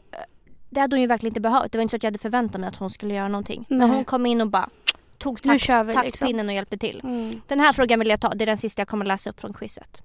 det 0.71 0.81
hade 0.81 0.97
hon 0.97 1.01
ju 1.01 1.07
verkligen 1.07 1.31
inte 1.31 1.41
behövt. 1.41 1.73
Det 1.73 1.79
var 1.79 1.83
inte 1.83 1.91
så 1.93 1.97
att 1.97 2.03
jag 2.03 2.09
hade 2.11 2.19
förväntat 2.19 2.61
mig 2.61 2.69
att 2.69 2.77
hon 2.77 2.91
skulle 2.91 3.15
göra 3.15 3.29
någonting. 3.29 3.65
Men 3.69 3.79
Nej. 3.79 3.89
hon 3.89 4.05
kom 4.05 4.27
in 4.27 4.41
och 4.41 4.51
bara 4.51 4.71
tog 5.19 5.41
vi 5.43 5.49
liksom. 5.53 5.93
taktpinnen 5.95 6.49
och 6.49 6.55
hjälpte 6.55 6.79
till. 6.79 7.01
Mm. 7.05 7.33
Den 7.47 7.61
här 7.61 7.73
frågan 7.73 7.99
vill 7.99 8.09
jag 8.09 8.21
ta, 8.21 8.29
det 8.29 8.45
är 8.45 8.47
den 8.47 8.59
sista 8.59 8.81
jag 8.81 8.89
kommer 8.89 9.05
läsa 9.05 9.31
upp 9.31 9.41
från 9.41 9.53
quizet. 9.53 10.03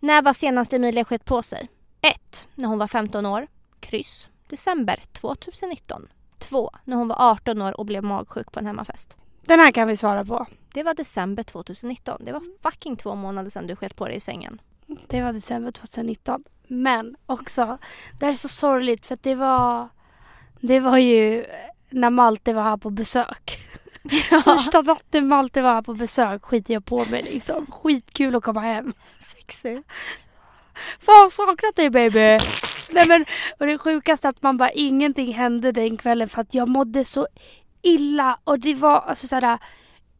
När 0.00 0.22
var 0.22 0.32
senast 0.32 0.72
Emilia 0.72 1.04
sköt 1.04 1.24
på 1.24 1.42
sig? 1.42 1.68
1. 2.00 2.48
När 2.54 2.68
hon 2.68 2.78
var 2.78 2.86
15 2.88 3.26
år. 3.26 3.46
Kryss. 3.80 4.28
December 4.48 5.02
2019. 5.12 6.08
2. 6.42 6.70
När 6.84 6.96
hon 6.96 7.08
var 7.08 7.16
18 7.30 7.62
år 7.62 7.80
och 7.80 7.86
blev 7.86 8.04
magsjuk 8.04 8.52
på 8.52 8.58
en 8.58 8.66
hemmafest. 8.66 9.16
Den 9.46 9.60
här 9.60 9.72
kan 9.72 9.88
vi 9.88 9.96
svara 9.96 10.24
på. 10.24 10.46
Det 10.74 10.82
var 10.82 10.94
december 10.94 11.42
2019. 11.42 12.24
Det 12.24 12.32
var 12.32 12.42
fucking 12.62 12.96
två 12.96 13.14
månader 13.14 13.50
sedan 13.50 13.66
du 13.66 13.76
sköt 13.76 13.96
på 13.96 14.06
dig 14.06 14.16
i 14.16 14.20
sängen. 14.20 14.60
Det 15.08 15.22
var 15.22 15.32
december 15.32 15.70
2019. 15.70 16.44
Men 16.66 17.16
också, 17.26 17.78
det 18.18 18.26
här 18.26 18.32
är 18.32 18.36
så 18.36 18.48
sorgligt 18.48 19.06
för 19.06 19.14
att 19.14 19.22
det 19.22 19.34
var 19.34 19.88
Det 20.60 20.80
var 20.80 20.98
ju 20.98 21.44
när 21.90 22.10
Malte 22.10 22.54
var 22.54 22.62
här 22.62 22.76
på 22.76 22.90
besök. 22.90 23.58
Första 24.44 24.82
natten 24.82 25.28
Malte 25.28 25.62
var 25.62 25.74
här 25.74 25.82
på 25.82 25.94
besök 25.94 26.44
skiter 26.44 26.74
jag 26.74 26.84
på 26.84 27.04
mig 27.04 27.22
liksom. 27.22 27.66
Skitkul 27.70 28.36
att 28.36 28.44
komma 28.44 28.60
hem. 28.60 28.92
Sexy. 29.18 29.82
Fan 31.00 31.30
saknat 31.30 31.76
dig 31.76 31.90
baby! 31.90 32.38
Nej 32.92 33.08
men 33.08 33.24
och 33.58 33.66
det 33.66 33.78
sjukaste 33.78 34.28
att 34.28 34.42
man 34.42 34.56
bara 34.56 34.70
ingenting 34.70 35.34
hände 35.34 35.72
den 35.72 35.96
kvällen 35.96 36.28
för 36.28 36.40
att 36.40 36.54
jag 36.54 36.68
mådde 36.68 37.04
så 37.04 37.26
illa 37.82 38.38
och 38.44 38.58
det 38.58 38.74
var 38.74 39.00
alltså 39.00 39.26
såhär 39.26 39.58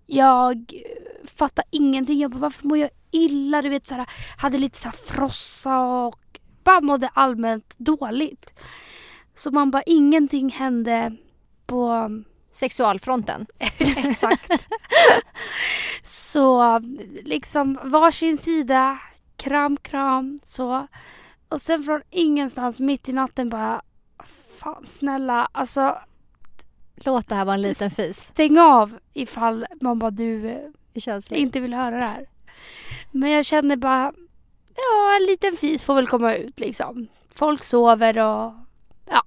jag 0.06 0.72
fattar 1.24 1.64
ingenting. 1.70 2.20
Jag 2.20 2.30
bara 2.30 2.38
varför 2.38 2.66
mår 2.66 2.78
jag 2.78 2.90
illa? 3.10 3.62
Du 3.62 3.68
vet 3.68 3.86
såhär 3.86 4.06
hade 4.36 4.58
lite 4.58 4.80
såhär 4.80 4.96
frossa 4.96 5.78
och 5.78 6.40
bara 6.64 6.80
mådde 6.80 7.08
allmänt 7.08 7.74
dåligt. 7.78 8.60
Så 9.36 9.50
man 9.50 9.70
bara 9.70 9.82
ingenting 9.82 10.50
hände 10.50 11.16
på 11.66 12.10
Sexualfronten. 12.52 13.46
Exakt. 13.78 14.50
så 16.04 16.80
liksom 17.22 17.78
varsin 17.84 18.38
sida, 18.38 18.98
kram 19.36 19.76
kram 19.76 20.40
så. 20.44 20.86
Och 21.52 21.60
sen 21.60 21.84
från 21.84 22.02
ingenstans 22.10 22.80
mitt 22.80 23.08
i 23.08 23.12
natten 23.12 23.48
bara 23.48 23.82
Fan 24.58 24.86
snälla 24.86 25.48
alltså 25.52 25.98
Låt 26.94 27.28
det 27.28 27.34
här 27.34 27.44
vara 27.44 27.54
en 27.54 27.62
liten 27.62 27.90
fis. 27.90 28.20
stäng 28.20 28.58
av 28.58 28.98
ifall 29.12 29.66
man 29.80 29.98
bara 29.98 30.10
du 30.10 30.72
inte 31.30 31.60
vill 31.60 31.74
höra 31.74 31.96
det 31.96 32.04
här. 32.04 32.26
Men 33.10 33.30
jag 33.30 33.44
känner 33.44 33.76
bara 33.76 34.12
Ja 34.76 35.16
en 35.20 35.26
liten 35.26 35.52
fis 35.56 35.84
får 35.84 35.94
väl 35.94 36.06
komma 36.06 36.34
ut 36.34 36.60
liksom. 36.60 37.08
Folk 37.34 37.64
sover 37.64 38.18
och 38.18 38.52
ja 39.06 39.22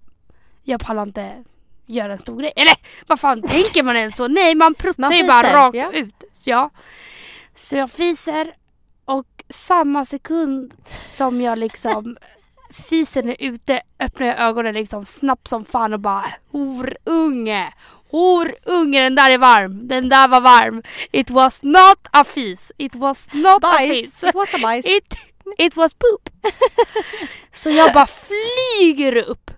jag 0.64 0.82
pallar 0.82 1.04
inte 1.04 1.44
göra 1.86 2.12
en 2.12 2.20
stor 2.20 2.40
grej. 2.40 2.54
Eller 2.56 2.76
vad 3.08 3.20
fan 3.20 3.42
tänker 3.42 3.84
man 3.84 3.98
ens 3.98 4.16
så? 4.16 4.28
Nej 4.28 4.56
man 4.56 4.74
pruttar 4.74 5.12
ju 5.12 5.28
bara 5.28 5.54
rakt 5.54 5.78
ja. 5.78 5.92
ut. 5.92 6.24
Ja. 6.44 6.70
Så 7.56 7.76
jag 7.76 7.92
fiser 7.92 8.56
samma 9.50 10.06
sekund 10.06 10.74
som 11.04 11.42
jag 11.42 11.58
liksom 11.58 12.18
fisen 12.90 13.30
är 13.30 13.36
ute 13.40 13.82
öppnar 14.00 14.28
jag 14.28 14.40
ögonen 14.40 14.74
liksom 14.74 15.06
snabbt 15.06 15.48
som 15.48 15.66
fan 15.66 15.94
och 15.94 16.00
bara 16.00 16.26
horunge. 16.52 17.74
Horunge, 18.12 19.02
den 19.02 19.16
där 19.16 19.30
är 19.30 19.38
varm. 19.38 19.88
Den 19.88 20.10
där 20.10 20.28
var 20.28 20.42
varm. 20.42 20.84
It 21.12 21.30
was 21.30 21.64
not 21.64 22.08
a 22.12 22.24
fis. 22.24 22.72
It 22.78 22.96
was 22.96 23.34
not 23.34 23.64
a 23.64 23.72
Bajs. 23.80 23.90
fis. 23.90 24.24
It 24.24 24.36
was 24.36 24.54
a 24.54 24.58
bajs. 24.62 24.86
It, 24.86 25.18
it 25.58 25.76
was 25.76 25.94
poop. 25.94 26.30
Så 27.52 27.70
jag 27.70 27.94
bara 27.94 28.08
flyger 28.08 29.16
upp. 29.16 29.52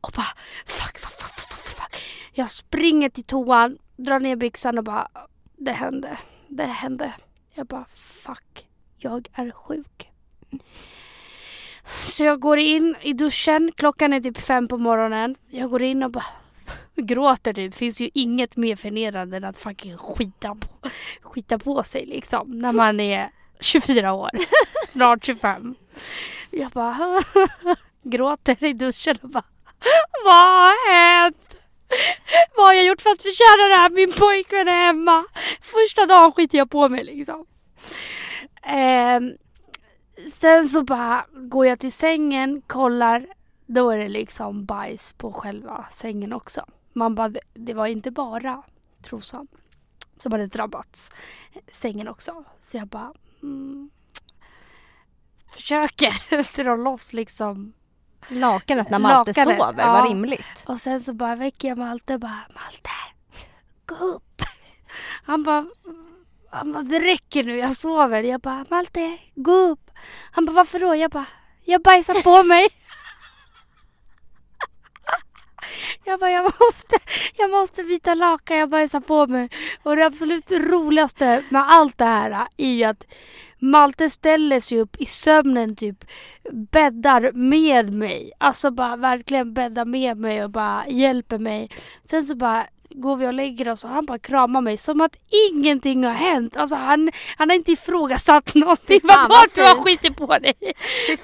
Och 0.00 0.12
bara 0.16 0.26
fuck, 0.66 0.98
fuck, 0.98 1.12
fuck, 1.12 1.30
fuck, 1.34 1.48
fuck, 1.48 1.76
fuck. 1.76 2.02
Jag 2.32 2.50
springer 2.50 3.08
till 3.08 3.24
toan, 3.24 3.78
drar 3.96 4.20
ner 4.20 4.36
byxan 4.36 4.78
och 4.78 4.84
bara 4.84 5.08
det 5.56 5.72
hände. 5.72 6.18
Det 6.48 6.64
hände. 6.64 7.12
Jag 7.54 7.66
bara 7.66 7.84
fuck, 7.94 8.66
jag 9.04 9.28
är 9.32 9.50
sjuk. 9.50 10.10
Så 11.88 12.24
jag 12.24 12.40
går 12.40 12.58
in 12.58 12.96
i 13.02 13.12
duschen, 13.12 13.72
klockan 13.76 14.12
är 14.12 14.20
typ 14.20 14.38
fem 14.38 14.68
på 14.68 14.78
morgonen. 14.78 15.36
Jag 15.50 15.70
går 15.70 15.82
in 15.82 16.02
och 16.02 16.10
bara 16.10 16.24
gråter 16.96 17.52
typ. 17.52 17.72
Det 17.72 17.78
finns 17.78 18.00
ju 18.00 18.10
inget 18.14 18.56
mer 18.56 18.76
förnedrande 18.76 19.36
än 19.36 19.44
att 19.44 19.58
fucking 19.58 19.98
skita 19.98 20.54
på, 20.54 20.88
skita 21.22 21.58
på 21.58 21.82
sig 21.82 22.06
liksom. 22.06 22.60
När 22.60 22.72
man 22.72 23.00
är 23.00 23.30
24 23.60 24.12
år, 24.12 24.30
snart 24.92 25.24
25. 25.24 25.74
Jag 26.50 26.70
bara 26.70 27.22
gråter 28.02 28.64
i 28.64 28.72
duschen 28.72 29.16
och 29.22 29.28
bara 29.28 29.44
Vad 30.24 30.34
har 30.34 30.92
hänt? 30.94 31.56
Vad 32.56 32.66
har 32.66 32.74
jag 32.74 32.84
gjort 32.84 33.02
för 33.02 33.10
att 33.10 33.22
förtjäna 33.22 33.68
det 33.68 33.76
här? 33.76 33.90
Min 33.90 34.12
pojkvän 34.12 34.68
är 34.68 34.86
hemma. 34.86 35.24
Första 35.60 36.06
dagen 36.06 36.32
skiter 36.32 36.58
jag 36.58 36.70
på 36.70 36.88
mig 36.88 37.04
liksom. 37.04 37.46
Ehm, 38.66 39.36
sen 40.30 40.68
så 40.68 40.82
bara 40.84 41.26
går 41.32 41.66
jag 41.66 41.78
till 41.80 41.92
sängen, 41.92 42.62
kollar. 42.66 43.26
Då 43.66 43.90
är 43.90 43.98
det 43.98 44.08
liksom 44.08 44.64
bajs 44.64 45.12
på 45.12 45.32
själva 45.32 45.86
sängen 45.92 46.32
också. 46.32 46.64
Man 46.92 47.14
bara, 47.14 47.28
det- 47.28 47.40
det 47.54 47.74
var 47.74 47.86
inte 47.86 48.10
bara 48.10 48.62
trosan 49.02 49.48
som 50.16 50.32
hade 50.32 50.46
drabbats. 50.46 51.12
Sängen 51.68 52.08
också. 52.08 52.44
Så 52.60 52.76
jag 52.76 52.86
bara 52.88 53.12
mm, 53.42 53.90
försöker 55.50 56.56
dra 56.64 56.76
loss 56.76 57.12
liksom. 57.12 57.72
Lakanet 58.28 58.90
när 58.90 58.98
Malte 58.98 59.30
Lakanet, 59.40 59.58
sover, 59.60 59.74
ja. 59.86 59.92
vad 59.92 60.08
rimligt. 60.08 60.64
Och 60.66 60.80
sen 60.80 61.00
så 61.00 61.12
bara 61.14 61.36
väcker 61.36 61.68
jag 61.68 61.78
Malte 61.78 62.14
och 62.14 62.20
bara 62.20 62.44
Malte, 62.54 62.90
gå 63.86 63.94
upp. 63.94 64.42
Han 65.24 65.42
bara, 65.42 65.66
han 66.54 66.72
bara 66.72 66.82
det 66.82 67.00
räcker 67.00 67.44
nu, 67.44 67.58
jag 67.58 67.76
sover. 67.76 68.22
Jag 68.22 68.40
bara 68.40 68.64
Malte, 68.70 69.18
gå 69.34 69.52
upp. 69.52 69.90
Han 70.30 70.44
bara 70.44 70.52
varför 70.52 70.78
då? 70.78 70.94
Jag 70.94 71.10
bara, 71.10 71.26
jag 71.64 71.82
bajsar 71.82 72.22
på 72.22 72.42
mig. 72.42 72.68
Jag 76.04 76.20
bara, 76.20 76.30
jag 76.30 76.42
måste, 76.42 76.96
jag 77.36 77.50
måste 77.50 77.82
byta 77.82 78.14
lakan, 78.14 78.56
jag 78.56 78.70
bajsar 78.70 79.00
på 79.00 79.26
mig. 79.26 79.48
Och 79.82 79.96
det 79.96 80.06
absolut 80.06 80.50
roligaste 80.50 81.44
med 81.48 81.64
allt 81.68 81.98
det 81.98 82.04
här 82.04 82.46
är 82.56 82.72
ju 82.72 82.84
att 82.84 83.06
Malte 83.58 84.10
ställer 84.10 84.60
sig 84.60 84.80
upp 84.80 84.96
i 85.00 85.06
sömnen 85.06 85.76
typ 85.76 86.04
bäddar 86.52 87.32
med 87.32 87.94
mig. 87.94 88.32
Alltså 88.38 88.70
bara 88.70 88.96
verkligen 88.96 89.54
bäddar 89.54 89.84
med 89.84 90.16
mig 90.16 90.44
och 90.44 90.50
bara 90.50 90.88
hjälper 90.88 91.38
mig. 91.38 91.70
Sen 92.04 92.24
så 92.24 92.34
bara 92.34 92.66
går 92.96 93.16
vi 93.16 93.26
och 93.26 93.34
lägger 93.34 93.68
oss 93.68 93.84
och 93.84 93.90
han 93.90 94.06
bara 94.06 94.18
kramar 94.18 94.60
mig 94.60 94.76
som 94.76 95.00
att 95.00 95.16
ingenting 95.50 96.04
har 96.04 96.12
hänt. 96.12 96.56
Alltså 96.56 96.76
han, 96.76 97.10
han 97.36 97.50
har 97.50 97.56
inte 97.56 97.72
ifrågasatt 97.72 98.54
någonting. 98.54 99.00
Fan, 99.00 99.28
Vad 99.28 99.28
vad 99.28 99.48
du 99.54 99.62
har 99.62 99.84
skitit 99.84 100.16
på 100.16 100.38
dig. 100.38 100.54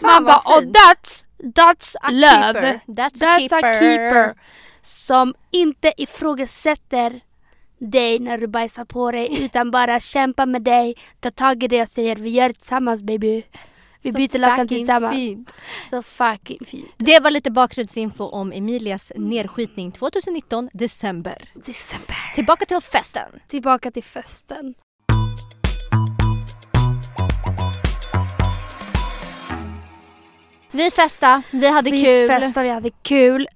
Man 0.00 0.24
bara, 0.24 0.38
och 0.38 0.62
that's, 0.62 1.24
that's 1.38 1.94
A 2.00 2.10
love. 2.10 2.54
keeper. 2.60 2.80
That's, 2.86 3.20
That's 3.20 3.24
a 3.24 3.36
a 3.36 3.60
keeper. 3.60 3.80
keeper. 3.80 4.34
Som 4.82 5.34
inte 5.50 5.92
ifrågasätter 5.96 7.20
dig 7.78 8.18
när 8.18 8.38
du 8.38 8.46
bajsar 8.46 8.84
på 8.84 9.10
dig 9.10 9.44
utan 9.44 9.70
bara 9.70 10.00
kämpar 10.00 10.46
med 10.46 10.62
dig, 10.62 10.94
tar 11.20 11.30
tag 11.30 11.62
i 11.62 11.68
det 11.68 11.82
och 11.82 11.88
säger 11.88 12.16
vi 12.16 12.30
gör 12.30 12.48
det 12.48 12.54
tillsammans 12.54 13.02
baby. 13.02 13.42
Vi 14.02 14.12
Så 14.12 14.18
byter 14.18 14.38
lakan 14.38 14.68
tillsammans. 14.68 15.16
fint. 15.16 15.50
Så 15.90 16.02
fucking 16.02 16.58
fint. 16.66 16.86
Det 16.96 17.20
var 17.20 17.30
lite 17.30 17.50
bakgrundsinfo 17.50 18.24
om 18.24 18.52
Emilias 18.52 19.12
nedskjutning 19.16 19.92
2019, 19.92 20.70
december. 20.72 21.50
December. 21.54 22.16
Tillbaka 22.34 22.66
till 22.66 22.80
festen. 22.80 23.28
Tillbaka 23.48 23.90
till 23.90 24.02
festen. 24.04 24.74
Vi 30.72 30.90
festade, 30.90 31.42
vi 31.50 31.68
hade 31.68 31.90
Vi 31.90 32.04
kul. 32.04 32.28
festade, 32.28 32.62
vi 32.66 32.72
hade 32.72 32.90
kul. 32.90 33.46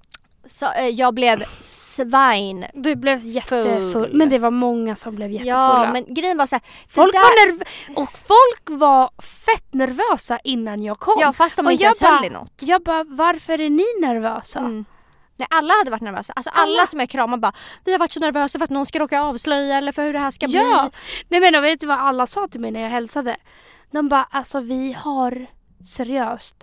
Så, 0.47 0.71
eh, 0.71 0.87
jag 0.87 1.13
blev 1.13 1.43
svine. 1.61 2.71
Du 2.73 2.95
blev 2.95 3.19
jättefull. 3.23 3.93
Full. 3.93 4.13
Men 4.13 4.29
det 4.29 4.39
var 4.39 4.51
många 4.51 4.95
som 4.95 5.15
blev 5.15 5.31
jättefulla. 5.31 5.85
Ja, 5.85 5.91
men 5.93 6.13
grejen 6.13 6.37
var 6.37 6.45
så 6.45 6.55
här, 6.55 6.63
folk 6.89 7.13
där- 7.13 7.19
var 7.19 7.51
nerv- 7.51 7.63
och 7.95 8.17
folk 8.17 8.79
var 8.81 9.09
fett 9.45 9.73
nervösa 9.73 10.39
innan 10.43 10.83
jag 10.83 10.99
kom. 10.99 11.15
Ja, 11.19 11.33
fast 11.33 11.55
de 11.57 11.65
Och 11.65 11.71
inte 11.71 11.83
jag 11.83 11.87
ens 12.01 12.01
höll 12.01 12.25
i 12.25 12.29
något. 12.29 12.53
Jag 12.61 12.83
bara, 12.83 13.03
varför 13.03 13.61
är 13.61 13.69
ni 13.69 13.85
nervösa? 14.07 14.59
Mm. 14.59 14.85
Nej 15.37 15.47
alla 15.51 15.73
hade 15.73 15.91
varit 15.91 16.01
nervösa. 16.01 16.33
Alltså 16.35 16.49
alla, 16.53 16.61
Alla. 16.73 16.87
som 16.87 16.99
jag 16.99 17.09
kramar 17.09 17.37
bara 17.37 17.53
Vi 17.85 17.91
har 17.91 17.99
varit 17.99 18.11
så 18.11 18.19
nervösa 18.19 18.59
för 18.59 18.63
att 18.63 18.69
någon 18.69 18.85
ska 18.85 18.99
råka 18.99 19.21
avslöja 19.21 19.77
eller 19.77 19.91
för 19.91 20.01
hur 20.03 20.13
det 20.13 20.19
här 20.19 20.31
ska 20.31 20.45
Ja! 20.45 20.89
bli. 20.89 20.99
Nej 21.39 21.51
men 21.51 21.61
vet 21.63 21.79
du 21.79 21.85
vad 21.87 21.99
alla 21.99 22.27
sa 22.27 22.47
till 22.47 22.61
mig 22.61 22.71
när 22.71 22.81
jag 22.81 22.89
hälsade? 22.89 23.37
De 23.91 24.09
bara 24.09 24.27
alltså 24.31 24.59
vi 24.59 24.93
har 24.93 25.47
seriöst 25.97 26.55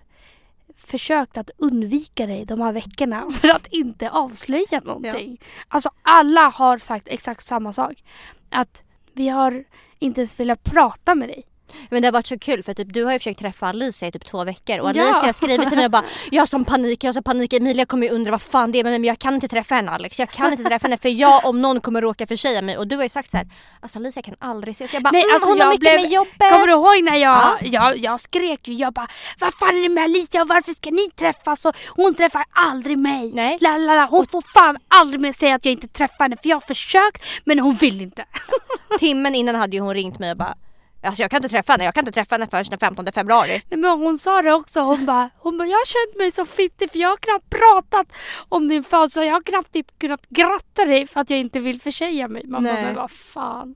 försökt 0.86 1.36
att 1.36 1.50
undvika 1.58 2.26
dig 2.26 2.44
de 2.44 2.60
här 2.60 2.72
veckorna 2.72 3.30
för 3.40 3.48
att 3.48 3.66
inte 3.66 4.10
avslöja 4.10 4.80
någonting. 4.84 5.40
Alltså 5.68 5.90
alla 6.02 6.48
har 6.48 6.78
sagt 6.78 7.08
exakt 7.08 7.44
samma 7.44 7.72
sak. 7.72 8.04
Att 8.50 8.82
vi 9.12 9.28
har 9.28 9.64
inte 9.98 10.20
ens 10.20 10.40
velat 10.40 10.64
prata 10.64 11.14
med 11.14 11.28
dig. 11.28 11.44
Men 11.90 12.02
det 12.02 12.08
har 12.08 12.12
varit 12.12 12.26
så 12.26 12.38
kul 12.38 12.62
för 12.62 12.74
typ, 12.74 12.92
du 12.94 13.04
har 13.04 13.12
ju 13.12 13.18
försökt 13.18 13.38
träffa 13.40 13.66
Alicia 13.66 14.08
i 14.08 14.12
typ 14.12 14.24
två 14.26 14.44
veckor 14.44 14.78
och 14.80 14.86
Ja. 14.94 15.02
Alicia 15.02 15.26
har 15.26 15.32
skrivit 15.32 15.68
till 15.68 15.76
mig 15.76 15.84
och 15.84 15.90
bara 15.90 16.04
Jag 16.30 16.40
har 16.42 16.46
sån 16.46 16.64
panik, 16.64 17.04
jag 17.04 17.08
har 17.08 17.12
sån 17.12 17.22
panik, 17.22 17.52
Emilia 17.52 17.86
kommer 17.86 18.06
ju 18.06 18.12
undra 18.12 18.30
vad 18.30 18.42
fan 18.42 18.72
det 18.72 18.78
är 18.78 18.84
med 18.84 18.92
mig 18.92 18.98
men 18.98 19.08
jag 19.08 19.18
kan 19.18 19.34
inte 19.34 19.48
träffa 19.48 19.74
henne 19.74 19.90
Alex. 19.90 20.18
Jag 20.18 20.28
kan 20.30 20.52
inte 20.52 20.64
träffa 20.64 20.86
henne 20.86 20.96
för 20.98 21.08
jag 21.08 21.46
om 21.46 21.62
någon 21.62 21.80
kommer 21.80 22.00
råka 22.02 22.26
försäga 22.26 22.62
mig 22.62 22.78
och 22.78 22.86
du 22.88 22.96
har 22.96 23.02
ju 23.02 23.08
sagt 23.08 23.30
så 23.30 23.36
här, 23.36 23.46
Alltså 23.80 23.98
Alicia 23.98 24.22
kan 24.22 24.34
aldrig 24.38 24.72
ses. 24.72 24.94
Jag 24.94 25.02
bara 25.02 25.10
Nej, 25.10 25.22
mm, 25.22 25.34
alltså, 25.34 25.48
hon 25.50 25.60
har 25.60 25.66
mycket 25.68 25.80
blev- 25.80 26.00
med 26.00 26.10
jobbet. 26.10 26.52
Kommer 26.52 26.66
du 26.66 26.72
ihåg 26.72 27.04
när 27.04 27.16
jag, 27.16 27.32
Ja. 27.32 27.58
jag, 27.62 27.96
jag 27.98 28.20
skrek 28.20 28.68
ju, 28.68 28.74
jag 28.74 28.92
bara 28.92 29.08
Vad 29.40 29.54
fan 29.54 29.76
är 29.78 29.82
det 29.82 29.88
med 29.88 30.04
Alicia 30.04 30.42
och 30.42 30.48
varför 30.48 30.72
ska 30.72 30.90
ni 30.90 31.10
träffas? 31.10 31.64
Och 31.64 31.76
hon 31.88 32.14
träffar 32.14 32.44
aldrig 32.52 32.98
mig. 32.98 33.32
Nej. 33.34 33.58
La, 33.60 33.76
la, 33.78 33.94
la. 33.94 34.06
Hon 34.10 34.26
får 34.26 34.42
fan 34.54 34.76
aldrig 34.88 35.20
mer 35.20 35.32
säga 35.32 35.54
att 35.54 35.64
jag 35.64 35.72
inte 35.72 35.88
träffar 35.88 36.24
henne 36.24 36.36
för 36.42 36.48
jag 36.48 36.56
har 36.56 36.60
försökt 36.60 37.24
men 37.44 37.58
hon 37.58 37.74
vill 37.74 38.00
inte. 38.00 38.24
Timmen 38.98 39.34
innan 39.34 39.54
hade 39.54 39.76
ju 39.76 39.82
hon 39.82 39.94
ringt 39.94 40.18
mig 40.18 40.30
och 40.30 40.36
bara 40.36 40.54
Alltså 41.02 41.22
jag 41.22 41.30
kan 41.30 41.38
inte 41.38 41.48
träffa 41.48 41.72
henne, 41.72 41.84
jag 41.84 41.94
kan 41.94 42.02
inte 42.02 42.12
träffa 42.12 42.34
henne 42.34 42.46
förrän 42.50 42.64
den 42.64 42.78
15 42.78 43.06
februari. 43.12 43.62
Nej, 43.68 43.80
men 43.80 43.90
hon 43.90 44.18
sa 44.18 44.42
det 44.42 44.52
också, 44.52 44.80
hon 44.80 45.06
bara, 45.06 45.30
hon 45.38 45.58
bara 45.58 45.68
jag 45.68 45.78
har 45.78 45.86
känt 45.86 46.18
mig 46.18 46.32
så 46.32 46.44
fittig 46.44 46.90
för 46.90 46.98
jag 46.98 47.08
har 47.08 47.16
knappt 47.16 47.50
pratat 47.50 48.06
om 48.48 48.68
din 48.68 48.84
födelsedag. 48.84 49.26
Jag 49.26 49.32
har 49.34 49.42
knappt 49.42 49.72
typ 49.72 49.98
kunnat 49.98 50.28
gratta 50.28 50.84
dig 50.84 51.06
för 51.06 51.20
att 51.20 51.30
jag 51.30 51.38
inte 51.38 51.60
vill 51.60 51.80
försäga 51.80 52.28
mig. 52.28 52.46
Man 52.46 52.64
bara, 52.64 52.72
Nej. 52.72 52.84
men 52.84 52.94
vad 52.94 53.10
fan. 53.10 53.74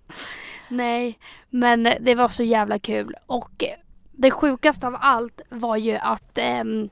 Nej, 0.68 1.18
men 1.50 1.88
det 2.00 2.14
var 2.14 2.28
så 2.28 2.42
jävla 2.42 2.78
kul. 2.78 3.14
Och 3.26 3.64
eh, 3.64 3.78
det 4.12 4.30
sjukaste 4.30 4.86
av 4.86 4.96
allt 5.00 5.40
var 5.48 5.76
ju 5.76 5.96
att 5.96 6.38
ehm, 6.38 6.90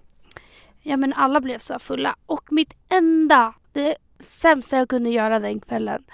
ja, 0.83 0.97
men 0.97 1.13
alla 1.13 1.41
blev 1.41 1.59
så 1.59 1.79
fulla. 1.79 2.17
Och 2.27 2.53
mitt 2.53 2.75
enda, 2.89 3.55
det 3.73 3.97
sämsta 4.19 4.77
jag 4.77 4.89
kunde 4.89 5.11
göra 5.11 5.39
den 5.39 5.61
kvällen. 5.61 6.05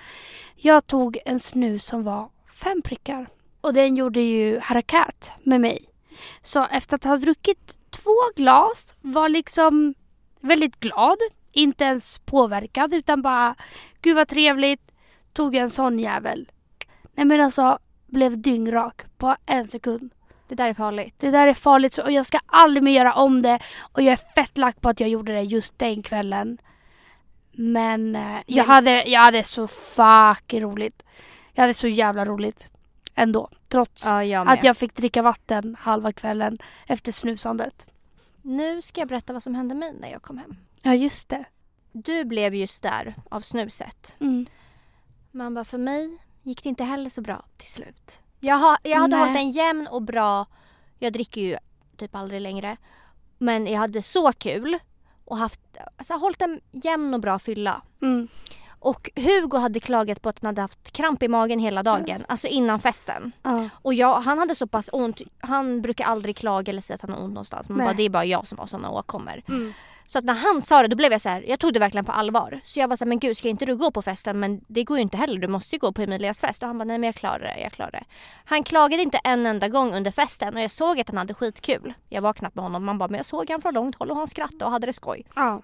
Jag 0.56 0.86
tog 0.86 1.18
en 1.24 1.40
snus 1.40 1.84
som 1.84 2.04
var 2.04 2.30
fem 2.62 2.82
prickar. 2.82 3.26
Och 3.60 3.74
den 3.74 3.96
gjorde 3.96 4.20
ju 4.20 4.58
harakat 4.58 5.32
med 5.42 5.60
mig. 5.60 5.84
Så 6.42 6.64
efter 6.64 6.96
att 6.96 7.04
ha 7.04 7.16
druckit 7.16 7.76
två 7.90 8.16
glas 8.36 8.94
var 9.00 9.28
liksom 9.28 9.94
väldigt 10.40 10.80
glad. 10.80 11.16
Inte 11.52 11.84
ens 11.84 12.18
påverkad 12.18 12.94
utan 12.94 13.22
bara 13.22 13.54
gud 14.02 14.16
vad 14.16 14.28
trevligt. 14.28 14.90
Tog 15.32 15.54
en 15.54 15.70
sån 15.70 15.98
jävel. 15.98 16.50
Nej 17.14 17.26
men 17.26 17.40
alltså 17.40 17.78
blev 18.06 18.38
dyngrak 18.38 19.02
på 19.18 19.36
en 19.46 19.68
sekund. 19.68 20.10
Det 20.48 20.54
där 20.54 20.68
är 20.68 20.74
farligt. 20.74 21.14
Det 21.18 21.30
där 21.30 21.46
är 21.46 21.54
farligt 21.54 21.98
och 21.98 22.12
jag 22.12 22.26
ska 22.26 22.38
aldrig 22.46 22.82
mer 22.82 22.92
göra 22.92 23.14
om 23.14 23.42
det. 23.42 23.58
Och 23.92 24.02
jag 24.02 24.12
är 24.12 24.34
fett 24.34 24.58
lack 24.58 24.80
på 24.80 24.88
att 24.88 25.00
jag 25.00 25.08
gjorde 25.08 25.32
det 25.32 25.42
just 25.42 25.78
den 25.78 26.02
kvällen. 26.02 26.58
Men 27.52 28.16
eh, 28.16 28.36
jag, 28.46 28.66
Men- 28.66 28.74
hade, 28.74 29.04
jag 29.04 29.20
hade 29.20 29.42
så 29.44 29.66
fucking 29.66 30.60
roligt. 30.62 31.02
Jag 31.52 31.62
hade 31.62 31.74
så 31.74 31.88
jävla 31.88 32.24
roligt. 32.24 32.69
Ändå. 33.14 33.48
Trots 33.68 34.04
Ja, 34.04 34.24
jag 34.24 34.48
att 34.48 34.64
jag 34.64 34.76
fick 34.76 34.94
dricka 34.94 35.22
vatten 35.22 35.76
halva 35.80 36.12
kvällen 36.12 36.58
efter 36.86 37.12
snusandet. 37.12 37.86
Nu 38.42 38.82
ska 38.82 39.00
jag 39.00 39.08
berätta 39.08 39.32
vad 39.32 39.42
som 39.42 39.54
hände 39.54 39.74
mig 39.74 39.92
när 40.00 40.10
jag 40.10 40.22
kom 40.22 40.38
hem. 40.38 40.56
Ja 40.82 40.94
just 40.94 41.28
det. 41.28 41.44
Du 41.92 42.24
blev 42.24 42.54
just 42.54 42.82
där 42.82 43.14
av 43.28 43.40
snuset. 43.40 44.16
Mm. 44.20 44.46
Man 45.30 45.54
bara, 45.54 45.64
för 45.64 45.78
mig 45.78 46.18
gick 46.42 46.62
det 46.62 46.68
inte 46.68 46.84
heller 46.84 47.10
så 47.10 47.20
bra 47.20 47.44
till 47.56 47.68
slut. 47.68 48.22
Jag, 48.40 48.56
har, 48.56 48.78
jag 48.82 48.98
hade 48.98 49.16
Nej. 49.16 49.26
hållit 49.26 49.36
en 49.36 49.50
jämn 49.50 49.86
och 49.86 50.02
bra, 50.02 50.46
jag 50.98 51.12
dricker 51.12 51.40
ju 51.40 51.56
typ 51.96 52.14
aldrig 52.14 52.40
längre. 52.40 52.76
Men 53.38 53.66
jag 53.66 53.78
hade 53.78 54.02
så 54.02 54.32
kul 54.32 54.78
och 55.24 55.36
haft, 55.36 55.60
alltså 55.96 56.14
hållit 56.14 56.42
en 56.42 56.60
jämn 56.70 57.14
och 57.14 57.20
bra 57.20 57.38
fylla. 57.38 57.82
Mm. 58.02 58.28
Och 58.80 59.10
Hugo 59.16 59.56
hade 59.56 59.80
klagat 59.80 60.22
på 60.22 60.28
att 60.28 60.38
han 60.42 60.46
hade 60.46 60.60
haft 60.60 60.92
kramp 60.92 61.22
i 61.22 61.28
magen 61.28 61.58
hela 61.58 61.82
dagen, 61.82 62.24
alltså 62.28 62.46
innan 62.46 62.80
festen. 62.80 63.32
Ja. 63.42 63.68
Och 63.72 63.94
jag, 63.94 64.20
han 64.20 64.38
hade 64.38 64.54
så 64.54 64.66
pass 64.66 64.90
ont, 64.92 65.20
han 65.40 65.82
brukar 65.82 66.04
aldrig 66.04 66.36
klaga 66.36 66.70
eller 66.70 66.82
säga 66.82 66.94
att 66.94 67.02
han 67.02 67.10
har 67.10 67.24
ont 67.24 67.34
någonstans. 67.34 67.68
Man 67.68 67.78
Nej. 67.78 67.86
bara, 67.86 67.94
det 67.94 68.02
är 68.02 68.10
bara 68.10 68.24
jag 68.24 68.46
som 68.46 68.58
har 68.58 68.66
sådana 68.66 68.90
åkommor. 68.90 69.42
Mm. 69.48 69.72
Så 70.06 70.18
att 70.18 70.24
när 70.24 70.34
han 70.34 70.62
sa 70.62 70.82
det 70.82 70.88
då 70.88 70.96
blev 70.96 71.12
jag 71.12 71.20
så 71.20 71.28
här, 71.28 71.44
jag 71.48 71.60
tog 71.60 71.72
det 71.72 71.78
verkligen 71.78 72.04
på 72.04 72.12
allvar. 72.12 72.60
Så 72.64 72.80
jag 72.80 72.88
var 72.88 72.96
så 72.96 73.04
här, 73.04 73.08
men 73.08 73.18
gud 73.18 73.36
ska 73.36 73.48
inte 73.48 73.66
du 73.66 73.76
gå 73.76 73.90
på 73.90 74.02
festen? 74.02 74.40
Men 74.40 74.60
det 74.68 74.84
går 74.84 74.96
ju 74.96 75.02
inte 75.02 75.16
heller, 75.16 75.38
du 75.38 75.48
måste 75.48 75.76
ju 75.76 75.78
gå 75.80 75.92
på 75.92 76.02
Emilias 76.02 76.40
fest. 76.40 76.62
Och 76.62 76.68
han 76.68 76.78
bara, 76.78 76.84
nej 76.84 76.98
men 76.98 77.06
jag 77.06 77.14
klarar 77.14 77.38
det, 77.38 77.60
jag 77.62 77.72
klarar 77.72 77.90
det. 77.90 78.04
Han 78.44 78.62
klagade 78.62 79.02
inte 79.02 79.20
en 79.24 79.46
enda 79.46 79.68
gång 79.68 79.94
under 79.94 80.10
festen 80.10 80.54
och 80.56 80.60
jag 80.60 80.70
såg 80.70 81.00
att 81.00 81.08
han 81.08 81.18
hade 81.18 81.34
skitkul. 81.34 81.94
Jag 82.08 82.22
var 82.22 82.32
knappt 82.32 82.54
med 82.56 82.62
honom, 82.62 82.84
man 82.84 82.98
bara, 82.98 83.08
men 83.08 83.16
jag 83.16 83.26
såg 83.26 83.50
han 83.50 83.60
från 83.60 83.74
långt 83.74 83.96
håll 83.98 84.10
och 84.10 84.16
han 84.16 84.26
skrattade 84.26 84.64
och 84.64 84.70
hade 84.70 84.86
det 84.86 84.92
skoj. 84.92 85.26
Ja. 85.34 85.62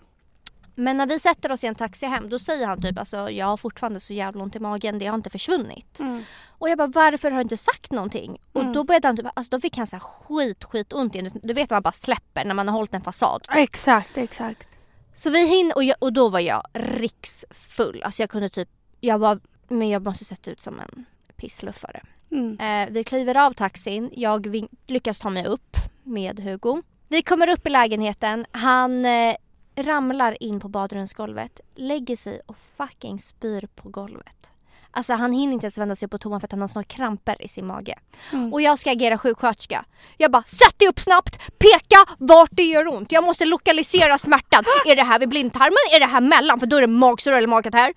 Men 0.78 0.96
när 0.96 1.06
vi 1.06 1.18
sätter 1.18 1.52
oss 1.52 1.64
i 1.64 1.66
en 1.66 1.74
taxi 1.74 2.06
hem 2.06 2.28
då 2.28 2.38
säger 2.38 2.66
han 2.66 2.82
typ 2.82 2.98
alltså 2.98 3.30
jag 3.30 3.46
har 3.46 3.56
fortfarande 3.56 4.00
så 4.00 4.12
jävla 4.12 4.42
ont 4.42 4.56
i 4.56 4.58
magen, 4.58 4.98
det 4.98 5.06
har 5.06 5.14
inte 5.14 5.30
försvunnit. 5.30 6.00
Mm. 6.00 6.22
Och 6.48 6.68
jag 6.68 6.78
bara 6.78 6.86
varför 6.86 7.30
har 7.30 7.38
du 7.38 7.42
inte 7.42 7.56
sagt 7.56 7.92
någonting? 7.92 8.38
Och 8.52 8.60
Mm. 8.60 8.72
då 8.72 8.84
började 8.84 9.08
han 9.08 9.16
typ, 9.16 9.26
alltså 9.34 9.50
då 9.56 9.60
fick 9.60 9.76
han 9.76 9.86
så 9.86 9.96
här 9.96 10.00
skit 10.00 10.64
skit 10.64 10.92
ont 10.92 11.14
igen. 11.14 11.30
Du 11.42 11.52
vet 11.52 11.70
man 11.70 11.82
bara 11.82 11.92
släpper 11.92 12.44
när 12.44 12.54
man 12.54 12.68
har 12.68 12.76
hållit 12.76 12.94
en 12.94 13.00
fasad. 13.00 13.46
Exakt, 13.54 14.16
exakt. 14.16 14.68
Så 15.14 15.30
vi 15.30 15.46
hinner 15.46 15.76
och, 15.76 15.84
jag, 15.84 15.96
och 16.00 16.12
då 16.12 16.28
var 16.28 16.40
jag 16.40 16.62
riksfull. 16.74 18.02
Alltså 18.04 18.22
jag 18.22 18.30
kunde 18.30 18.48
typ, 18.48 18.68
jag 19.00 19.18
var, 19.18 19.40
men 19.68 19.88
jag 19.88 20.02
måste 20.04 20.24
sett 20.24 20.48
ut 20.48 20.60
som 20.60 20.80
en 20.80 21.04
pissluffare. 21.36 22.02
Mm. 22.30 22.58
Eh, 22.60 22.92
vi 22.92 23.04
kliver 23.04 23.46
av 23.46 23.52
taxin, 23.52 24.10
jag 24.14 24.66
lyckas 24.86 25.20
ta 25.20 25.30
mig 25.30 25.46
upp 25.46 25.76
med 26.02 26.40
Hugo. 26.40 26.82
Vi 27.08 27.22
kommer 27.22 27.48
upp 27.48 27.66
i 27.66 27.70
lägenheten, 27.70 28.46
han 28.52 29.04
eh, 29.04 29.34
ramlar 29.76 30.42
in 30.42 30.60
på 30.60 30.68
badrumsgolvet, 30.68 31.60
lägger 31.74 32.16
sig 32.16 32.40
och 32.46 32.56
fucking 32.76 33.18
spyr 33.18 33.68
på 33.74 33.88
golvet. 33.88 34.52
Alltså 34.90 35.14
han 35.14 35.32
hinner 35.32 35.52
inte 35.52 35.64
ens 35.64 35.78
vända 35.78 35.96
sig 35.96 36.08
på 36.08 36.18
toan 36.18 36.40
för 36.40 36.46
att 36.46 36.52
han 36.52 36.60
har 36.60 36.68
såna 36.68 36.82
kramper 36.82 37.42
i 37.42 37.48
sin 37.48 37.66
mage. 37.66 37.98
Mm. 38.32 38.52
Och 38.52 38.62
jag 38.62 38.78
ska 38.78 38.90
agera 38.90 39.18
sjuksköterska. 39.18 39.84
Jag 40.16 40.30
bara 40.30 40.42
sätt 40.42 40.78
dig 40.78 40.88
upp 40.88 41.00
snabbt, 41.00 41.38
peka 41.58 42.14
vart 42.18 42.50
det 42.52 42.62
gör 42.62 42.86
ont. 42.86 43.12
Jag 43.12 43.24
måste 43.24 43.44
lokalisera 43.44 44.18
smärtan. 44.18 44.64
Är 44.86 44.96
det 44.96 45.02
här 45.02 45.18
vid 45.18 45.28
blindtarmen? 45.28 45.76
Är 45.92 46.00
det 46.00 46.06
här 46.06 46.20
mellan? 46.20 46.60
För 46.60 46.66
då 46.66 46.76
är 46.76 46.80
det 46.80 46.86
magsår 46.86 47.32
eller 47.32 47.48
magkatarr. 47.48 47.92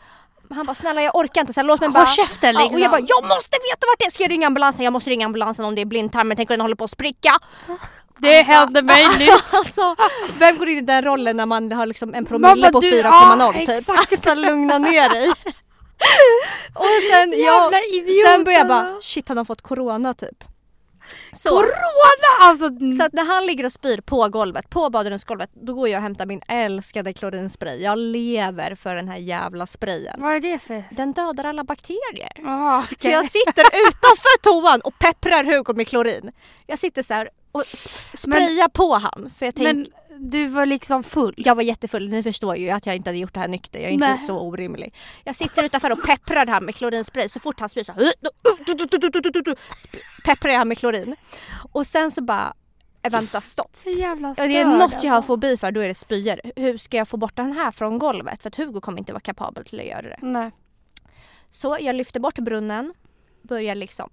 Han 0.49 0.65
bara 0.65 0.75
snälla 0.75 1.01
jag 1.01 1.15
orkar 1.15 1.41
inte 1.41 1.53
så 1.53 1.59
här, 1.59 1.67
låt 1.67 1.79
mig 1.79 1.87
Håll 1.87 1.93
bara... 1.93 2.05
käften 2.05 2.55
Ja, 2.55 2.61
liksom. 2.61 2.75
och 2.75 2.79
jag 2.79 2.91
bara 2.91 3.01
jag 3.07 3.23
måste 3.23 3.57
veta 3.69 3.87
vart 3.87 3.99
det 3.99 4.05
är. 4.05 4.11
Ska 4.11 4.23
jag 4.23 4.31
ringa 4.31 4.47
ambulansen? 4.47 4.83
Jag 4.83 4.93
måste 4.93 5.09
ringa 5.09 5.25
ambulansen 5.25 5.65
om 5.65 5.75
det 5.75 5.81
är 5.81 5.85
blindtarmen. 5.85 6.37
Tänk 6.37 6.49
om 6.49 6.53
den 6.53 6.61
håller 6.61 6.75
på 6.75 6.83
att 6.83 6.89
spricka. 6.89 7.39
Det 8.21 8.37
Alltså- 8.37 8.53
hände 8.53 8.81
mig 8.81 9.05
nyss. 9.19 9.53
Alltså, 9.53 9.95
vem 10.39 10.57
går 10.57 10.69
in 10.69 10.77
i 10.77 10.81
den 10.81 11.03
rollen 11.03 11.37
när 11.37 11.45
man 11.45 11.71
har 11.71 11.85
liksom 11.85 12.13
en 12.13 12.25
promille 12.25 12.71
på 12.71 12.79
du- 12.79 12.91
4,0 12.91 13.39
ja, 13.39 13.53
typ? 13.53 13.69
exakt. 13.69 14.11
Alltså 14.11 14.33
lugna 14.35 14.77
ner 14.77 15.09
dig. 15.09 15.29
och 16.73 16.85
sen, 17.11 17.33
jag, 17.39 17.73
sen 18.25 18.43
börjar 18.43 18.59
jag 18.59 18.67
bara 18.67 18.99
shit 19.01 19.27
han 19.27 19.37
har 19.37 19.45
fått 19.45 19.61
corona 19.61 20.13
typ. 20.13 20.43
Så, 21.33 21.49
Corona 21.49 21.69
alltså. 22.41 22.67
så 22.97 23.03
att 23.03 23.13
när 23.13 23.25
han 23.25 23.45
ligger 23.45 23.65
och 23.65 23.71
spyr 23.71 24.01
på 24.01 24.27
golvet, 24.29 24.69
på 24.69 24.89
badrumsgolvet, 24.89 25.49
då 25.53 25.73
går 25.73 25.89
jag 25.89 25.97
och 25.97 26.03
hämtar 26.03 26.25
min 26.25 26.41
älskade 26.47 27.13
klorinspray. 27.13 27.81
Jag 27.83 27.97
lever 27.97 28.75
för 28.75 28.95
den 28.95 29.07
här 29.07 29.17
jävla 29.17 29.67
sprayen. 29.67 30.15
Vad 30.21 30.35
är 30.35 30.39
det 30.39 30.59
för? 30.59 30.83
Den 30.91 31.13
dödar 31.13 31.43
alla 31.43 31.63
bakterier. 31.63 32.31
Ah, 32.45 32.81
Så 32.81 32.87
okej. 32.95 33.11
jag 33.11 33.25
sitter 33.25 33.63
utanför 33.87 34.41
toan 34.43 34.81
och 34.81 34.99
pepprar 34.99 35.43
Hugo 35.43 35.73
med 35.73 35.87
klorin. 35.87 36.31
Jag 36.67 36.79
sitter 36.79 37.03
så 37.03 37.13
här 37.13 37.29
och 37.51 37.61
sp- 37.61 38.15
sprayar 38.17 38.67
på 38.69 38.93
han. 38.93 39.31
För 39.37 39.45
jag, 39.45 39.55
tänk, 39.55 39.65
Men 39.67 39.87
du 40.31 40.47
var 40.47 40.65
liksom 40.65 41.03
full. 41.03 41.33
jag 41.37 41.55
var 41.55 41.63
jättefull, 41.63 42.09
ni 42.09 42.23
förstår 42.23 42.55
ju 42.55 42.69
att 42.69 42.85
jag 42.85 42.95
inte 42.95 43.09
hade 43.09 43.19
gjort 43.19 43.33
det 43.33 43.39
här 43.39 43.47
nykter. 43.47 43.79
Jag 43.79 43.87
är 43.89 43.93
inte 43.93 44.07
Nej. 44.07 44.19
så 44.19 44.39
orimlig. 44.39 44.93
Jag 45.23 45.35
sitter 45.35 45.63
utanför 45.63 45.91
och 45.91 46.03
pepprar 46.07 46.45
han 46.45 46.65
med 46.65 46.75
klorinspray 46.75 47.29
så 47.29 47.39
fort 47.39 47.59
han 47.59 47.69
spyr 47.69 47.83
så 47.83 47.93
pepprar 50.25 50.51
jag 50.51 50.57
han 50.57 50.67
med 50.67 50.77
klorin. 50.77 51.15
Och 51.71 51.87
sen 51.87 52.11
så 52.11 52.21
bara, 52.21 52.53
äh, 53.01 53.11
vänta 53.11 53.41
stopp. 53.41 53.71
Så 53.75 53.89
jävla 53.89 54.35
störd 54.35 54.49
det 54.49 54.57
är 54.57 54.65
något 54.65 55.03
jag 55.03 55.09
har 55.11 55.17
alltså. 55.17 55.27
fobi 55.27 55.57
för, 55.57 55.71
då 55.71 55.79
är 55.79 55.87
det 55.87 55.95
spyor. 55.95 56.39
Hur 56.55 56.77
ska 56.77 56.97
jag 56.97 57.07
få 57.07 57.17
bort 57.17 57.35
den 57.35 57.51
här 57.53 57.71
från 57.71 57.99
golvet? 57.99 58.41
För 58.41 58.47
att 58.49 58.55
Hugo 58.55 58.81
kommer 58.81 58.99
inte 58.99 59.13
vara 59.13 59.19
kapabel 59.21 59.65
till 59.65 59.79
att 59.79 59.85
göra 59.85 60.01
det. 60.01 60.17
Nej. 60.21 60.51
Så 61.51 61.77
jag 61.81 61.95
lyfter 61.95 62.19
bort 62.19 62.35
brunnen, 62.39 62.93
börjar 63.41 63.75
liksom 63.75 64.09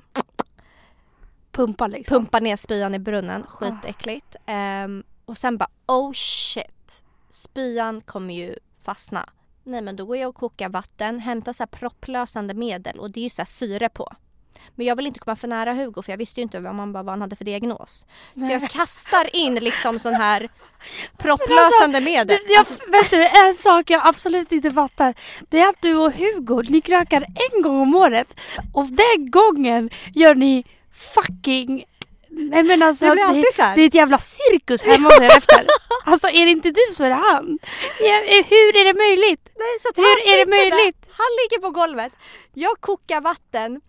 Pumpa 1.57 1.87
liksom. 1.87 2.17
pumpa 2.17 2.41
ner 2.41 2.57
spyan 2.57 2.95
i 2.95 2.99
brunnen, 2.99 3.47
skitäckligt. 3.49 4.37
Ehm, 4.47 5.05
och 5.25 5.39
sen 5.39 5.59
bara 5.59 5.69
oh 5.87 6.13
shit, 6.13 7.05
spyan 7.31 8.01
kommer 8.01 8.35
ju 8.35 8.55
fastna. 8.83 9.29
Nej 9.65 9.83
men 9.83 9.97
då 9.97 10.07
går 10.07 10.17
jag 10.17 10.29
och 10.29 10.35
kokar 10.35 10.69
vatten, 10.69 11.21
hämtar 11.21 11.53
så 11.53 11.63
här 11.63 11.67
propplösande 11.67 12.55
medel 12.55 12.99
och 12.99 13.11
det 13.11 13.21
är 13.21 13.25
ju 13.25 13.31
så 13.31 13.43
här 13.43 13.47
syre 13.47 13.89
på. 13.89 14.13
Men 14.75 14.87
jag 14.87 14.97
vill 14.97 15.07
inte 15.07 15.19
komma 15.19 15.37
för 15.37 15.49
nära 15.49 15.73
Hugo 15.73 16.03
för 16.03 16.13
jag 16.13 16.19
visste 16.19 16.41
ju 16.41 16.43
inte 16.43 16.61
vad, 16.61 16.75
man, 16.75 16.93
vad 16.93 17.09
han 17.09 17.21
hade 17.21 17.37
för 17.37 17.45
diagnos. 17.45 18.07
Nej. 18.35 18.49
Så 18.49 18.53
jag 18.55 18.71
kastar 18.71 19.37
in 19.37 19.55
liksom 19.55 19.99
sån 19.99 20.15
här 20.15 20.49
propplösande 21.19 22.01
medel. 22.01 22.39
Jag, 22.49 22.59
Alltså, 22.59 22.75
vet 22.75 23.11
du, 23.11 23.49
en 23.49 23.55
sak 23.55 23.91
jag 23.91 24.09
absolut 24.09 24.53
inte 24.53 24.71
fattar. 24.71 25.15
Det 25.49 25.61
är 25.61 25.69
att 25.69 25.83
du 25.83 25.97
och 25.97 26.13
Hugo, 26.13 26.63
ni 26.69 26.81
krökar 26.81 27.23
en 27.23 27.63
gång 27.63 27.81
om 27.81 27.95
året. 27.95 28.29
Och 28.75 28.87
den 28.87 29.31
gången 29.31 29.91
gör 30.15 30.35
ni 30.35 30.65
fucking... 30.97 31.85
Nej 32.29 32.63
men 32.63 32.83
alltså, 32.83 33.05
Det 33.05 33.15
det, 33.15 33.73
det 33.75 33.83
är 33.83 33.87
ett 33.87 33.95
jävla 33.95 34.19
cirkus 34.19 34.83
hemma 34.83 35.09
hos 35.09 35.21
er 35.21 35.37
efter. 35.37 35.67
Alltså 36.05 36.29
är 36.29 36.45
det 36.45 36.51
inte 36.51 36.71
du 36.71 36.95
så 36.95 37.05
är 37.05 37.09
det 37.09 37.15
han. 37.15 37.59
Ja, 38.01 38.15
eh, 38.23 38.45
hur 38.47 38.77
är 38.77 38.85
det 38.85 38.95
möjligt? 38.95 39.49
nej, 39.59 39.77
så 39.83 39.89
Hur 39.97 40.05
är 40.09 40.17
det 40.17 40.23
sitter 40.23 40.47
där. 40.47 40.51
möjligt? 40.77 40.97
Han 41.11 41.27
ligger 41.43 41.63
på 41.63 41.71
golvet. 41.71 42.13
Jag 42.55 42.81
kokar 42.81 43.21
vatten. 43.21 43.81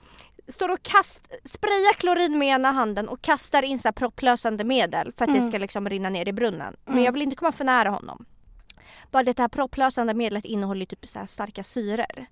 Står 0.48 0.70
och 0.70 0.84
kast, 0.84 1.22
sprayar 1.46 1.94
klorin 1.94 2.38
med 2.38 2.48
ena 2.48 2.72
handen 2.72 3.08
och 3.10 3.22
kastar 3.22 3.64
in 3.64 3.80
så 3.80 3.92
propplösande 3.92 4.64
medel 4.64 5.12
för 5.18 5.26
att 5.26 5.32
det 5.32 5.38
Mm. 5.38 5.50
ska 5.50 5.58
liksom 5.58 5.90
rinna 5.90 6.10
ner 6.10 6.28
i 6.28 6.34
brunnen. 6.34 6.76
Men 6.86 6.94
Mm. 6.94 7.06
jag 7.06 7.12
vill 7.12 7.22
inte 7.22 7.36
komma 7.36 7.52
för 7.52 7.64
nära 7.66 7.90
honom. 7.90 8.26
Bara 9.12 9.24
det 9.24 9.40
här 9.40 9.48
propplösande 9.48 10.14
medlet 10.14 10.46
innehåller 10.46 10.80
ju 10.80 10.86
typ 10.86 11.08
så 11.08 11.26
starka 11.28 11.64
syror. 11.64 12.26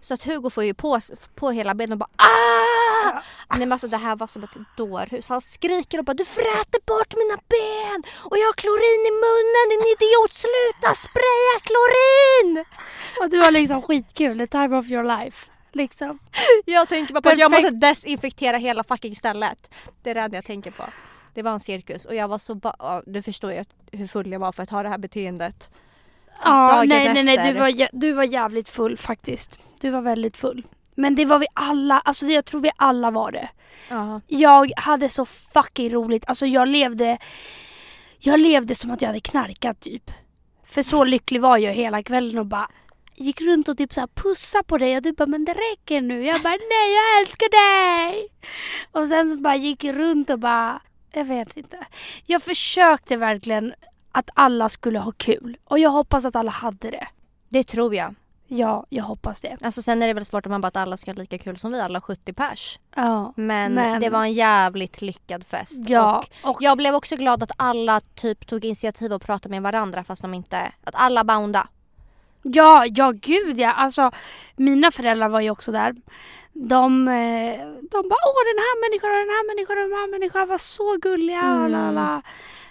Så 0.00 0.14
att 0.14 0.22
Hugo 0.22 0.50
får 0.50 0.64
ju 0.64 0.74
på, 0.74 1.00
på 1.34 1.50
hela 1.50 1.74
benen 1.74 1.92
och 1.92 1.98
bara 1.98 2.10
ah! 2.16 3.22
Nej 3.50 3.58
men 3.58 3.72
alltså 3.72 3.88
det 3.88 3.96
här 3.96 4.16
var 4.16 4.26
som 4.26 4.44
ett 4.44 4.56
dårhus. 4.76 5.28
Han 5.28 5.40
skriker 5.40 5.98
och 5.98 6.04
bara 6.04 6.14
du 6.14 6.24
fräter 6.24 6.80
bort 6.86 7.14
mina 7.16 7.34
ben 7.48 8.02
och 8.30 8.38
jag 8.38 8.46
har 8.46 8.52
klorin 8.52 9.02
i 9.10 9.12
munnen 9.24 9.66
din 9.70 9.86
idiot 9.94 10.32
sluta 10.32 10.94
spraya 10.94 11.54
klorin! 11.62 12.64
Och 13.22 13.30
du 13.30 13.38
har 13.40 13.50
liksom 13.50 13.82
skitkul, 13.82 14.38
the 14.38 14.46
time 14.46 14.76
of 14.76 14.86
your 14.86 15.02
life. 15.04 15.50
Liksom. 15.72 16.18
Jag 16.64 16.88
tänker 16.88 17.14
bara 17.14 17.22
på 17.22 17.28
att 17.28 17.38
jag 17.38 17.50
Perfekt. 17.52 17.72
måste 17.72 17.86
desinfektera 17.88 18.56
hela 18.56 18.84
fucking 18.84 19.16
stället. 19.16 19.70
Det 20.02 20.10
är 20.10 20.14
det 20.14 20.20
enda 20.20 20.36
jag 20.36 20.44
tänker 20.44 20.70
på. 20.70 20.84
Det 21.34 21.42
var 21.42 21.52
en 21.52 21.60
cirkus 21.60 22.04
och 22.04 22.14
jag 22.14 22.28
var 22.28 22.38
så 22.38 22.54
ba- 22.54 22.74
ja, 22.78 23.02
Du 23.06 23.22
förstår 23.22 23.52
ju 23.52 23.64
hur 23.92 24.06
full 24.06 24.32
jag 24.32 24.40
var 24.40 24.52
för 24.52 24.62
att 24.62 24.70
ha 24.70 24.82
det 24.82 24.88
här 24.88 24.98
beteendet. 24.98 25.70
Ja, 26.44 26.68
Dagen 26.68 26.88
nej, 26.88 27.14
nej, 27.14 27.24
nej, 27.24 27.52
du 27.52 27.58
var, 27.58 27.88
du 27.92 28.12
var 28.12 28.24
jävligt 28.24 28.68
full 28.68 28.96
faktiskt. 28.96 29.60
Du 29.80 29.90
var 29.90 30.00
väldigt 30.00 30.36
full. 30.36 30.66
Men 30.94 31.14
det 31.14 31.24
var 31.24 31.38
vi 31.38 31.46
alla, 31.54 32.00
alltså 32.00 32.26
jag 32.26 32.44
tror 32.44 32.60
vi 32.60 32.70
alla 32.76 33.10
var 33.10 33.32
det. 33.32 33.48
Ja. 33.90 34.20
Jag 34.26 34.72
hade 34.76 35.08
så 35.08 35.24
fucking 35.26 35.90
roligt, 35.90 36.24
alltså 36.26 36.46
jag 36.46 36.68
levde, 36.68 37.18
jag 38.18 38.40
levde 38.40 38.74
som 38.74 38.90
att 38.90 39.02
jag 39.02 39.08
hade 39.08 39.20
knarkat 39.20 39.80
typ. 39.80 40.10
För 40.64 40.82
så 40.82 41.04
lycklig 41.04 41.40
var 41.40 41.58
jag 41.58 41.72
hela 41.72 42.02
kvällen 42.02 42.38
och 42.38 42.46
bara 42.46 42.68
gick 43.16 43.40
runt 43.40 43.68
och 43.68 43.78
typ 43.78 43.92
så 43.92 44.00
här 44.00 44.08
pussa 44.14 44.62
på 44.62 44.78
dig 44.78 44.96
och 44.96 45.02
du 45.02 45.12
bara 45.12 45.26
men 45.26 45.44
det 45.44 45.52
räcker 45.52 46.00
nu. 46.00 46.24
Jag 46.24 46.40
bara 46.42 46.50
nej 46.50 46.94
jag 46.94 47.20
älskar 47.20 47.48
dig. 47.50 48.28
Och 48.92 49.08
sen 49.08 49.28
så 49.28 49.36
bara 49.36 49.56
gick 49.56 49.84
jag 49.84 49.98
runt 49.98 50.30
och 50.30 50.38
bara, 50.38 50.82
jag 51.12 51.24
vet 51.24 51.56
inte. 51.56 51.86
Jag 52.26 52.42
försökte 52.42 53.16
verkligen 53.16 53.74
att 54.18 54.30
alla 54.34 54.68
skulle 54.68 54.98
ha 54.98 55.12
kul 55.16 55.56
och 55.64 55.78
jag 55.78 55.90
hoppas 55.90 56.24
att 56.24 56.36
alla 56.36 56.50
hade 56.50 56.90
det. 56.90 57.08
Det 57.48 57.64
tror 57.64 57.94
jag. 57.94 58.14
Ja, 58.50 58.86
jag 58.88 59.04
hoppas 59.04 59.40
det. 59.40 59.56
Alltså 59.64 59.82
sen 59.82 60.02
är 60.02 60.06
det 60.06 60.12
väl 60.12 60.24
svårt 60.24 60.46
om 60.46 60.50
man 60.52 60.60
bara 60.60 60.68
att 60.68 60.76
alla 60.76 60.96
ska 60.96 61.10
ha 61.10 61.16
lika 61.16 61.38
kul 61.38 61.58
som 61.58 61.72
vi, 61.72 61.80
alla 61.80 62.00
70 62.00 62.32
pers. 62.32 62.78
Ja. 62.96 63.32
Men, 63.36 63.72
Men- 63.74 64.00
det 64.00 64.10
var 64.10 64.22
en 64.22 64.32
jävligt 64.32 65.02
lyckad 65.02 65.44
fest. 65.46 65.82
Ja, 65.88 66.24
Och 66.44 66.50
och 66.50 66.56
jag 66.62 66.76
blev 66.78 66.94
också 66.94 67.16
glad 67.16 67.42
att 67.42 67.50
alla 67.56 68.00
typ 68.00 68.46
tog 68.46 68.64
initiativ 68.64 69.12
och 69.12 69.22
pratade 69.22 69.50
med 69.50 69.62
varandra 69.62 70.04
fast 70.04 70.22
de 70.22 70.34
inte... 70.34 70.72
Att 70.84 70.94
alla 70.94 71.24
bounda. 71.24 71.68
Ja, 72.42 72.86
ja 72.86 73.10
gud 73.10 73.58
ja. 73.60 73.72
Alltså, 73.72 74.10
mina 74.56 74.90
föräldrar 74.90 75.28
var 75.28 75.40
ju 75.40 75.50
också 75.50 75.72
där. 75.72 75.94
De, 76.52 77.08
eh, 77.08 77.58
de 77.90 78.08
bara 78.08 78.24
åh 78.28 78.42
den 78.50 78.58
här 78.66 78.90
människan 78.90 79.10
och 79.10 79.16
den 79.16 79.34
här 79.36 79.46
människan 79.54 79.76
och 79.78 79.82
den 79.90 79.98
här 79.98 80.10
människan 80.10 80.48
var 80.48 80.58
så 80.58 80.96
gulliga. 81.02 81.40
Mm. 81.42 81.70
La, 81.72 81.90
la. 81.90 82.22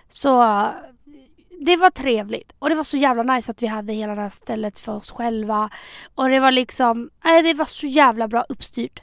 Så 0.09 0.65
det 1.65 1.75
var 1.75 1.89
trevligt. 1.89 2.53
Och 2.59 2.69
det 2.69 2.75
var 2.75 2.83
så 2.83 2.97
jävla 2.97 3.23
nice 3.35 3.51
att 3.51 3.61
vi 3.63 3.67
hade 3.67 3.93
hela 3.93 4.15
det 4.15 4.21
här 4.21 4.29
stället 4.29 4.79
för 4.79 4.95
oss 4.95 5.11
själva. 5.11 5.69
Och 6.15 6.29
det 6.29 6.39
var 6.39 6.51
liksom, 6.51 7.09
nej 7.23 7.43
det 7.43 7.53
var 7.53 7.65
så 7.65 7.87
jävla 7.87 8.27
bra 8.27 8.45
uppstyrt. 8.49 8.99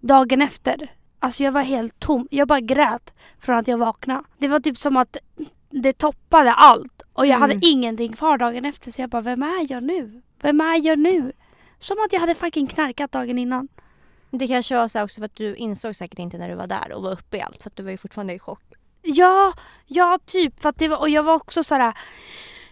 Dagen 0.00 0.42
efter, 0.42 0.92
alltså 1.18 1.44
jag 1.44 1.52
var 1.52 1.62
helt 1.62 2.00
tom. 2.00 2.28
Jag 2.30 2.48
bara 2.48 2.60
grät 2.60 3.14
från 3.40 3.56
att 3.58 3.68
jag 3.68 3.78
vaknade. 3.78 4.22
Det 4.38 4.48
var 4.48 4.60
typ 4.60 4.78
som 4.78 4.96
att 4.96 5.16
det 5.70 5.92
toppade 5.92 6.52
allt. 6.52 7.02
Och 7.12 7.26
jag 7.26 7.36
Mm. 7.36 7.40
hade 7.50 7.66
ingenting 7.66 8.12
kvar 8.12 8.38
dagen 8.38 8.64
efter 8.64 8.90
så 8.90 9.02
jag 9.02 9.10
bara, 9.10 9.22
vem 9.22 9.42
är 9.42 9.72
jag 9.72 9.82
nu? 9.82 10.22
Vem 10.40 10.60
är 10.60 10.86
jag 10.86 10.98
nu? 10.98 11.32
Som 11.78 11.96
att 12.04 12.12
jag 12.12 12.20
hade 12.20 12.34
fucking 12.34 12.66
knarkat 12.66 13.12
dagen 13.12 13.38
innan. 13.38 13.68
Det 14.30 14.48
kanske 14.48 14.76
var 14.76 14.88
så 14.88 15.02
också 15.04 15.20
för 15.20 15.24
att 15.26 15.36
du 15.36 15.54
insåg 15.56 15.96
säkert 15.96 16.18
inte 16.18 16.38
när 16.38 16.48
du 16.48 16.54
var 16.54 16.66
där 16.66 16.92
och 16.92 17.02
var 17.02 17.12
uppe 17.12 17.36
i 17.36 17.40
allt 17.40 17.62
för 17.62 17.70
att 17.70 17.76
du 17.76 17.82
var 17.82 17.90
ju 17.90 17.96
fortfarande 17.98 18.32
i 18.34 18.38
chock. 18.38 18.62
Ja, 19.04 19.52
ja 19.86 20.18
typ. 20.26 20.60
För 20.60 20.68
att 20.68 20.78
det 20.78 20.88
var, 20.88 20.98
och 20.98 21.08
jag 21.08 21.22
var 21.22 21.34
också 21.34 21.64
så 21.64 21.74
här. 21.74 21.94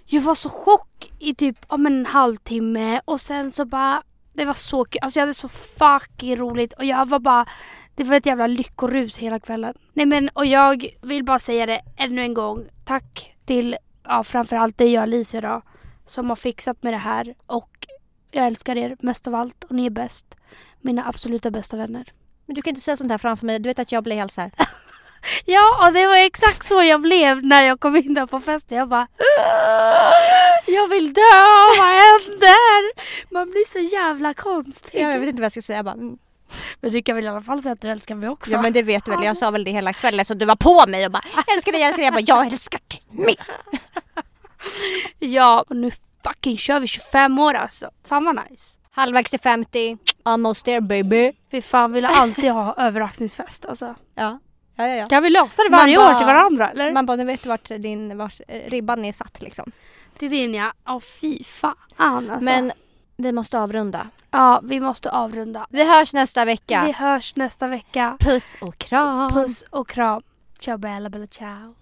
Jag 0.05 0.23
var 0.23 0.35
så 0.35 0.49
chock 0.49 1.13
i 1.19 1.35
typ 1.35 1.57
om 1.67 1.87
en 1.87 2.07
halvtimme 2.07 3.01
och 3.05 3.21
sen 3.21 3.53
så 3.53 3.65
bara 3.65 4.03
det 4.33 4.45
var 4.45 4.53
så 4.53 4.85
kul. 4.85 4.99
Alltså 5.03 5.19
jag 5.19 5.23
hade 5.23 5.35
så 5.35 5.49
fucking 5.49 6.37
roligt 6.37 6.73
och 6.73 6.85
jag 6.85 7.09
var 7.09 7.19
bara 7.19 7.47
det 7.95 8.05
var 8.05 8.17
ett 8.17 8.27
jävla 8.27 8.47
lyckorus 8.47 9.19
hela 9.19 9.41
kvällen. 9.41 9.75
Nej 9.93 10.07
men 10.07 10.29
och 10.29 10.47
jag 10.47 10.87
vill 11.03 11.25
bara 11.25 11.39
säga 11.39 11.67
det 11.67 11.81
ännu 11.97 12.23
en 12.23 12.35
gång. 12.35 12.67
Tack 12.85 13.37
till 13.47 13.77
ja, 14.05 14.25
framförallt 14.25 14.79
dig 14.79 14.99
och 14.99 15.03
Alicia 15.03 15.41
då 15.41 15.63
som 16.07 16.29
har 16.29 16.37
fixat 16.37 16.83
med 16.83 16.93
det 16.93 16.99
här 16.99 17.35
och 17.47 17.87
jag 18.31 18.47
älskar 18.47 18.77
er 18.77 18.97
mest 19.01 19.27
av 19.27 19.35
allt 19.35 19.65
och 19.65 19.75
ni 19.75 19.87
är 19.87 19.91
bäst. 19.91 20.37
Mina 20.81 21.09
absoluta 21.09 21.51
bästa 21.51 21.77
vänner. 21.77 22.13
Men 22.47 22.55
du 22.55 22.63
kan 22.63 22.71
inte 22.71 22.81
säga 22.81 22.97
sånt 22.97 23.11
här 23.11 23.19
framför 23.19 23.47
mig. 23.47 23.59
Du 23.59 23.69
vet 23.69 23.79
att 23.79 23.93
jag 23.93 24.05
blir 24.05 24.17
helt 24.17 24.33
så 24.33 24.41
här. 24.41 24.53
Ja, 25.45 25.87
och 25.87 25.93
det 25.93 26.07
var 26.07 26.17
exakt 26.17 26.67
så 26.67 26.83
jag 26.83 27.01
blev 27.01 27.47
när 27.47 27.63
jag 27.63 27.81
kom 27.81 27.97
in 27.97 28.15
där 28.15 28.27
på 28.27 28.41
festen. 28.41 28.79
Jag 28.79 28.89
bara 28.89 29.09
Jag 30.67 30.89
vill 30.89 31.13
dö, 31.13 31.21
vad 31.79 31.89
händer? 31.89 32.93
Man 33.35 33.51
blir 33.51 33.69
så 33.73 33.79
jävla 33.79 34.35
konstig. 34.35 35.01
Jag 35.01 35.19
vet 35.19 35.29
inte 35.29 35.41
vad 35.41 35.45
jag 35.45 35.53
ska 35.53 35.63
säga. 35.63 35.79
Jag 35.79 35.85
bara, 35.85 35.95
mm. 35.95 36.19
Men 36.81 36.91
du 36.93 37.03
kan 37.03 37.17
väl 37.17 37.25
i 37.25 37.29
alla 37.29 37.41
fall 37.41 37.63
säga 37.63 37.73
att 37.73 37.81
du 37.81 37.91
älskar 37.91 38.15
mig 38.15 38.29
också? 38.29 38.53
Ja 38.53 38.63
men 38.63 38.73
det 38.73 38.83
vet 38.83 39.05
du 39.05 39.11
väl. 39.11 39.25
Jag 39.25 39.37
sa 39.37 39.51
väl 39.51 39.65
det 39.65 39.71
hela 39.71 39.93
kvällen 39.93 40.25
så 40.25 40.35
du 40.35 40.47
var 40.47 40.57
på 40.57 40.91
mig 40.91 41.07
och 41.07 41.13
bara 41.13 41.23
jag 41.47 41.57
älskar 41.57 41.73
dig, 41.73 41.81
jag 41.81 41.89
älskar 41.89 42.03
dig. 42.03 42.07
Jag 42.07 42.15
bara 42.15 42.39
jag 42.39 42.53
älskar 42.53 42.81
dig 42.89 43.27
med. 43.27 43.37
Ja, 45.19 45.65
och 45.69 45.77
nu 45.77 45.91
fucking 46.25 46.59
kör 46.59 46.81
vi 46.81 46.87
25 46.87 47.39
år 47.39 47.55
alltså. 47.55 47.91
Fan 48.07 48.25
vad 48.25 48.35
nice. 48.35 48.79
Halvvägs 48.91 49.31
till 49.31 49.41
50. 49.41 49.99
Almost 50.23 50.65
there 50.65 50.81
baby. 50.81 51.33
Fy 51.51 51.63
fan, 51.63 51.93
vill 51.93 52.05
alltid 52.05 52.51
ha 52.51 52.75
överraskningsfest 52.79 53.67
alltså. 53.67 53.95
Ja. 54.15 54.39
Ja, 54.77 54.87
ja, 54.87 54.95
ja. 54.95 55.07
Kan 55.07 55.23
vi 55.23 55.31
lösa 55.31 55.63
det 55.63 55.71
Man 55.71 55.81
varje 55.81 55.97
bara- 55.97 56.11
år 56.15 56.19
till 56.19 56.27
varandra 56.27 56.71
eller? 56.71 56.93
Man 56.93 57.07
bara, 57.07 57.17
nu 57.17 57.25
vet 57.25 57.43
du 57.43 57.49
vart, 57.49 57.69
din, 57.69 58.19
vart 58.19 58.41
ribban 58.67 59.05
är 59.05 59.13
satt 59.13 59.43
liksom. 59.43 59.73
Till 60.19 60.31
din 60.31 60.55
ja. 60.55 60.73
Åh 60.89 61.01
fy 61.01 61.45
fan 61.45 61.75
alltså. 62.01 62.45
Men 62.45 62.73
vi 63.17 63.33
måste 63.33 63.59
avrunda. 63.59 64.07
Ja, 64.31 64.61
vi 64.65 64.81
måste 64.81 65.11
avrunda. 65.11 65.67
Vi 65.71 65.85
hörs 65.85 66.13
nästa 66.13 66.45
vecka. 66.45 66.83
Vi 66.87 66.93
hörs 66.93 67.37
nästa 67.37 67.69
vecka. 67.69 68.17
Puss 68.21 68.57
och 68.61 68.79
kram. 68.79 69.31
Puss 69.31 69.63
och 69.71 69.89
kram. 69.89 70.23
Ciao 70.61 70.79
bella 70.79 71.09
bella 71.11 71.27
ciao. 71.27 71.75